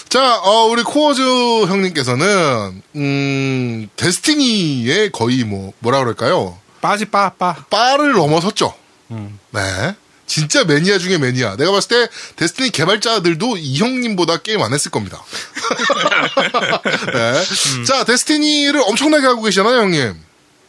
자, 0.08 0.38
어, 0.42 0.66
우리 0.66 0.82
코어즈 0.82 1.20
형님께서는, 1.66 2.82
음, 2.96 3.88
데스티니의 3.96 5.10
거의 5.10 5.44
뭐, 5.44 5.72
뭐라 5.80 5.98
그럴까요? 6.00 6.58
빠지, 6.80 7.04
빠, 7.06 7.30
빠. 7.30 7.54
바를 7.70 8.12
넘어섰죠. 8.12 8.74
음. 9.10 9.38
네. 9.50 9.94
진짜 10.26 10.64
매니아 10.64 10.98
중에 10.98 11.18
매니아. 11.18 11.56
내가 11.56 11.70
봤을 11.72 11.88
때 11.88 12.08
데스티니 12.36 12.70
개발자들도 12.70 13.56
이 13.58 13.76
형님보다 13.78 14.38
게임 14.38 14.62
안 14.62 14.72
했을 14.72 14.90
겁니다. 14.90 15.22
네. 17.12 17.42
음. 17.78 17.84
자, 17.84 18.04
데스티니를 18.04 18.80
엄청나게 18.86 19.26
하고 19.26 19.42
계시잖아요, 19.42 19.80
형님. 19.80 20.14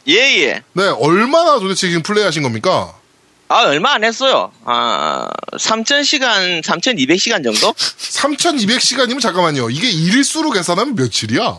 예, 0.08 0.14
예. 0.42 0.62
네, 0.72 0.84
얼마나 1.00 1.58
도대체 1.58 1.88
지금 1.88 2.02
플레이 2.02 2.24
하신 2.24 2.42
겁니까? 2.42 2.94
아, 3.48 3.62
얼마 3.64 3.92
안 3.94 4.04
했어요. 4.04 4.50
아, 4.64 5.28
3,000시간, 5.52 6.62
3,200시간 6.62 7.44
정도? 7.44 7.72
3200시간이면 7.76 9.20
잠깐만요. 9.20 9.70
이게 9.70 9.88
일수로 9.90 10.50
계산하면 10.50 10.94
며칠이야? 10.96 11.56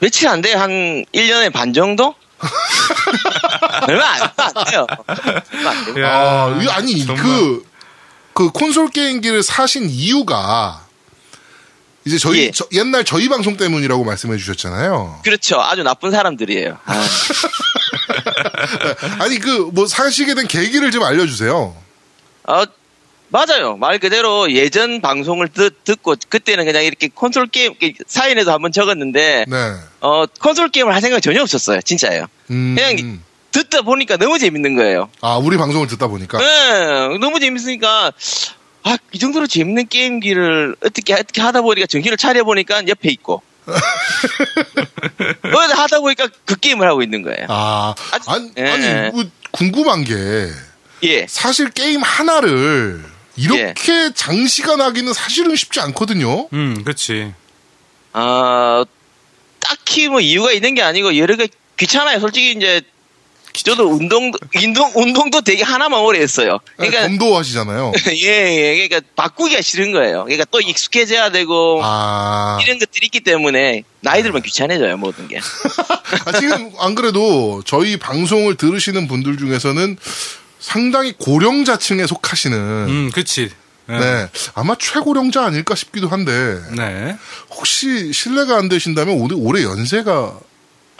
며칠 0.00 0.28
안 0.28 0.40
돼? 0.40 0.52
한 0.54 1.04
1년에 1.14 1.52
반 1.52 1.72
정도? 1.72 2.14
얼마 3.88 4.04
안, 4.12 4.20
안 4.36 4.64
돼요. 4.70 4.86
얼마 5.52 5.70
안 5.70 5.94
돼요. 5.94 6.04
야, 6.04 6.10
아, 6.14 6.76
아니, 6.76 7.04
정말. 7.04 7.24
그, 7.24 7.66
그 8.32 8.50
콘솔 8.50 8.90
게임기를 8.90 9.42
사신 9.42 9.88
이유가, 9.90 10.86
이제 12.04 12.16
저희, 12.16 12.44
예. 12.44 12.50
저- 12.52 12.64
옛날 12.72 13.04
저희 13.04 13.28
방송 13.28 13.56
때문이라고 13.56 14.04
말씀해 14.04 14.38
주셨잖아요. 14.38 15.20
그렇죠. 15.24 15.60
아주 15.60 15.82
나쁜 15.82 16.10
사람들이에요. 16.10 16.78
아, 19.18 19.22
아니, 19.24 19.38
그, 19.38 19.70
뭐, 19.72 19.86
사시게 19.86 20.34
된 20.34 20.46
계기를 20.46 20.90
좀 20.90 21.02
알려주세요. 21.02 21.76
어, 22.44 22.64
맞아요. 23.30 23.76
말 23.76 23.98
그대로 23.98 24.50
예전 24.52 25.00
방송을 25.00 25.48
듣, 25.48 25.84
듣고 25.84 26.14
그때는 26.28 26.64
그냥 26.64 26.84
이렇게 26.84 27.08
콘솔 27.08 27.48
게임 27.48 27.74
사인에도 28.06 28.52
한번 28.52 28.72
적었는데 28.72 29.44
네. 29.46 29.74
어 30.00 30.24
콘솔 30.40 30.70
게임을 30.70 30.94
할 30.94 31.02
생각이 31.02 31.20
전혀 31.20 31.42
없었어요. 31.42 31.82
진짜예요. 31.82 32.26
음, 32.50 32.74
그냥 32.74 33.20
듣다 33.50 33.82
보니까 33.82 34.16
너무 34.16 34.38
재밌는 34.38 34.76
거예요. 34.76 35.10
아, 35.20 35.36
우리 35.36 35.56
방송을 35.58 35.86
듣다 35.88 36.06
보니까. 36.06 36.38
네, 36.38 37.18
너무 37.18 37.38
재밌으니까 37.38 38.12
아, 38.84 38.96
이 39.12 39.18
정도로 39.18 39.46
재밌는 39.46 39.88
게임기를 39.88 40.76
어떻게 40.82 41.12
어떻게 41.12 41.42
하다 41.42 41.60
보니까 41.62 41.86
정신을 41.86 42.16
차려 42.16 42.44
보니까 42.44 42.86
옆에 42.88 43.10
있고. 43.10 43.42
뭐 45.50 45.60
하다 45.62 46.00
보니까 46.00 46.28
그 46.44 46.56
게임을 46.56 46.86
하고 46.88 47.02
있는 47.02 47.22
거예요. 47.22 47.46
아, 47.48 47.94
아주- 48.12 48.30
아니, 48.30 48.52
예. 48.56 48.62
아니, 48.68 49.10
뭐, 49.10 49.24
궁금한 49.50 50.04
게, 50.04 50.14
예. 51.04 51.26
사실 51.28 51.70
게임 51.70 52.02
하나를 52.02 53.02
이렇게 53.36 54.12
장시간 54.14 54.80
하기는 54.80 55.12
사실은 55.12 55.54
쉽지 55.56 55.80
않거든요. 55.80 56.48
음, 56.52 56.82
그렇지. 56.84 57.32
아, 58.12 58.84
딱히 59.60 60.08
뭐 60.08 60.20
이유가 60.20 60.52
있는 60.52 60.74
게 60.74 60.82
아니고 60.82 61.16
여러 61.18 61.36
개 61.36 61.48
귀찮아요. 61.76 62.18
솔직히 62.20 62.52
이제 62.52 62.80
저도 63.52 63.88
운동도 63.88 64.38
운동 64.56 64.92
운동도 64.94 65.40
되게 65.40 65.62
하나만 65.62 66.00
오래 66.00 66.20
했어요. 66.20 66.58
그러니까 66.76 67.02
검도 67.02 67.36
하시잖아요. 67.36 67.92
예, 68.22 68.26
예, 68.26 68.88
그러니까 68.88 69.00
바꾸기가 69.16 69.62
싫은 69.62 69.92
거예요. 69.92 70.24
그러니까 70.24 70.44
또 70.50 70.60
익숙해져야 70.60 71.30
되고 71.30 71.80
아, 71.82 72.58
이런 72.62 72.78
것들이 72.78 73.06
있기 73.06 73.20
때문에 73.20 73.82
나이 74.00 74.22
들면 74.22 74.42
귀찮아져요 74.42 74.96
모든 74.96 75.28
게. 75.28 75.38
아, 76.24 76.32
지금 76.38 76.72
안 76.78 76.94
그래도 76.94 77.62
저희 77.64 77.96
방송을 77.96 78.56
들으시는 78.56 79.08
분들 79.08 79.38
중에서는 79.38 79.96
상당히 80.60 81.12
고령자층에 81.12 82.06
속하시는 82.06 82.58
음, 82.58 83.10
그치. 83.12 83.50
네. 83.86 83.98
네 83.98 84.28
아마 84.54 84.74
최고령자 84.78 85.46
아닐까 85.46 85.74
싶기도 85.74 86.08
한데 86.08 86.60
네. 86.76 87.16
혹시 87.50 88.12
실례가 88.12 88.56
안 88.58 88.68
되신다면 88.68 89.18
올해, 89.18 89.34
올해 89.34 89.62
연세가 89.62 90.38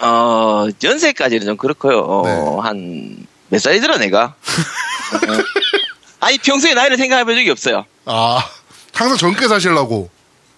어 0.01 0.67
연세까지는 0.83 1.47
좀 1.47 1.57
그렇고요. 1.57 1.99
어, 2.01 2.23
네. 2.25 2.69
한 2.69 3.27
몇 3.51 3.61
살이더라 3.63 3.97
내가. 3.97 4.25
어. 4.25 5.43
아니 6.21 6.37
평소에 6.39 6.75
나이를 6.75 6.97
생각해 6.99 7.25
본 7.25 7.35
적이 7.35 7.51
없어요. 7.51 7.87
아 8.05 8.47
항상 8.93 9.17
젊게 9.17 9.49
사시려고 9.49 10.11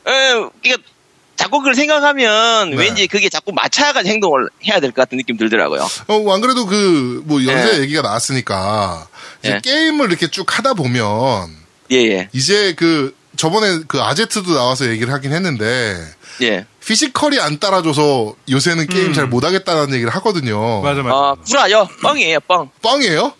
에, 0.06 0.10
그러니까 0.62 0.82
자꾸 1.36 1.58
그걸 1.58 1.74
생각하면 1.76 2.70
네. 2.70 2.76
왠지 2.76 3.06
그게 3.06 3.28
자꾸 3.28 3.52
맞춰가지고 3.52 4.08
행동을 4.12 4.48
해야 4.66 4.80
될 4.80 4.90
것 4.90 5.02
같은 5.02 5.18
느낌 5.18 5.36
들더라고요. 5.36 5.86
어, 6.08 6.32
안 6.34 6.40
그래도 6.40 6.66
그 6.66 7.22
뭐 7.24 7.44
연세 7.44 7.74
네. 7.76 7.80
얘기가 7.82 8.02
나왔으니까 8.02 9.06
네. 9.42 9.60
게임을 9.62 10.08
이렇게 10.08 10.26
쭉 10.28 10.46
하다 10.58 10.74
보면 10.74 11.54
예, 11.92 11.96
예, 11.96 12.28
이제 12.32 12.74
그 12.76 13.14
저번에 13.36 13.80
그 13.86 14.00
아제트도 14.00 14.52
나와서 14.52 14.88
얘기를 14.88 15.12
하긴 15.12 15.32
했는데 15.32 15.96
예. 16.42 16.66
피지컬이 16.84 17.38
안 17.40 17.58
따라줘서 17.58 18.34
요새는 18.50 18.86
게임 18.88 19.08
음. 19.08 19.12
잘 19.12 19.26
못하겠다는 19.26 19.92
얘기를 19.94 20.10
하거든요. 20.16 20.80
맞아, 20.82 21.02
맞아. 21.02 21.16
아, 21.16 21.34
구라요. 21.46 21.88
뻥이에요, 22.02 22.40
뻥. 22.40 22.70
뻥이에요? 22.82 23.32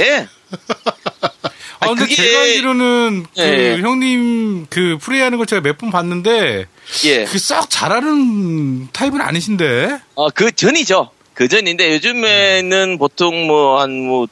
예. 0.00 0.26
아, 1.80 1.88
근데 1.88 2.02
그게- 2.02 2.14
제가 2.14 2.40
알기로는 2.40 3.26
그 3.34 3.42
예. 3.42 3.76
형님 3.80 4.66
그 4.70 4.96
플레이하는 5.00 5.36
걸 5.38 5.46
제가 5.46 5.60
몇 5.60 5.76
번 5.76 5.90
봤는데 5.90 6.66
예. 7.04 7.24
그게 7.24 7.38
썩 7.38 7.68
잘하는 7.68 8.88
타입은 8.92 9.20
아니신데. 9.20 9.98
어, 10.14 10.30
그 10.30 10.50
전이죠. 10.52 11.10
그 11.34 11.48
전인데 11.48 11.92
요즘에는 11.94 12.96
보통 12.98 13.46
뭐, 13.48 13.80
한 13.80 13.90
뭐, 14.06 14.26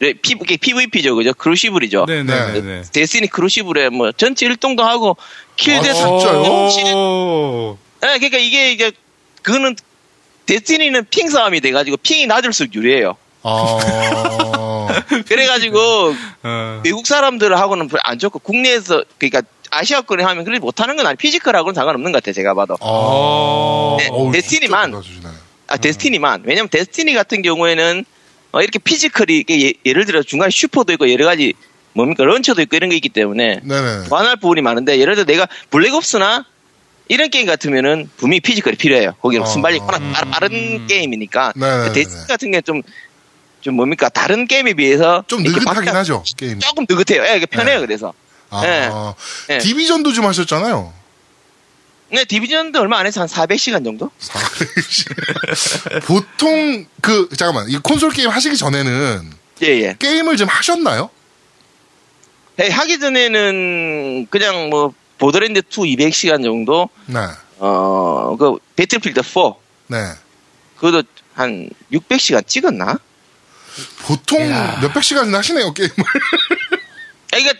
네, 0.00 0.12
P, 0.20 0.34
PVP죠, 0.34 1.14
그죠? 1.14 1.32
크루시블이죠. 1.34 2.06
네, 2.08 2.24
네. 2.24 2.60
네. 2.60 2.82
데스티니 2.92 3.28
크루시블에 3.28 3.88
뭐, 3.90 4.10
전체 4.10 4.48
1등도 4.48 4.80
하고, 4.80 5.16
킬뎃 5.54 5.90
아, 5.90 5.94
사 5.94 6.08
진짜요? 6.08 6.40
오. 6.92 7.78
네, 8.02 8.18
그러니까 8.18 8.38
이게, 8.38 8.72
이게, 8.72 8.92
그거는, 9.42 9.76
데스티니는 10.46 11.06
ping 11.10 11.28
싸움이 11.30 11.60
돼가지고, 11.60 11.96
ping이 11.98 12.26
낮을수록 12.26 12.74
유리해요. 12.74 13.16
아, 13.44 13.78
그래가지고, 15.26 15.78
어. 16.42 16.80
외국 16.84 17.06
사람들하고는 17.06 17.88
안 18.02 18.18
좋고, 18.18 18.40
국내에서, 18.40 19.04
그러니까, 19.18 19.42
아시아권에 19.70 20.22
하면 20.22 20.44
그렇게 20.44 20.60
못하는 20.60 20.96
건 20.96 21.06
아니, 21.06 21.16
physical하고는 21.16 21.74
상관없는 21.74 22.12
것 22.12 22.22
같아, 22.22 22.32
제가 22.32 22.54
봐도. 22.54 22.74
아, 22.80 23.96
네, 23.98 24.08
어우, 24.10 24.32
데스티니만. 24.32 24.94
아, 25.68 25.76
데스티니만. 25.78 26.42
왜냐면 26.44 26.68
데스티니 26.68 27.14
같은 27.14 27.40
경우에는 27.40 28.04
어, 28.52 28.60
이렇게 28.60 28.78
physical이 28.78 29.44
예, 29.50 29.92
를 29.92 30.04
들어 30.04 30.22
중간에 30.22 30.50
슈퍼도 30.50 30.92
있고 30.92 31.10
여러 31.10 31.24
가지 31.24 31.54
뭡니까 31.94 32.24
launcher도 32.24 32.60
있고 32.62 32.76
이런 32.76 32.90
게 32.90 32.96
있기 32.96 33.08
때문에 33.08 33.60
네네. 33.62 34.08
완화할 34.10 34.36
부분이 34.36 34.60
많은데 34.60 34.98
예를 34.98 35.14
들어 35.14 35.24
내가 35.24 35.48
블랙옵스나 35.70 36.44
이런 37.12 37.28
게임 37.28 37.46
같으면은 37.46 38.08
분명히 38.16 38.40
physical이 38.40 38.76
필요해요. 38.76 39.12
거기는 39.20 39.42
어, 39.42 39.46
순발이 39.46 39.80
어. 39.80 39.84
워낙 39.84 39.98
빠- 40.12 40.24
빠른 40.30 40.86
게임이니까. 40.86 41.52
네네네네. 41.56 41.92
데스티니 41.92 42.26
같은 42.26 42.50
게 42.52 42.60
좀, 42.62 42.80
좀 43.60 43.74
뭡니까? 43.74 44.08
다른 44.08 44.46
게임에 44.46 44.72
비해서. 44.72 45.22
좀 45.26 45.42
느긋하긴 45.42 45.94
하죠, 45.94 46.24
게임. 46.38 46.58
조금 46.58 46.86
느긋해요. 46.88 47.22
예, 47.26 47.36
이게 47.36 47.44
편해요, 47.44 47.80
네. 47.80 47.86
그래서. 47.86 48.14
아, 48.48 48.62
네. 48.62 48.88
아. 48.90 49.14
네. 49.48 49.58
디비전도 49.58 50.14
좀 50.14 50.24
하셨잖아요. 50.24 50.90
네, 52.12 52.24
디비전도 52.24 52.80
얼마 52.80 52.98
안 52.98 53.04
해서 53.06 53.20
한 53.20 53.28
400시간 53.28 53.84
정도? 53.84 54.10
400시. 54.18 56.04
보통, 56.08 56.86
그, 57.02 57.28
잠깐만, 57.36 57.68
이 57.68 57.76
콘솔 57.76 58.12
게임 58.12 58.30
하시기 58.30 58.56
전에는 58.56 59.30
예, 59.64 59.66
예. 59.66 59.96
게임을 59.98 60.38
좀 60.38 60.48
하셨나요? 60.48 61.10
네, 62.56 62.70
하기 62.70 62.98
전에는 63.00 64.28
그냥 64.30 64.70
뭐, 64.70 64.94
보더랜드 65.22 65.60
2 65.60 65.94
200시간 65.94 66.42
정도, 66.42 66.90
네. 67.06 67.20
어, 67.58 68.34
그, 68.36 68.58
배틀필드 68.74 69.22
4, 69.22 69.54
네. 69.86 69.98
그것도 70.74 71.04
한 71.34 71.70
600시간 71.92 72.44
찍었나? 72.44 72.98
보통 74.04 74.48
몇백 74.80 75.04
시간이나 75.04 75.38
하시네요, 75.38 75.72
게임을. 75.72 75.94
아, 77.34 77.36
이게 77.36 77.52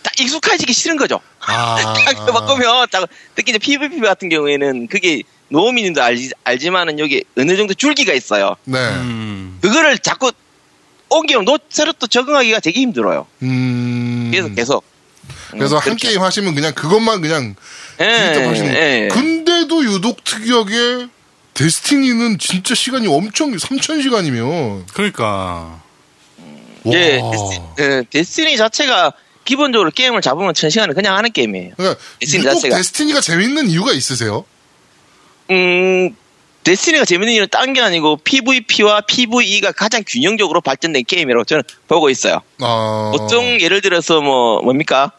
다 0.00 0.12
익숙해지기 0.16 0.72
싫은 0.72 0.96
거죠. 0.96 1.18
아. 1.40 1.74
딱 1.82 2.14
바꾸면, 2.32 2.86
딱, 2.92 3.08
특히 3.34 3.50
이제 3.50 3.58
PVP 3.58 3.98
같은 3.98 4.28
경우에는 4.28 4.86
그게 4.86 5.24
노민님도 5.48 6.00
알지, 6.00 6.30
알지만은 6.44 7.00
여기 7.00 7.24
어느 7.36 7.56
정도 7.56 7.74
줄기가 7.74 8.12
있어요. 8.12 8.54
네. 8.62 8.78
음. 8.78 9.58
그거를 9.60 9.98
자꾸 9.98 10.30
옮기면 11.08 11.46
노, 11.46 11.58
새로 11.68 11.92
또 11.94 12.06
적응하기가 12.06 12.60
되게 12.60 12.80
힘들어요. 12.80 13.26
음. 13.42 14.30
계속, 14.32 14.54
계속. 14.54 14.97
그래서 15.50 15.76
음, 15.76 15.78
한 15.78 15.84
그렇게. 15.84 16.08
게임 16.08 16.22
하시면 16.22 16.54
그냥 16.54 16.72
그것만 16.74 17.20
그냥 17.20 17.54
예, 18.00 18.32
직접 18.32 18.46
하시는 18.48 18.74
예. 18.74 19.08
근데도 19.12 19.84
유독 19.84 20.22
특이하게 20.24 21.08
데스티니는 21.54 22.38
진짜 22.38 22.74
시간이 22.74 23.06
엄청 23.08 23.50
3,000시간이면 23.52 24.84
그러니까. 24.92 25.80
예, 26.92 27.18
와. 27.18 27.30
데스티, 27.30 27.60
예, 27.80 28.02
데스티니 28.10 28.56
자체가 28.56 29.12
기본적으로 29.44 29.90
게임을 29.90 30.20
잡으면 30.22 30.54
천 30.54 30.70
시간을 30.70 30.94
그냥 30.94 31.16
하는 31.16 31.32
게임이에요. 31.32 31.72
그러니까 31.76 32.00
데스티니 32.20 32.44
유독 32.44 32.54
자체가. 32.56 32.76
데스티니가 32.76 33.20
재밌는 33.20 33.68
이유가 33.68 33.92
있으세요? 33.92 34.44
음, 35.50 36.14
데스티니가 36.64 37.04
재밌는 37.06 37.32
이유는 37.32 37.48
딴 37.50 37.72
게 37.72 37.80
아니고 37.80 38.18
PVP와 38.18 39.02
PVE가 39.02 39.72
가장 39.72 40.04
균형적으로 40.06 40.60
발전된 40.60 41.04
게임이라고 41.06 41.44
저는 41.44 41.62
보고 41.88 42.10
있어요. 42.10 42.40
아. 42.60 43.10
보통 43.16 43.58
예를 43.60 43.80
들어서 43.80 44.20
뭐 44.20 44.60
뭡니까? 44.62 45.12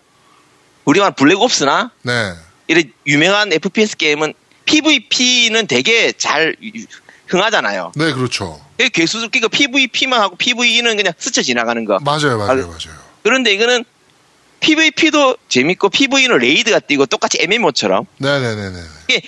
우리만 0.90 1.14
블랙옵스나 1.14 1.92
네. 2.02 2.34
이런 2.68 2.84
유명한 3.06 3.54
FPS 3.54 3.96
게임은 3.98 4.34
PVP는 4.66 5.68
되게 5.68 6.12
잘 6.14 6.56
유- 6.64 6.86
흥하잖아요. 7.28 7.92
네, 7.96 8.12
그렇죠. 8.12 8.60
그 8.80 8.90
괴수들 8.90 9.30
그러니까 9.30 9.50
PVP만 9.50 10.20
하고 10.20 10.36
PVE는 10.36 10.98
그냥 10.98 11.14
스쳐 11.20 11.44
지나가는 11.44 11.86
거. 11.86 12.00
맞아요, 12.00 12.38
맞아요, 12.40 12.50
알- 12.52 12.58
맞아요. 12.62 12.98
그런데 13.22 13.54
이거는 13.54 13.86
PVP도 14.62 15.38
재밌고 15.48 15.90
PVE는 15.90 16.38
레이드가 16.40 16.80
뛰고 16.80 17.06
똑같이 17.06 17.38
MMO처럼 17.42 18.06
네네네네. 18.18 18.80
이게 19.10 19.22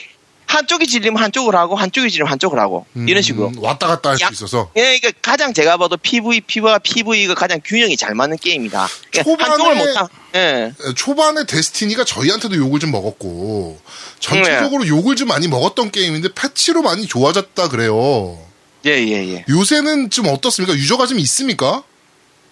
한쪽이 0.51 0.85
질리면 0.87 1.21
한쪽을 1.23 1.55
하고 1.55 1.75
한쪽이 1.75 2.09
질리면 2.09 2.29
한쪽을 2.31 2.59
하고 2.59 2.85
이런 2.95 3.21
식으로. 3.21 3.47
음, 3.47 3.53
왔다 3.63 3.87
갔다 3.87 4.09
할수 4.09 4.23
약- 4.25 4.31
있어서. 4.33 4.69
예, 4.75 4.99
그러니까 4.99 5.11
가장 5.21 5.53
제가 5.53 5.77
봐도 5.77 5.95
PVP와 5.97 6.79
PVE가 6.79 7.35
가장 7.35 7.61
균형이 7.63 7.95
잘 7.97 8.13
맞는 8.15 8.37
게임이다. 8.37 8.87
그러니까 9.11 9.31
초반에- 9.45 9.49
한쪽을 9.49 9.75
못하. 9.75 10.07
예. 10.35 10.73
초반에 10.95 11.45
데스티니가 11.45 12.03
저희한테도 12.05 12.55
욕을 12.57 12.79
좀 12.79 12.91
먹었고 12.91 13.79
전체적으로 14.19 14.85
욕을 14.87 15.15
좀 15.15 15.27
많이 15.29 15.47
먹었던 15.47 15.91
게임인데 15.91 16.29
패치로 16.35 16.81
많이 16.81 17.07
좋아졌다 17.07 17.69
그래요. 17.69 18.37
예, 18.85 18.91
예, 18.91 19.33
예. 19.35 19.45
요새는 19.47 20.09
좀 20.09 20.27
어떻습니까? 20.27 20.73
유저가 20.75 21.07
좀 21.07 21.19
있습니까? 21.19 21.83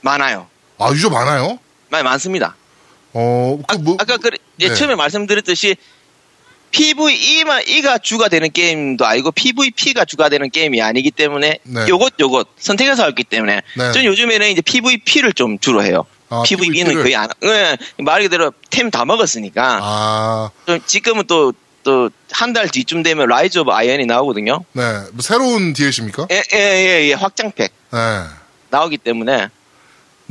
많아요. 0.01 0.47
아 0.77 0.91
유저 0.93 1.09
많아요? 1.09 1.59
많이 1.89 2.03
많습니다. 2.03 2.55
어, 3.13 3.59
그 3.67 3.75
아, 3.75 3.77
뭐, 3.79 3.95
아 3.99 4.05
까 4.05 4.17
그 4.17 4.29
예, 4.59 4.67
네. 4.69 4.75
처음에 4.75 4.95
말씀드렸듯이 4.95 5.75
PVE만 6.71 7.63
E가 7.67 7.97
주가 7.97 8.27
되는 8.29 8.51
게임도 8.51 9.05
아니고 9.05 9.31
PVP가 9.31 10.05
주가 10.05 10.29
되는 10.29 10.49
게임이 10.49 10.81
아니기 10.81 11.11
때문에 11.11 11.59
네. 11.63 11.87
요것 11.87 12.13
요것 12.19 12.47
선택해서 12.57 13.05
했기 13.05 13.23
때문에 13.23 13.61
네. 13.77 13.91
저는 13.91 14.05
요즘에는 14.05 14.49
이제 14.51 14.61
PVP를 14.61 15.33
좀 15.33 15.59
주로 15.59 15.83
해요. 15.83 16.05
아, 16.29 16.43
PVE는 16.45 16.71
PVP 16.73 16.93
를. 16.93 17.03
거의 17.03 17.15
안 17.15 17.27
예, 17.43 17.77
말 17.97 18.21
그대로 18.21 18.51
템 18.69 18.91
다 18.91 19.05
먹었으니까 19.05 19.79
아, 19.81 20.49
좀 20.65 20.79
지금은 20.85 21.25
또 21.27 21.53
또 21.83 22.11
한 22.33 22.51
달 22.53 22.67
뒤쯤 22.67 23.03
되면 23.03 23.27
Rise 23.29 23.57
of 23.59 23.71
Iron이 23.71 24.05
나오거든요. 24.05 24.63
네, 24.73 24.83
뭐 25.13 25.21
새로운 25.21 25.71
DLC입니까? 25.73 26.27
예, 26.29 26.43
예, 26.53 26.59
예, 26.59 27.07
예, 27.09 27.13
확장팩 27.13 27.71
네, 27.91 27.97
나오기 28.69 28.97
때문에 28.97 29.47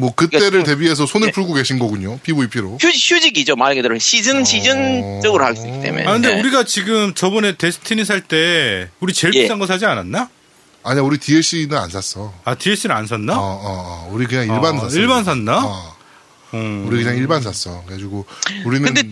뭐 0.01 0.15
그때를 0.15 0.51
그러니까 0.51 0.71
대비해서 0.73 1.07
손을 1.07 1.29
예. 1.29 1.33
풀고 1.33 1.55
계신 1.55 1.81
거군요. 1.81 2.21
PVP로. 2.21 2.79
휴, 2.81 2.89
휴직이죠 2.89 3.57
말 3.57 3.75
그대로 3.75 3.99
시즌 3.99 4.45
시즌적으로 4.45 5.45
할수 5.45 5.67
있기 5.67 5.81
때문에. 5.83 6.07
아, 6.07 6.13
근데 6.13 6.37
예. 6.37 6.41
우리가 6.41 6.63
지금 6.65 7.15
저번에 7.15 7.57
데스티니 7.57 8.05
살 8.05 8.21
때, 8.21 8.89
우리 9.01 9.13
제일 9.13 9.35
예. 9.35 9.43
비싼 9.43 9.59
거 9.59 9.67
사지 9.67 9.87
않았나? 9.87 10.29
아니야, 10.85 11.03
우리 11.03 11.19
DLC는 11.19 11.77
안 11.77 11.91
샀어. 11.91 12.33
아, 12.45 12.55
DLC는 12.55 12.95
안 12.95 13.05
어, 13.05 13.07
샀나? 13.09 13.37
어, 13.37 13.59
어, 13.61 14.11
우리 14.13 14.27
그냥 14.27 14.45
일반 14.45 14.77
아, 14.77 14.81
샀어. 14.83 14.97
일반 14.97 15.25
샀나? 15.25 15.65
어, 15.67 15.97
음. 16.55 16.85
우리 16.87 17.03
그냥 17.03 17.17
일반 17.19 17.43
샀어. 17.43 17.83
그래가지고 17.85 18.25
우리는 18.65 18.95
근데- 18.95 19.03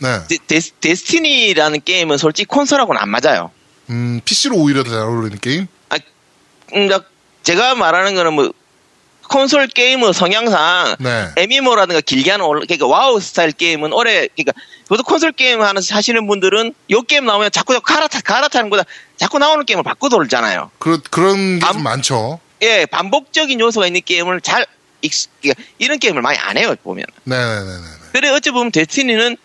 네, 0.00 0.20
데, 0.28 0.36
데스, 0.46 0.70
데스티니라는 0.80 1.80
게임은 1.84 2.16
솔직히 2.16 2.46
콘솔하고는 2.46 3.00
안 3.00 3.08
맞아요. 3.10 3.50
음, 3.90 4.20
PC로 4.24 4.54
오히려 4.56 4.84
더 4.84 4.90
잘 4.90 5.00
어울리는 5.00 5.36
게임. 5.40 5.66
음, 6.76 6.86
나- 6.86 7.02
제가 7.42 7.74
말하는 7.74 8.14
거는 8.14 8.34
뭐 8.34 8.52
콘솔 9.28 9.68
게임의 9.68 10.14
성향상 10.14 10.96
네, 11.00 11.28
MMO라든가 11.36 12.00
길게 12.00 12.30
하는 12.32 12.44
올- 12.46 12.60
그러니까 12.60 12.86
와우 12.86 13.20
스타일 13.20 13.52
게임은 13.52 13.92
오래 13.92 14.26
그러니까 14.36 14.52
보통 14.88 15.04
콘솔 15.04 15.32
게임 15.32 15.60
하는 15.62 15.82
하시는 15.90 16.26
분들은 16.26 16.74
요 16.90 17.02
게임 17.02 17.26
나오면 17.26 17.50
자꾸 17.52 17.74
자꾸 17.74 17.84
갈아타 17.84 18.20
갈아타는 18.22 18.70
거다 18.70 18.84
자꾸 19.16 19.38
나오는 19.38 19.64
게임을 19.64 19.84
바꿔 19.84 20.08
돌잖아요. 20.08 20.70
그런 20.78 21.02
그런 21.10 21.58
게좀 21.58 21.76
암- 21.78 21.82
많죠. 21.82 22.40
예, 22.62 22.86
반복적인 22.86 23.60
요소가 23.60 23.86
있는 23.86 24.00
게임을 24.04 24.40
잘 24.40 24.66
익- 25.02 25.12
그러니까 25.42 25.62
이런 25.78 25.98
게임을 25.98 26.22
많이 26.22 26.38
안 26.38 26.56
해요 26.56 26.74
보면. 26.82 27.04
네, 27.24 27.36
네, 27.36 27.60
네, 27.60 27.64
네. 27.66 28.08
그래 28.12 28.28
어찌 28.30 28.50
보면 28.50 28.72
Destiny는 28.72 29.36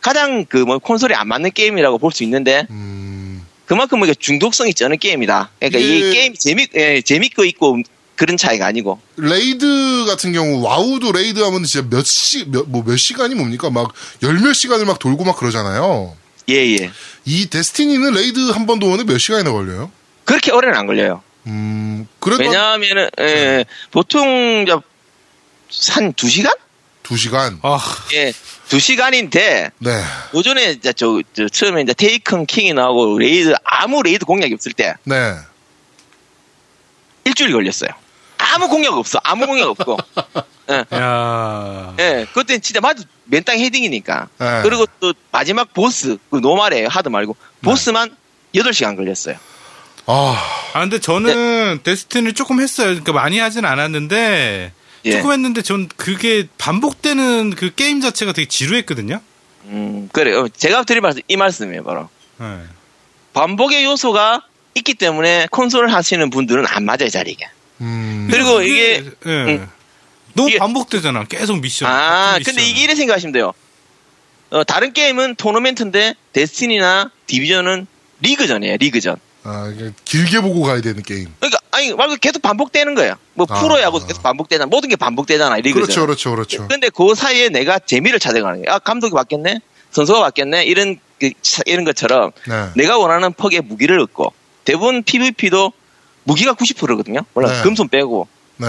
가장 0.00 0.44
그 0.44 0.58
뭐 0.58 0.78
콘솔이 0.78 1.14
안 1.14 1.26
맞는 1.28 1.52
게임이라고 1.52 1.98
볼 1.98 2.12
수 2.12 2.22
있는데 2.22 2.66
음, 2.70 3.44
그만큼 3.64 4.04
이게 4.04 4.14
중독성이 4.14 4.74
쩌는 4.74 4.98
게임이다. 4.98 5.50
그러니까 5.58 5.80
예. 5.80 5.84
이 5.84 6.12
게임 6.12 6.34
재미 6.34 6.68
예, 6.76 7.00
재밌고 7.00 7.44
있고 7.46 7.78
그런 8.16 8.36
차이가 8.36 8.66
아니고. 8.66 9.00
raid 9.16 10.04
같은 10.08 10.32
경우 10.32 10.62
WoW도 10.62 11.12
raid 11.12 11.40
하면 11.40 11.64
진짜 11.64 11.86
몇 11.88 12.04
시, 12.06 12.44
몇, 12.48 12.68
뭐 12.68 12.82
몇 12.82 12.96
시간이 12.96 13.34
뭡니까? 13.34 13.70
막 13.70 13.92
열 14.22 14.34
몇 14.40 14.52
시간을 14.54 14.84
막 14.86 14.98
돌고 14.98 15.24
막 15.24 15.36
그러잖아요. 15.38 16.16
예, 16.48 16.54
예. 16.78 16.90
이 17.24 17.46
Destiny는 17.50 18.14
raid 18.14 18.50
한 18.50 18.66
번 18.66 18.78
도는데 18.78 19.04
몇 19.10 19.18
시간이나 19.18 19.52
걸려요? 19.52 19.90
그렇게 20.24 20.50
오래는 20.52 20.76
안 20.76 20.86
걸려요. 20.86 21.22
음, 21.46 22.08
그래도 22.18 22.42
한 22.42 22.50
왜냐하면은 22.50 23.08
예, 23.20 23.24
네. 23.24 23.64
보통 23.90 24.62
이제 24.66 24.74
한두 25.92 26.28
시간? 26.28 26.52
두 27.02 27.16
시간. 27.16 27.58
아, 27.62 27.78
예, 28.14 28.32
두 28.68 28.80
시간인데 28.80 29.70
네. 29.78 30.02
오전에 30.32 30.72
이제 30.72 30.92
저, 30.92 31.20
저 31.34 31.48
처음에 31.48 31.82
이제 31.82 31.92
Taken 31.94 32.46
King이 32.46 32.72
나오고 32.72 33.18
raid 33.18 33.54
아무 33.62 34.02
raid 34.02 34.24
공략이 34.24 34.54
없을 34.54 34.72
때 34.72 34.94
네. 35.04 35.34
일주일 37.24 37.52
걸렸어요. 37.52 37.90
아무 38.54 38.68
공략 38.68 38.94
없어. 38.94 39.20
아무 39.22 39.46
공략 39.46 39.68
없고. 39.68 39.96
예, 40.70 40.84
야. 40.94 41.94
예, 41.98 42.26
그때 42.32 42.58
진짜 42.58 42.80
마주 42.80 43.04
맨땅 43.24 43.58
헤딩이니까. 43.58 44.28
네. 44.38 44.60
그리고 44.62 44.86
또 45.00 45.12
마지막 45.30 45.72
보스, 45.72 46.18
그 46.30 46.38
normal이에요. 46.38 46.88
hard 46.88 47.08
말고. 47.08 47.36
보스만 47.62 48.14
8시간 48.54 48.96
걸렸어요. 48.96 49.36
아, 50.06 50.36
아, 50.72 50.80
근데 50.80 51.00
저는 51.00 51.80
데스티니를 51.82 52.34
조금 52.34 52.60
했어요. 52.60 52.88
그러니까 52.88 53.12
많이 53.12 53.38
하진 53.38 53.64
않았는데, 53.64 54.72
예. 55.04 55.10
조금 55.10 55.32
했는데 55.32 55.62
전 55.62 55.88
그게 55.96 56.48
반복되는 56.58 57.50
그 57.50 57.74
게임 57.74 58.00
자체가 58.00 58.32
되게 58.32 58.48
지루했거든요. 58.48 59.20
음, 59.64 60.08
그래요. 60.12 60.48
제가 60.48 60.84
드릴 60.84 61.00
말씀, 61.00 61.22
이 61.26 61.36
말씀이에요, 61.36 61.82
바로. 61.82 62.08
네. 62.38 62.60
반복의 63.32 63.84
요소가 63.84 64.42
있기 64.74 64.94
때문에 64.94 65.48
콘솔을 65.50 65.92
하시는 65.92 66.30
분들은 66.30 66.64
안 66.68 66.84
맞아요, 66.84 67.08
자리가. 67.08 67.46
음, 67.80 68.28
그리고 68.30 68.62
이게- 68.62 69.04
예. 69.26 69.30
음. 69.30 69.68
너무 70.34 70.48
이게- 70.50 70.58
반복되잖아. 70.58 71.24
계속 71.24 71.60
미션. 71.60 71.88
아, 71.88 72.32
같은 72.32 72.44
근데 72.44 72.60
미션. 72.62 72.70
이게 72.70 72.84
이래 72.84 72.94
생각하시면 72.94 73.32
돼요. 73.32 73.52
어, 74.50 74.64
다른 74.64 74.92
게임은 74.92 75.36
토너멘트인데, 75.36 76.14
데스티니나 76.32 77.10
디비전은 77.26 77.86
리그전이에요, 78.20 78.76
리그전. 78.78 79.16
아, 79.44 79.72
이게 79.74 79.90
길게 80.04 80.40
보고 80.40 80.62
가야 80.62 80.80
되는 80.80 81.02
게임. 81.02 81.28
그러니까, 81.38 81.58
아니, 81.70 81.92
말고 81.92 82.16
계속 82.16 82.42
반복되는 82.42 82.94
거예요. 82.94 83.14
뭐, 83.34 83.46
아. 83.48 83.60
프로야구 83.60 84.04
계속 84.06 84.22
반복되잖아. 84.22 84.66
모든 84.66 84.88
게 84.88 84.96
반복되잖아, 84.96 85.56
리그전. 85.56 85.82
그렇죠, 85.82 86.00
그렇죠, 86.02 86.30
그렇죠. 86.32 86.68
근데 86.68 86.88
그 86.90 87.14
사이에 87.14 87.48
내가 87.48 87.78
재미를 87.78 88.18
찾아가는 88.18 88.62
거예요. 88.62 88.74
아, 88.74 88.78
감독이 88.78 89.14
바뀌었네? 89.14 89.60
선수가 89.90 90.20
바뀌었네? 90.20 90.64
이런 90.64 90.98
그 91.20 91.30
차- 91.42 91.62
이런 91.66 91.84
것처럼 91.84 92.32
네. 92.46 92.68
내가 92.76 92.98
원하는 92.98 93.32
퍽의 93.32 93.62
무기를 93.62 93.98
얻고 94.00 94.32
대부분 94.64 95.02
PVP도 95.02 95.72
무기가 96.26 96.52
90%거든요. 96.54 97.20
물론 97.34 97.52
네. 97.52 97.62
금손 97.62 97.88
빼고. 97.88 98.26
네. 98.56 98.66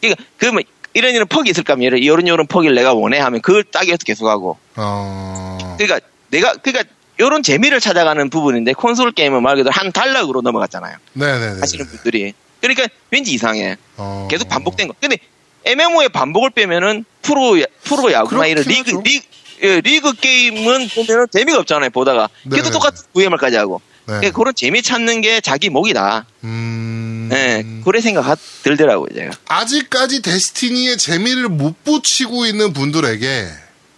그러니까 0.00 0.24
그러면 0.38 0.62
이런 0.92 1.14
이런 1.14 1.26
퍽이 1.28 1.48
있을 1.50 1.62
거 1.62 1.72
아니에요. 1.74 1.94
이런 1.96 2.26
이런 2.26 2.46
퍽을 2.46 2.74
내가 2.74 2.94
원해 2.94 3.18
하면 3.18 3.40
그걸 3.40 3.62
따기 3.64 3.92
해서 3.92 3.98
계속하고. 4.04 4.58
어. 4.76 5.76
그러니까 5.78 6.06
내가 6.30 6.54
그러니까 6.54 6.84
이런 7.18 7.42
재미를 7.42 7.80
찾아가는 7.80 8.28
부분인데 8.28 8.72
콘솔 8.72 9.12
게임은 9.12 9.42
말 9.42 9.56
그대로 9.56 9.70
한 9.72 9.92
달락으로 9.92 10.40
넘어갔잖아요. 10.42 10.96
네네네. 11.12 11.60
하시는 11.60 11.86
분들이. 11.86 12.32
그러니까 12.60 12.86
왠지 13.10 13.32
이상해. 13.32 13.76
어. 13.96 14.26
계속 14.30 14.48
반복된 14.48 14.88
거. 14.88 14.94
근데 15.00 15.18
MMO의 15.64 16.08
반복을 16.08 16.50
빼면은 16.50 17.04
프로 17.22 17.60
야- 17.60 17.66
프로 17.84 18.10
야구나 18.10 18.46
이런 18.46 18.64
리그. 18.64 18.90
리그 19.04 19.26
예, 19.62 19.80
리그 19.82 20.14
게임은 20.14 20.88
보면은 20.88 21.26
재미가 21.30 21.58
없잖아요. 21.60 21.90
보다가 21.90 22.30
계속 22.50 22.64
네. 22.68 22.70
똑같은 22.70 23.04
VMR까지 23.12 23.56
하고. 23.56 23.82
네. 24.10 24.16
그러니까 24.18 24.36
그런 24.38 24.54
재미 24.54 24.82
찾는 24.82 25.20
게 25.20 25.40
자기 25.40 25.70
목이다. 25.70 26.26
음. 26.44 27.28
예, 27.32 27.64
그래 27.84 28.00
생각 28.00 28.36
들더라고요, 28.64 29.08
제가. 29.14 29.30
아직까지 29.46 30.22
데스티니의 30.22 30.98
재미를 30.98 31.48
못 31.48 31.84
붙이고 31.84 32.44
있는 32.46 32.72
분들에게 32.72 33.48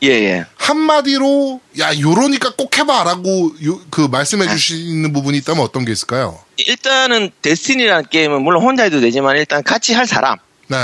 예, 0.05 0.09
예. 0.09 0.45
한마디로 0.57 1.61
야 1.79 1.99
요러니까 1.99 2.55
꼭 2.57 2.77
해봐라고 2.77 3.55
요- 3.65 3.81
그 3.91 4.03
말씀해 4.03 4.47
아. 4.49 4.51
주시는 4.55 5.13
부분이 5.13 5.39
있다면 5.39 5.63
어떤 5.63 5.85
게 5.85 5.93
있을까요? 5.93 6.39
일단은 6.59 7.31
데스티니라는 7.41 8.07
게임은 8.11 8.43
물론 8.43 8.63
혼자 8.63 8.83
해도 8.83 9.01
되지만 9.01 9.37
일단 9.39 9.63
같이 9.63 9.95
할 9.95 10.07
사람. 10.07 10.37
네. 10.69 10.77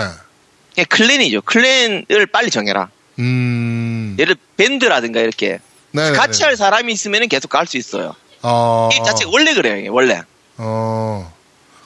클랜이죠. 0.88 1.42
클랜을 1.42 2.26
빨리 2.32 2.50
정해라. 2.50 2.88
음. 3.18 4.16
예를 4.18 4.36
밴드라든가 4.56 5.20
이렇게 5.20 5.58
네. 5.90 6.12
같이 6.12 6.44
할 6.44 6.56
사람이 6.56 6.92
있으면 6.92 7.28
계속 7.28 7.48
갈 7.48 7.66
수 7.66 7.76
있어요. 7.76 8.14
어. 8.42 8.88
게임 8.90 9.04
자체가 9.04 9.30
원래 9.32 9.54
그래요, 9.54 9.76
이게 9.76 9.88
원래. 9.88 10.22
어. 10.58 11.32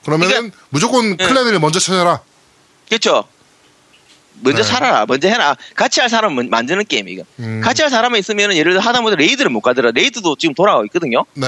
그러면은 0.04 0.32
그러니까- 0.34 0.56
무조건 0.70 1.16
네. 1.16 1.26
clan을 1.26 1.58
먼저 1.60 1.78
찾아라. 1.80 2.20
그렇죠. 2.88 3.24
먼저 4.40 4.62
네. 4.62 4.68
살아라, 4.68 5.06
먼저 5.06 5.28
해라. 5.28 5.56
같이 5.74 6.00
할 6.00 6.08
사람 6.10 6.38
은 6.38 6.50
만드는 6.50 6.84
게임 6.86 7.08
이거. 7.08 7.22
음. 7.38 7.60
같이 7.62 7.82
할 7.82 7.90
사람이 7.90 8.18
있으면 8.18 8.54
예를 8.56 8.72
들어 8.72 8.82
하다못해 8.82 9.16
raid를 9.16 9.50
못 9.50 9.60
가더라. 9.60 9.92
raid도 9.94 10.36
지금 10.36 10.54
돌아가고 10.54 10.84
있거든요. 10.86 11.24
네. 11.34 11.46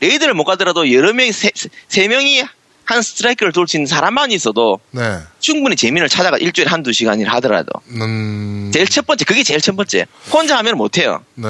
raid를 0.00 0.34
못 0.34 0.44
가더라도 0.44 0.92
여러 0.92 1.12
명이 1.12 1.32
세, 1.32 1.50
세- 1.54 1.68
세 1.88 2.08
명이 2.08 2.44
한 2.84 3.02
스트라이크를 3.02 3.52
돌 3.52 3.66
수 3.66 3.76
있는 3.76 3.86
사람만 3.86 4.30
있어도 4.32 4.78
네. 4.90 5.18
충분히 5.40 5.74
재미를 5.76 6.08
찾아가 6.08 6.36
일주일에 6.38 6.70
한두 6.70 6.92
시간이라 6.92 7.32
하더라도 7.34 7.70
음. 7.90 8.70
제일 8.72 8.86
첫 8.86 9.06
번째 9.06 9.24
그게 9.24 9.42
제일 9.42 9.60
첫 9.60 9.74
번째 9.74 10.06
혼자 10.32 10.56
하면 10.58 10.76
못해요 10.76 11.24
네. 11.34 11.48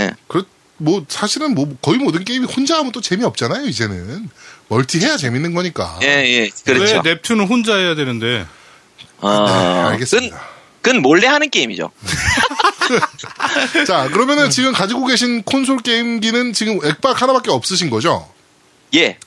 예. 0.00 0.10
그, 0.26 0.46
뭐, 0.78 1.04
사실은 1.08 1.54
뭐, 1.54 1.68
거의 1.82 1.98
모든 1.98 2.24
게임이 2.24 2.46
혼자 2.46 2.78
하면 2.78 2.92
또 2.92 3.00
재미없잖아요, 3.00 3.66
이제는. 3.66 4.30
멀티 4.68 5.00
해야 5.00 5.16
재밌는 5.16 5.54
거니까. 5.54 5.98
예 6.02 6.06
예 6.06 6.50
그렇죠 6.64 7.00
왜 7.04 7.14
Neptune은 7.14 7.48
혼자 7.48 7.76
해야 7.76 7.94
되는데 7.94 8.46
어, 9.18 9.44
네, 9.46 9.52
알겠습니다. 9.92 10.36
그건, 10.36 10.48
그건 10.82 11.02
몰래 11.02 11.26
하는 11.26 11.48
게임이죠 11.50 11.90
자, 13.86 14.08
그러면은 14.08 14.50
지금 14.50 14.72
가지고 14.72 15.06
계신 15.06 15.42
콘솔 15.42 15.78
게임기는 15.78 16.52
지금 16.52 16.78
액박 16.84 17.20
하나밖에 17.20 17.50
없으신 17.50 17.90
거죠? 17.90 18.30
예 18.94 19.18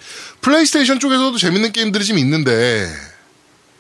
플레이스테이션 0.42 1.00
쪽에서도 1.00 1.38
재밌는 1.38 1.72
게임들이 1.74 2.04
지금 2.06 2.20
있는데, 2.20 2.88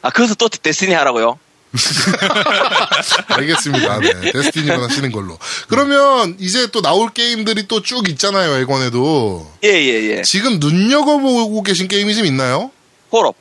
아, 0.01 0.09
그래서 0.11 0.35
또 0.35 0.47
Destiny 0.49 0.93
하라고요? 0.93 1.39
알겠습니다. 3.27 3.99
네. 3.99 4.31
Destiny만 4.31 4.83
하시는 4.83 5.11
걸로. 5.11 5.37
그러면 5.67 6.35
이제 6.39 6.67
또 6.67 6.81
나올 6.81 7.09
게임들이 7.13 7.67
또 7.67 7.81
쭉 7.81 8.07
있잖아요, 8.09 8.57
액원에도. 8.61 9.49
예, 9.63 9.69
예, 9.69 10.17
예. 10.17 10.21
지금 10.21 10.59
눈여겨보고 10.59 11.63
계신 11.63 11.87
게임이 11.87 12.13
좀 12.15 12.25
있나요? 12.25 12.71
콜업. 13.09 13.35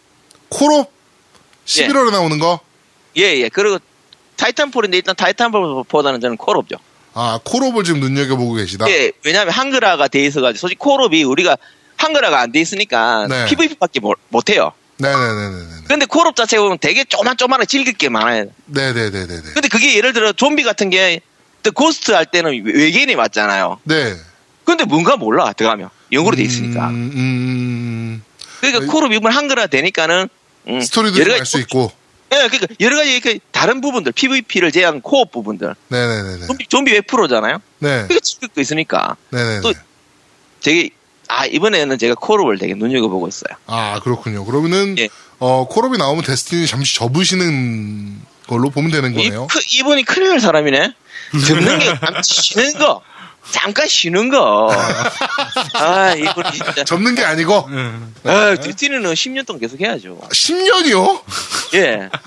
콜옵 0.49 0.91
11월에 1.67 2.11
나오는 2.11 2.39
거? 2.39 2.61
예, 3.19 3.23
예. 3.37 3.49
그리고 3.49 3.79
타이탄폴인데 4.37 4.97
일단 4.97 5.15
타이탄폴보다는 5.15 6.21
저는 6.21 6.37
콜업죠. 6.37 6.77
아, 7.13 7.39
콜옵을 7.45 7.85
지금 7.85 8.01
눈여겨보고 8.01 8.55
계시다? 8.55 8.89
예, 8.91 9.13
왜냐하면 9.25 9.53
한글화가 9.53 10.09
돼 10.09 10.25
있어가지고, 10.25 10.59
솔직히 10.61 10.79
콜업이 10.79 11.23
우리가 11.25 11.57
한글화가 11.97 12.41
안 12.41 12.53
돼 12.53 12.61
있으니까 12.61 13.27
네. 13.29 13.45
PVP밖에 13.47 14.01
못, 14.01 14.17
해요 14.49 14.73
네네네네네. 15.01 15.65
근데 15.89 16.07
콜업 16.07 16.37
자체가 16.37 16.63
보면 16.63 16.79
되게 16.81 17.05
조만조만하게 17.05 17.67
즐길 17.67 17.95
게 17.95 18.09
많아요. 18.09 18.47
네네네네네. 18.67 19.43
근데 19.55 19.69
그게 19.69 19.97
예를 19.97 20.13
들어 20.13 20.33
좀비 20.33 20.63
같은 20.63 20.91
게, 20.91 21.21
또 21.63 21.73
고스트 21.73 22.13
할 22.13 22.27
때는 22.27 22.65
외- 22.65 22.73
외계인이 22.73 23.17
맞잖아요. 23.17 23.81
네. 23.85 24.15
근데 24.65 24.85
뭔가 24.85 25.17
몰라, 25.17 25.53
들어가면. 25.53 25.89
영어로 26.13 26.37
돼 26.37 26.43
있으니까. 26.43 26.89
음, 26.91 27.11
음, 27.15 28.23
그러니까 28.61 28.81
네. 28.81 28.87
콜업 28.87 29.13
이번 29.13 29.33
한글화 29.33 29.67
되니까는, 29.69 30.29
음, 30.69 30.75
음. 30.75 30.81
스토리도 30.81 31.17
여러 31.19 31.25
좀 31.25 31.39
가지 31.39 31.41
알수 31.41 31.59
있고. 31.61 31.93
예, 32.33 32.47
그러니까 32.49 32.67
여러 32.81 32.97
가지 32.97 33.13
이렇게 33.13 33.41
다른 33.51 33.81
부분들, 33.81 34.13
PVP를 34.13 34.71
제한 34.71 35.01
코업 35.01 35.33
부분들. 35.33 35.75
네네네네. 35.89 36.47
좀비, 36.47 36.67
좀비 36.69 36.93
웹 36.93 37.07
프로잖아요? 37.07 37.59
네. 37.79 38.03
그게 38.07 38.21
즐길 38.21 38.49
거 38.51 38.61
있으니까 38.61 39.17
네네네. 39.31 39.61
또- 39.63 39.73
되게, 40.63 40.91
아, 41.33 41.47
이번에는 41.47 41.97
제가 41.99 42.15
코업을 42.17 42.59
되게 42.59 42.75
눈여겨보고 42.75 43.29
있어요. 43.29 43.57
아, 43.67 44.01
그렇군요. 44.03 44.45
그러면은, 44.45 44.97
예. 44.99 45.09
어, 45.39 45.67
콜옵이 45.69 45.97
나오면 45.97 46.25
데스티니 46.25 46.67
잠시 46.67 46.97
접으시는 46.97 48.21
걸로 48.49 48.69
보면 48.71 48.91
되는 48.91 49.15
거네요. 49.15 49.45
이, 49.45 49.47
크- 49.53 49.61
이분이 49.79 50.03
큰일 50.05 50.31
날 50.31 50.41
사람이네? 50.41 50.93
접는 51.47 51.79
게, 51.79 51.85
잠깐 51.87 52.23
쉬는 52.23 52.79
거. 52.79 53.01
잠깐 53.53 53.87
쉬는 53.89 54.29
거. 54.29 54.71
아, 55.75 56.15
이분 56.15 56.45
진짜. 56.53 56.85
접는 56.85 57.15
게 57.15 57.25
아니고, 57.25 57.69
아, 58.25 58.57
디티는 58.57 59.03
10년 59.03 59.47
동안 59.47 59.61
계속 59.61 59.81
해야죠. 59.81 60.19
10년이요? 60.31 61.23
예. 61.75 62.09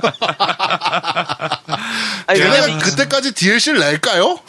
아니, 2.28 2.40
왜냐면, 2.40 2.80
그때까지 2.80 3.34
DLC를 3.34 3.80
낼까요? 3.80 4.40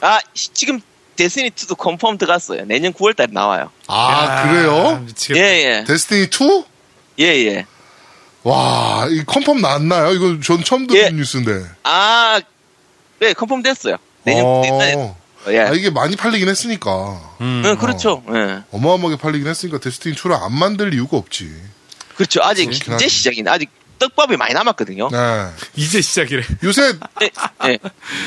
아, 0.00 0.18
시- 0.34 0.48
지금 0.54 0.80
데스니 1.20 1.50
2도 1.50 1.76
컨펌 1.76 2.16
들어갔어요. 2.16 2.64
내년 2.64 2.94
9월달에 2.94 3.30
나와요. 3.30 3.70
아, 3.88 4.42
그래요? 4.48 5.02
미치겠다. 5.04 5.38
예, 5.38 5.78
예. 5.80 5.84
데스티니 5.84 6.28
2? 6.30 6.64
예, 7.20 7.24
예. 7.24 7.66
와, 8.42 9.06
이 9.10 9.22
컨펌 9.26 9.60
나왔나요? 9.60 10.12
이거 10.12 10.40
전 10.42 10.64
처음 10.64 10.86
듣는 10.86 11.02
예. 11.02 11.10
뉴스인데. 11.10 11.62
아, 11.82 12.40
네, 13.18 13.34
컨펌 13.34 13.60
됐어요. 13.62 13.96
내년 14.24 14.46
어. 14.46 14.62
9월달에. 14.64 15.14
예. 15.52 15.58
아, 15.60 15.72
이게 15.72 15.90
많이 15.90 16.16
팔리긴 16.16 16.48
했으니까. 16.48 17.20
음. 17.42 17.62
응, 17.66 17.76
그렇죠. 17.76 18.22
예. 18.30 18.62
어마어마하게 18.72 19.16
팔리긴 19.16 19.46
했으니까 19.46 19.78
데스티니 19.78 20.14
2를 20.16 20.42
안 20.42 20.54
만들 20.54 20.94
이유가 20.94 21.18
없지. 21.18 21.50
그렇죠. 22.14 22.40
아직 22.42 22.72
이제 22.72 22.92
하죠. 22.92 23.08
시작인데 23.08 23.50
아직 23.50 23.70
떡밥이 24.00 24.36
많이 24.36 24.52
남았거든요. 24.54 25.08
네. 25.12 25.18
이제 25.76 26.00
시작이래. 26.00 26.42
요새 26.64 26.92
예, 27.22 27.30
예. 27.66 27.78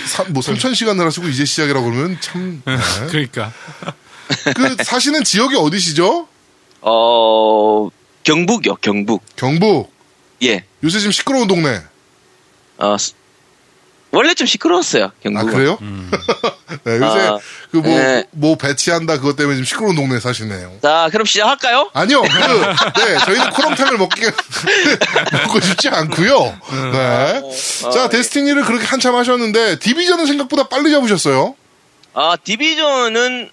사- 0.08 0.24
뭐 0.30 0.42
3,000시간을 0.42 1.04
하시고 1.04 1.28
이제 1.28 1.44
시작이라고 1.44 1.84
그러면 1.92 2.18
참. 2.22 2.62
네. 2.66 2.78
그러니까. 3.10 3.52
그 4.56 4.78
사시는 4.84 5.24
지역이 5.26 5.56
어디시죠? 5.58 6.28
어, 6.82 7.90
경북이요, 8.24 8.76
경북. 8.76 9.24
경북. 9.36 9.92
예. 10.44 10.64
요새 10.84 11.00
지금 11.00 11.12
시끄러운 11.12 11.48
동네. 11.48 11.82
어, 12.78 12.98
스- 12.98 13.14
원래 14.16 14.36
좀 14.36 14.46
시끄러웠어요, 14.46 15.06
아, 15.06 15.12
경북은. 15.24 15.52
그래요? 15.54 15.78
네, 16.86 16.94
요새 16.98 17.20
아, 17.28 17.40
그 17.72 17.78
뭐, 17.78 17.88
네. 17.88 18.24
뭐 18.32 18.56
배치한다 18.56 19.18
그것 19.18 19.36
때문에 19.36 19.56
지금 19.56 19.66
시끄러운 19.66 19.96
동네 19.96 20.20
사시네요. 20.20 20.78
자, 20.84 21.10
그럼 21.12 21.26
시작할까요? 21.26 21.90
아니요, 21.94 22.22
그, 22.22 23.00
네, 23.02 23.18
저희는 23.26 23.50
코롱탕을 23.50 23.98
먹기, 23.98 24.22
먹고 25.34 25.60
싶지 25.62 25.90
않고요 25.90 26.60
네. 26.92 27.42
어, 27.44 27.90
자, 27.92 28.04
예. 28.06 28.10
데스티니를 28.10 28.64
그렇게 28.66 28.86
한참 28.86 29.16
하셨는데, 29.16 29.80
디비전은 29.80 30.28
생각보다 30.28 30.68
빨리 30.68 30.92
잡으셨어요. 30.92 31.56
아, 32.14 32.36
Division은, 32.44 33.50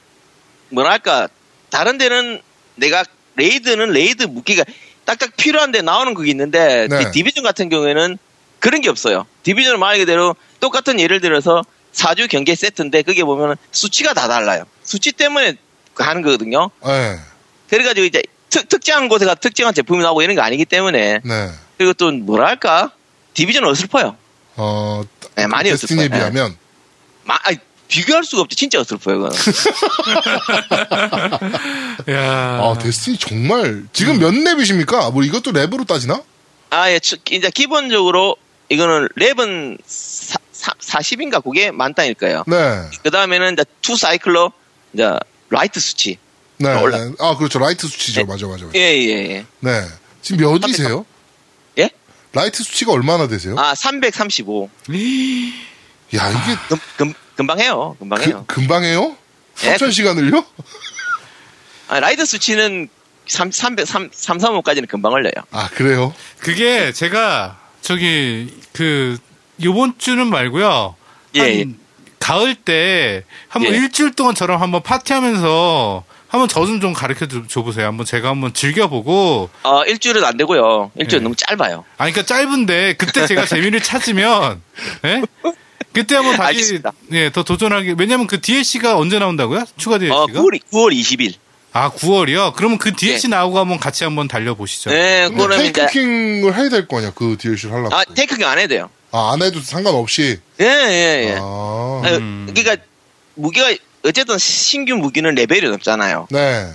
뭐랄까, 0.69 1.29
다른 1.71 1.97
데는 1.97 2.43
내가, 2.75 3.03
raid는 3.37 3.91
raid 3.93 4.25
무기가 4.25 4.65
딱딱 5.07 5.37
필요한데 5.37 5.81
나오는 5.81 6.13
그게 6.13 6.31
있는데, 6.33 6.87
네. 6.91 6.99
디- 7.07 7.11
Division 7.13 7.43
같은 7.45 7.71
경우에는 7.71 8.19
그런 8.61 8.81
게 8.81 8.89
없어요. 8.89 9.27
Division은 9.43 9.81
말 9.81 9.99
그대로 9.99 10.37
똑같은 10.61 11.01
예를 11.01 11.21
들어서 11.21 11.63
사주 11.93 12.29
경계 12.29 12.55
세트인데, 12.55 13.03
그게 13.03 13.25
보면 13.25 13.57
수치가 13.73 14.15
다 14.15 14.29
달라요. 14.29 14.65
수치 14.85 15.13
때문에 15.13 15.57
하는 15.97 16.23
거거든요. 16.23 16.71
네, 16.87 17.19
그래가지고 17.69 18.07
이제 18.07 18.23
특, 18.49 18.69
특정한 18.69 19.09
곳에 19.09 19.27
가 19.27 19.35
특정한 19.35 19.75
제품이 19.75 20.03
나오고 20.03 20.23
이런 20.23 20.37
거 20.37 20.43
아니기 20.43 20.65
때문에, 20.65 21.21
네. 21.25 21.51
그리고 21.79 21.93
또 21.95 22.11
뭐랄까, 22.13 22.93
Division은 23.35 23.69
어설퍼요. 23.69 24.17
어, 24.57 25.03
네, 25.35 25.47
많이 25.47 25.71
Destiny에 25.71 26.05
어설퍼요. 26.07 26.25
네. 26.25 26.31
비하면. 26.31 26.57
마, 27.25 27.39
아니, 27.43 27.59
비교할 27.89 28.25
수가 28.25 28.43
없죠. 28.43 28.55
진짜 28.57 28.81
어설퍼요, 28.81 29.19
그건. 29.21 29.33
야. 32.11 32.61
아, 32.63 32.77
Destiny 32.81 33.19
정말, 33.19 33.85
지금 33.93 34.19
몇 34.19 34.31
렙이십니까? 34.33 35.13
뭐 35.13 35.23
이것도 35.23 35.53
렙으로 35.53 35.87
따지나? 35.87 36.23
아, 36.71 36.91
예, 36.91 36.99
치- 37.01 37.17
이제 37.31 37.51
기본적으로 37.51 38.37
이거는 38.71 39.09
렙은 39.19 39.79
사, 39.87 40.39
40인가 40.81 41.43
그게 41.43 41.71
만땅일 41.71 42.15
거예요. 42.15 42.45
네. 42.47 42.57
그 43.03 43.11
다음에는 43.11 43.53
이제 43.55 43.65
투 43.83 43.97
사이클로 43.97 44.53
이제 44.95 45.11
light 45.51 45.81
수치. 45.81 46.19
네. 46.59 46.81
올라- 46.81 46.99
네. 47.05 47.13
아, 47.19 47.37
그렇죠. 47.37 47.59
light 47.59 47.87
수치죠. 47.89 48.21
네. 48.21 48.27
맞아, 48.27 48.47
맞아. 48.47 48.67
맞아. 48.67 48.79
예, 48.79 48.81
예, 48.97 49.31
예. 49.31 49.47
네. 49.61 49.83
지금 50.23 50.41
몇이세요? 50.63 51.05
예? 51.79 51.91
light 52.33 52.63
수치가 52.63 52.93
얼마나 52.93 53.27
되세요? 53.27 53.57
아, 53.59 53.75
335. 53.75 54.71
야, 56.17 56.29
이게 56.31 56.57
금, 56.69 56.79
금, 56.97 57.15
금방 57.37 57.59
해요. 57.61 57.97
금방 57.99 58.21
해요. 58.23 58.45
그, 58.47 58.55
금방 58.55 58.85
해요? 58.85 59.17
예, 59.65 59.75
3,000시간을요? 59.77 60.45
아, 61.89 61.99
light 62.01 62.25
수치는 62.25 62.89
3, 63.27 63.51
300, 63.51 63.87
3, 63.87 64.11
335까지는 64.11 64.89
금방 64.89 65.13
올려요. 65.13 65.33
아, 65.51 65.69
그래요? 65.71 66.15
그게 66.39 66.93
제가 66.93 67.60
저기 67.83 68.53
그 68.73 69.17
요번 69.63 69.95
주는 69.99 70.27
말고요. 70.27 70.95
예, 71.37 71.41
한 71.41 71.49
예. 71.51 71.65
가을 72.19 72.55
때 72.55 73.25
한번 73.49 73.73
예. 73.75 73.79
일주일 73.79 74.13
동안 74.13 74.35
저랑 74.35 74.61
한번 74.61 74.83
파티하면서 74.83 76.05
한번 76.29 76.49
저 76.49 76.65
좀 76.65 76.81
좀 76.81 76.93
가르쳐 76.93 77.27
줘- 77.27 77.47
줘보세요. 77.49 77.87
한번 77.87 78.07
제가 78.07 78.29
한번 78.29 78.55
즐겨보고. 78.55 79.51
어, 79.65 79.83
일주일은 79.85 80.25
안 80.25 80.37
되고요. 80.37 80.93
일주일 80.97 81.21
예. 81.21 81.23
너무 81.25 81.35
짧아요. 81.37 81.85
아니, 81.99 82.13
그러니까 82.13 82.23
짧은데 82.35 82.95
그때 82.95 83.27
제가 83.27 83.47
재미를 83.47 83.83
찾으면, 83.83 84.63
예? 85.07 85.23
그때 85.93 86.15
한번 86.15 86.37
다시, 86.37 86.49
알겠습니다. 86.49 86.93
예, 87.13 87.31
더 87.33 87.43
도전하기. 87.43 87.97
왜냐면 87.99 88.29
그 88.29 88.41
DLC가 88.41 88.97
언제 88.97 89.19
나온다고요? 89.19 89.65
추가 89.77 89.99
DLC가? 89.99 90.23
어, 90.23 90.27
9월, 90.29 90.61
9월 90.71 90.93
20일. 90.95 91.35
아, 91.73 91.91
9월이요? 91.91 92.55
그러면 92.57 92.79
그 92.79 92.93
DLC 92.93 93.27
예. 93.27 93.31
나오고 93.31 93.59
한번 93.59 93.79
같이 93.79 94.03
한번 94.05 94.27
달려보시죠. 94.29 94.91
네, 94.91 95.29
그러면 95.29 95.59
테이크킹을 95.59 96.57
해야 96.57 96.69
될 96.69 96.89
거 96.89 96.99
아니야, 96.99 97.13
그 97.15 97.37
DLC를 97.39 97.73
하려고. 97.75 97.95
아, 97.95 98.05
테이크가 98.05 98.51
안 98.51 98.59
해도 98.59 98.69
돼요. 98.75 98.91
아, 99.13 99.33
안 99.33 99.43
해도 99.43 99.61
상관없이. 99.61 100.39
예, 100.61 100.65
예, 100.65 101.27
예. 101.31 101.37
아, 101.37 101.41
어, 101.43 102.03
음. 102.07 102.47
그러니까, 102.53 102.83
무기가, 103.35 103.73
어쨌든 104.05 104.39
신규 104.39 104.95
무기는 104.97 105.33
레벨이 105.33 105.63
높잖아요. 105.69 106.27
네. 106.31 106.69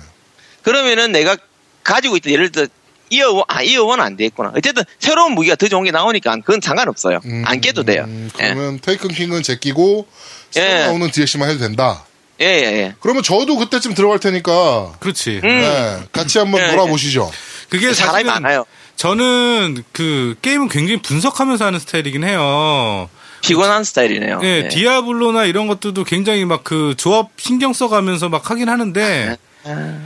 그러면은 0.62 1.12
내가 1.12 1.36
가지고 1.84 2.16
있던 2.16 2.32
예를 2.32 2.50
들어 2.50 2.66
이어원 3.10 3.44
아 3.48 3.62
이어원 3.62 4.00
안 4.00 4.16
되겠구나. 4.16 4.52
어쨌든 4.56 4.82
새로운 4.98 5.32
무기가 5.32 5.54
더 5.56 5.68
좋은 5.68 5.84
게 5.84 5.90
나오니까 5.92 6.36
그건 6.44 6.60
상관없어요. 6.60 7.20
음, 7.24 7.42
안 7.46 7.60
깨도 7.60 7.84
돼요. 7.84 8.04
음, 8.06 8.30
그러면 8.36 8.80
테이크킹은 8.80 9.42
제끼고, 9.44 10.06
새로 10.50 10.66
예. 10.72 10.78
나오는 10.86 11.10
DLC만 11.10 11.50
해도 11.50 11.60
된다. 11.60 12.05
예, 12.40 12.44
예, 12.46 12.64
예. 12.78 12.94
그러면 13.00 13.22
저도 13.22 13.56
그때쯤 13.56 13.94
들어갈 13.94 14.18
테니까, 14.18 14.92
그렇지. 15.00 15.40
음. 15.42 15.48
네, 15.48 16.02
같이 16.12 16.38
한번 16.38 16.60
예, 16.60 16.70
놀아보시죠. 16.72 17.30
그게 17.68 17.92
사람이 17.94 18.24
많아요. 18.24 18.64
저는 18.96 19.82
그 19.92 20.34
게임은 20.42 20.68
굉장히 20.68 21.00
분석하면서 21.02 21.64
하는 21.64 21.78
스타일이긴 21.78 22.24
해요. 22.24 23.08
피곤한 23.42 23.84
스타일이네요. 23.84 24.40
예, 24.42 24.62
예. 24.64 24.68
디아블로나 24.68 25.44
이런 25.44 25.66
것들도 25.66 26.04
굉장히 26.04 26.44
막 26.44 26.64
그 26.64 26.94
조합 26.96 27.28
신경 27.36 27.72
써가면서 27.72 28.28
막 28.28 28.50
하긴 28.50 28.68
하는데 28.68 29.36
아, 29.64 29.98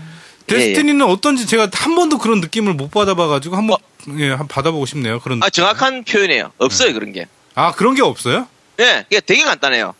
Destiny는 0.46 1.06
어떤지 1.06 1.46
제가 1.46 1.68
한 1.72 1.94
번도 1.94 2.18
그런 2.18 2.40
느낌을 2.40 2.74
못 2.74 2.90
받아봐가지고 2.90 3.56
한번 3.56 3.78
예, 4.18 4.30
한번 4.30 4.48
받아보고 4.48 4.84
싶네요. 4.86 5.20
그런 5.20 5.42
아 5.42 5.48
정확한 5.50 6.04
표현이에요. 6.04 6.52
없어요 6.58 6.92
그런 6.92 7.12
게. 7.12 7.26
아 7.54 7.72
그런 7.72 7.94
게 7.94 8.02
없어요? 8.02 8.46
예, 8.80 9.04
이게 9.10 9.20
되게 9.20 9.44
간단해요. 9.44 9.94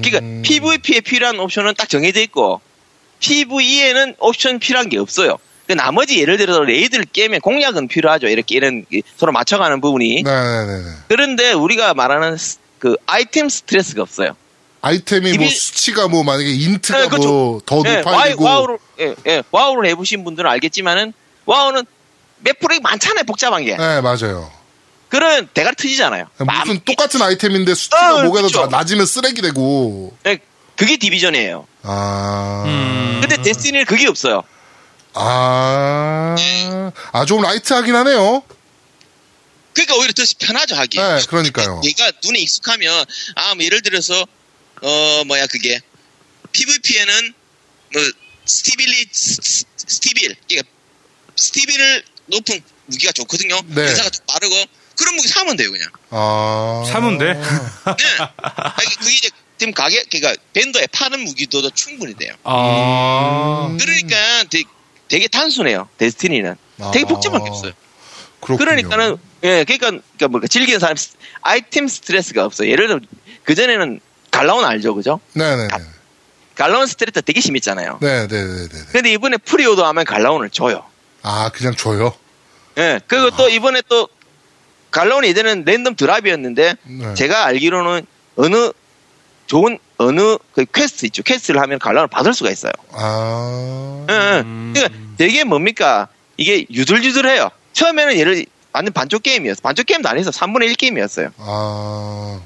그러니까 0.00 0.18
음, 0.18 0.42
PVP에 0.44 1.00
필요한 1.00 1.38
옵션은 1.38 1.74
딱 1.76 1.88
정해져 1.88 2.20
있고 2.20 2.60
PVE에는 3.20 4.16
옵션 4.18 4.58
필요한 4.58 4.88
게 4.88 4.98
없어요. 4.98 5.36
그 5.66 5.72
나머지 5.74 6.20
예를 6.20 6.36
들어서 6.38 6.60
raid를 6.62 7.04
깨면 7.12 7.40
공략은 7.40 7.88
필요하죠. 7.88 8.26
이렇게 8.26 8.56
이런 8.56 8.84
서로 9.16 9.32
맞춰가는 9.32 9.80
부분이. 9.80 10.22
네네네. 10.22 10.82
그런데 11.08 11.52
우리가 11.52 11.94
말하는 11.94 12.36
스- 12.36 12.58
그 12.78 12.96
아이템 13.06 13.48
스트레스가 13.48 14.02
없어요. 14.02 14.32
아이템이 14.80 15.34
뭐 15.34 15.44
이미- 15.46 15.48
수치가 15.50 16.08
뭐 16.08 16.24
만약에 16.24 16.50
인트가 16.50 17.02
네, 17.02 17.08
그렇죠. 17.08 17.28
뭐더 17.28 17.82
예, 17.86 17.98
높아야 17.98 18.16
와우, 18.16 18.28
되고 18.28 18.44
와우를 18.44 18.78
예, 19.00 19.14
예, 19.28 19.42
와우를 19.52 19.88
해보신 19.90 20.24
분들은 20.24 20.50
알겠지만은 20.50 21.12
와우는 21.46 21.84
맵 22.40 22.58
프로이 22.58 22.80
많잖아요. 22.80 23.22
복잡한 23.24 23.64
게. 23.64 23.76
네 23.76 24.00
맞아요. 24.00 24.50
그런 25.12 25.46
대가리 25.52 25.76
터지잖아요. 25.76 26.26
무슨 26.38 26.46
맘- 26.46 26.80
똑같은 26.86 27.20
아이템인데 27.20 27.74
수치가 27.74 28.14
어, 28.14 28.22
목에서. 28.22 28.66
나- 28.66 28.78
낮으면 28.78 29.04
쓰레기 29.04 29.42
되고 29.42 30.16
예, 30.26 30.38
그게 30.74 30.96
디비전이에요. 30.96 31.66
아, 31.82 32.62
음. 32.64 33.18
근데 33.20 33.36
데스티니는 33.42 33.84
그게 33.84 34.06
없어요. 34.08 34.42
아, 35.12 36.34
아, 37.12 37.24
좀 37.26 37.42
라이트하긴 37.42 37.94
하네요. 37.94 38.42
그러니까 39.74 39.96
오히려 39.96 40.12
더 40.14 40.22
편하죠 40.38 40.76
하기. 40.76 40.96
네, 40.98 41.20
그러니까요. 41.28 41.82
얘가 41.84 42.10
눈에 42.24 42.38
익숙하면 42.38 43.04
아, 43.36 43.54
뭐 43.54 43.64
예를 43.66 43.82
들어서 43.82 44.14
어 44.80 45.24
뭐야 45.26 45.46
그게 45.48 45.78
PVP에는 46.52 47.34
뭐 47.92 48.02
stability 48.46 49.08
스- 49.12 49.36
스- 49.42 49.64
stabil- 49.76 50.34
그러니까 50.48 50.70
stability 51.36 52.02
높은 52.28 52.62
무기가 52.86 53.12
좋거든요. 53.12 53.60
네. 53.66 53.86
대사가 53.88 54.08
좀 54.08 54.24
빠르고 54.26 54.54
그런 54.98 55.16
무기 55.16 55.28
사면 55.28 55.56
돼요 55.56 55.70
그냥. 55.70 55.88
아, 56.10 56.84
사면 56.86 57.18
돼? 57.18 57.34
네. 57.34 57.40
아니, 58.36 58.88
그게 58.98 59.16
이제 59.16 59.30
지금 59.58 59.72
가게 59.72 60.02
그러니까 60.10 60.40
vendor에 60.52 60.86
파는 60.92 61.20
무기도 61.20 61.68
충분히 61.70 62.14
돼요. 62.14 62.34
아, 62.44 63.68
음. 63.70 63.78
그러니까 63.78 64.16
되게, 64.50 64.64
되게 65.08 65.28
단순해요. 65.28 65.88
Destiny는 65.98 66.56
되게 66.92 67.04
아. 67.04 67.08
복잡한 67.08 67.44
게 67.44 67.50
없어요. 67.50 67.72
그렇군요. 68.40 68.58
그러니까는 68.58 69.16
예, 69.44 69.64
그러니까 69.64 69.90
그러니까 70.16 70.28
뭐 70.28 70.40
즐기는 70.48 70.80
사람 70.80 70.96
스- 70.96 71.12
아이템 71.42 71.86
스트레스가 71.86 72.44
없어요. 72.44 72.68
예를 72.70 72.88
들어 72.88 73.00
그 73.44 73.54
전에는 73.54 74.00
Gjallarhorn 74.30 74.64
알죠, 74.64 74.94
그죠? 74.94 75.20
네네네. 75.34 75.68
Gjallarhorn 76.56 76.86
스트레스 76.86 77.22
되게 77.22 77.40
심했잖아요. 77.40 77.98
네네네네. 78.00 78.68
근데 78.90 79.12
이번에 79.12 79.36
preorder 79.36 79.84
하면 79.86 80.04
Gjallarhorn을 80.04 80.50
줘요. 80.50 80.84
아, 81.22 81.50
그냥 81.54 81.76
줘요? 81.76 82.14
예, 82.78 83.00
그리고 83.06 83.30
또 83.36 83.48
이번에 83.48 83.82
또 83.88 84.08
Gjallarhorn이 84.92 85.26
예전에는 85.28 85.64
random 85.64 85.96
drop이었는데 85.96 86.74
네. 86.84 87.14
제가 87.14 87.46
알기로는 87.46 88.06
어느 88.36 88.70
좋은 89.46 89.78
어느 89.98 90.38
그 90.54 90.64
퀘스트 90.72 91.06
있죠. 91.06 91.22
quest를 91.22 91.60
하면 91.60 91.78
Gjallarhorn을 91.78 92.08
받을 92.08 92.32
수가 92.32 92.50
있어요. 92.50 92.72
아, 92.92 94.06
예, 94.08 94.14
예. 94.14 94.42
그러니까 94.72 94.88
되게 95.16 95.44
뭡니까 95.44 96.08
이게 96.36 96.64
유들유들해요. 96.70 97.50
처음에는 97.72 98.16
얘는 98.16 98.46
완전 98.72 98.92
반쪽 98.92 99.22
게임이었어. 99.22 99.60
반쪽 99.62 99.86
게임도 99.86 100.08
아니었어. 100.08 100.30
3분의 100.30 100.64
1 100.64 100.74
게임이었어요. 100.76 101.30
아, 101.38 102.40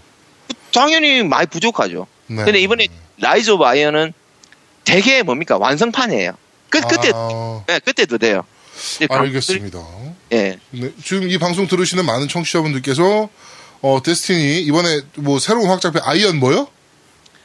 당연히 0.72 1.22
많이 1.22 1.46
부족하죠. 1.46 2.06
네. 2.26 2.44
근데 2.44 2.58
이번에 2.60 2.88
Rise 3.18 3.50
of 3.50 3.64
Iron은 3.64 4.12
되게 4.84 5.22
뭡니까 5.22 5.56
완성판이에요. 5.58 6.32
그 6.68 6.80
그때 6.80 7.10
아, 7.14 7.62
예, 7.70 7.78
그때도 7.78 8.18
돼요. 8.18 8.44
근데 8.98 9.14
알겠습니다. 9.14 9.78
예. 10.32 10.58
네, 10.70 10.90
지금 11.04 11.28
이 11.28 11.38
방송 11.38 11.66
들으시는 11.66 12.04
많은 12.04 12.28
청취자분들께서 12.28 13.28
어, 13.82 14.00
Destiny 14.02 14.62
이번에 14.62 15.00
뭐 15.16 15.38
새로운 15.38 15.68
확장팩 15.68 16.06
Iron 16.06 16.38
뭐요? 16.38 16.68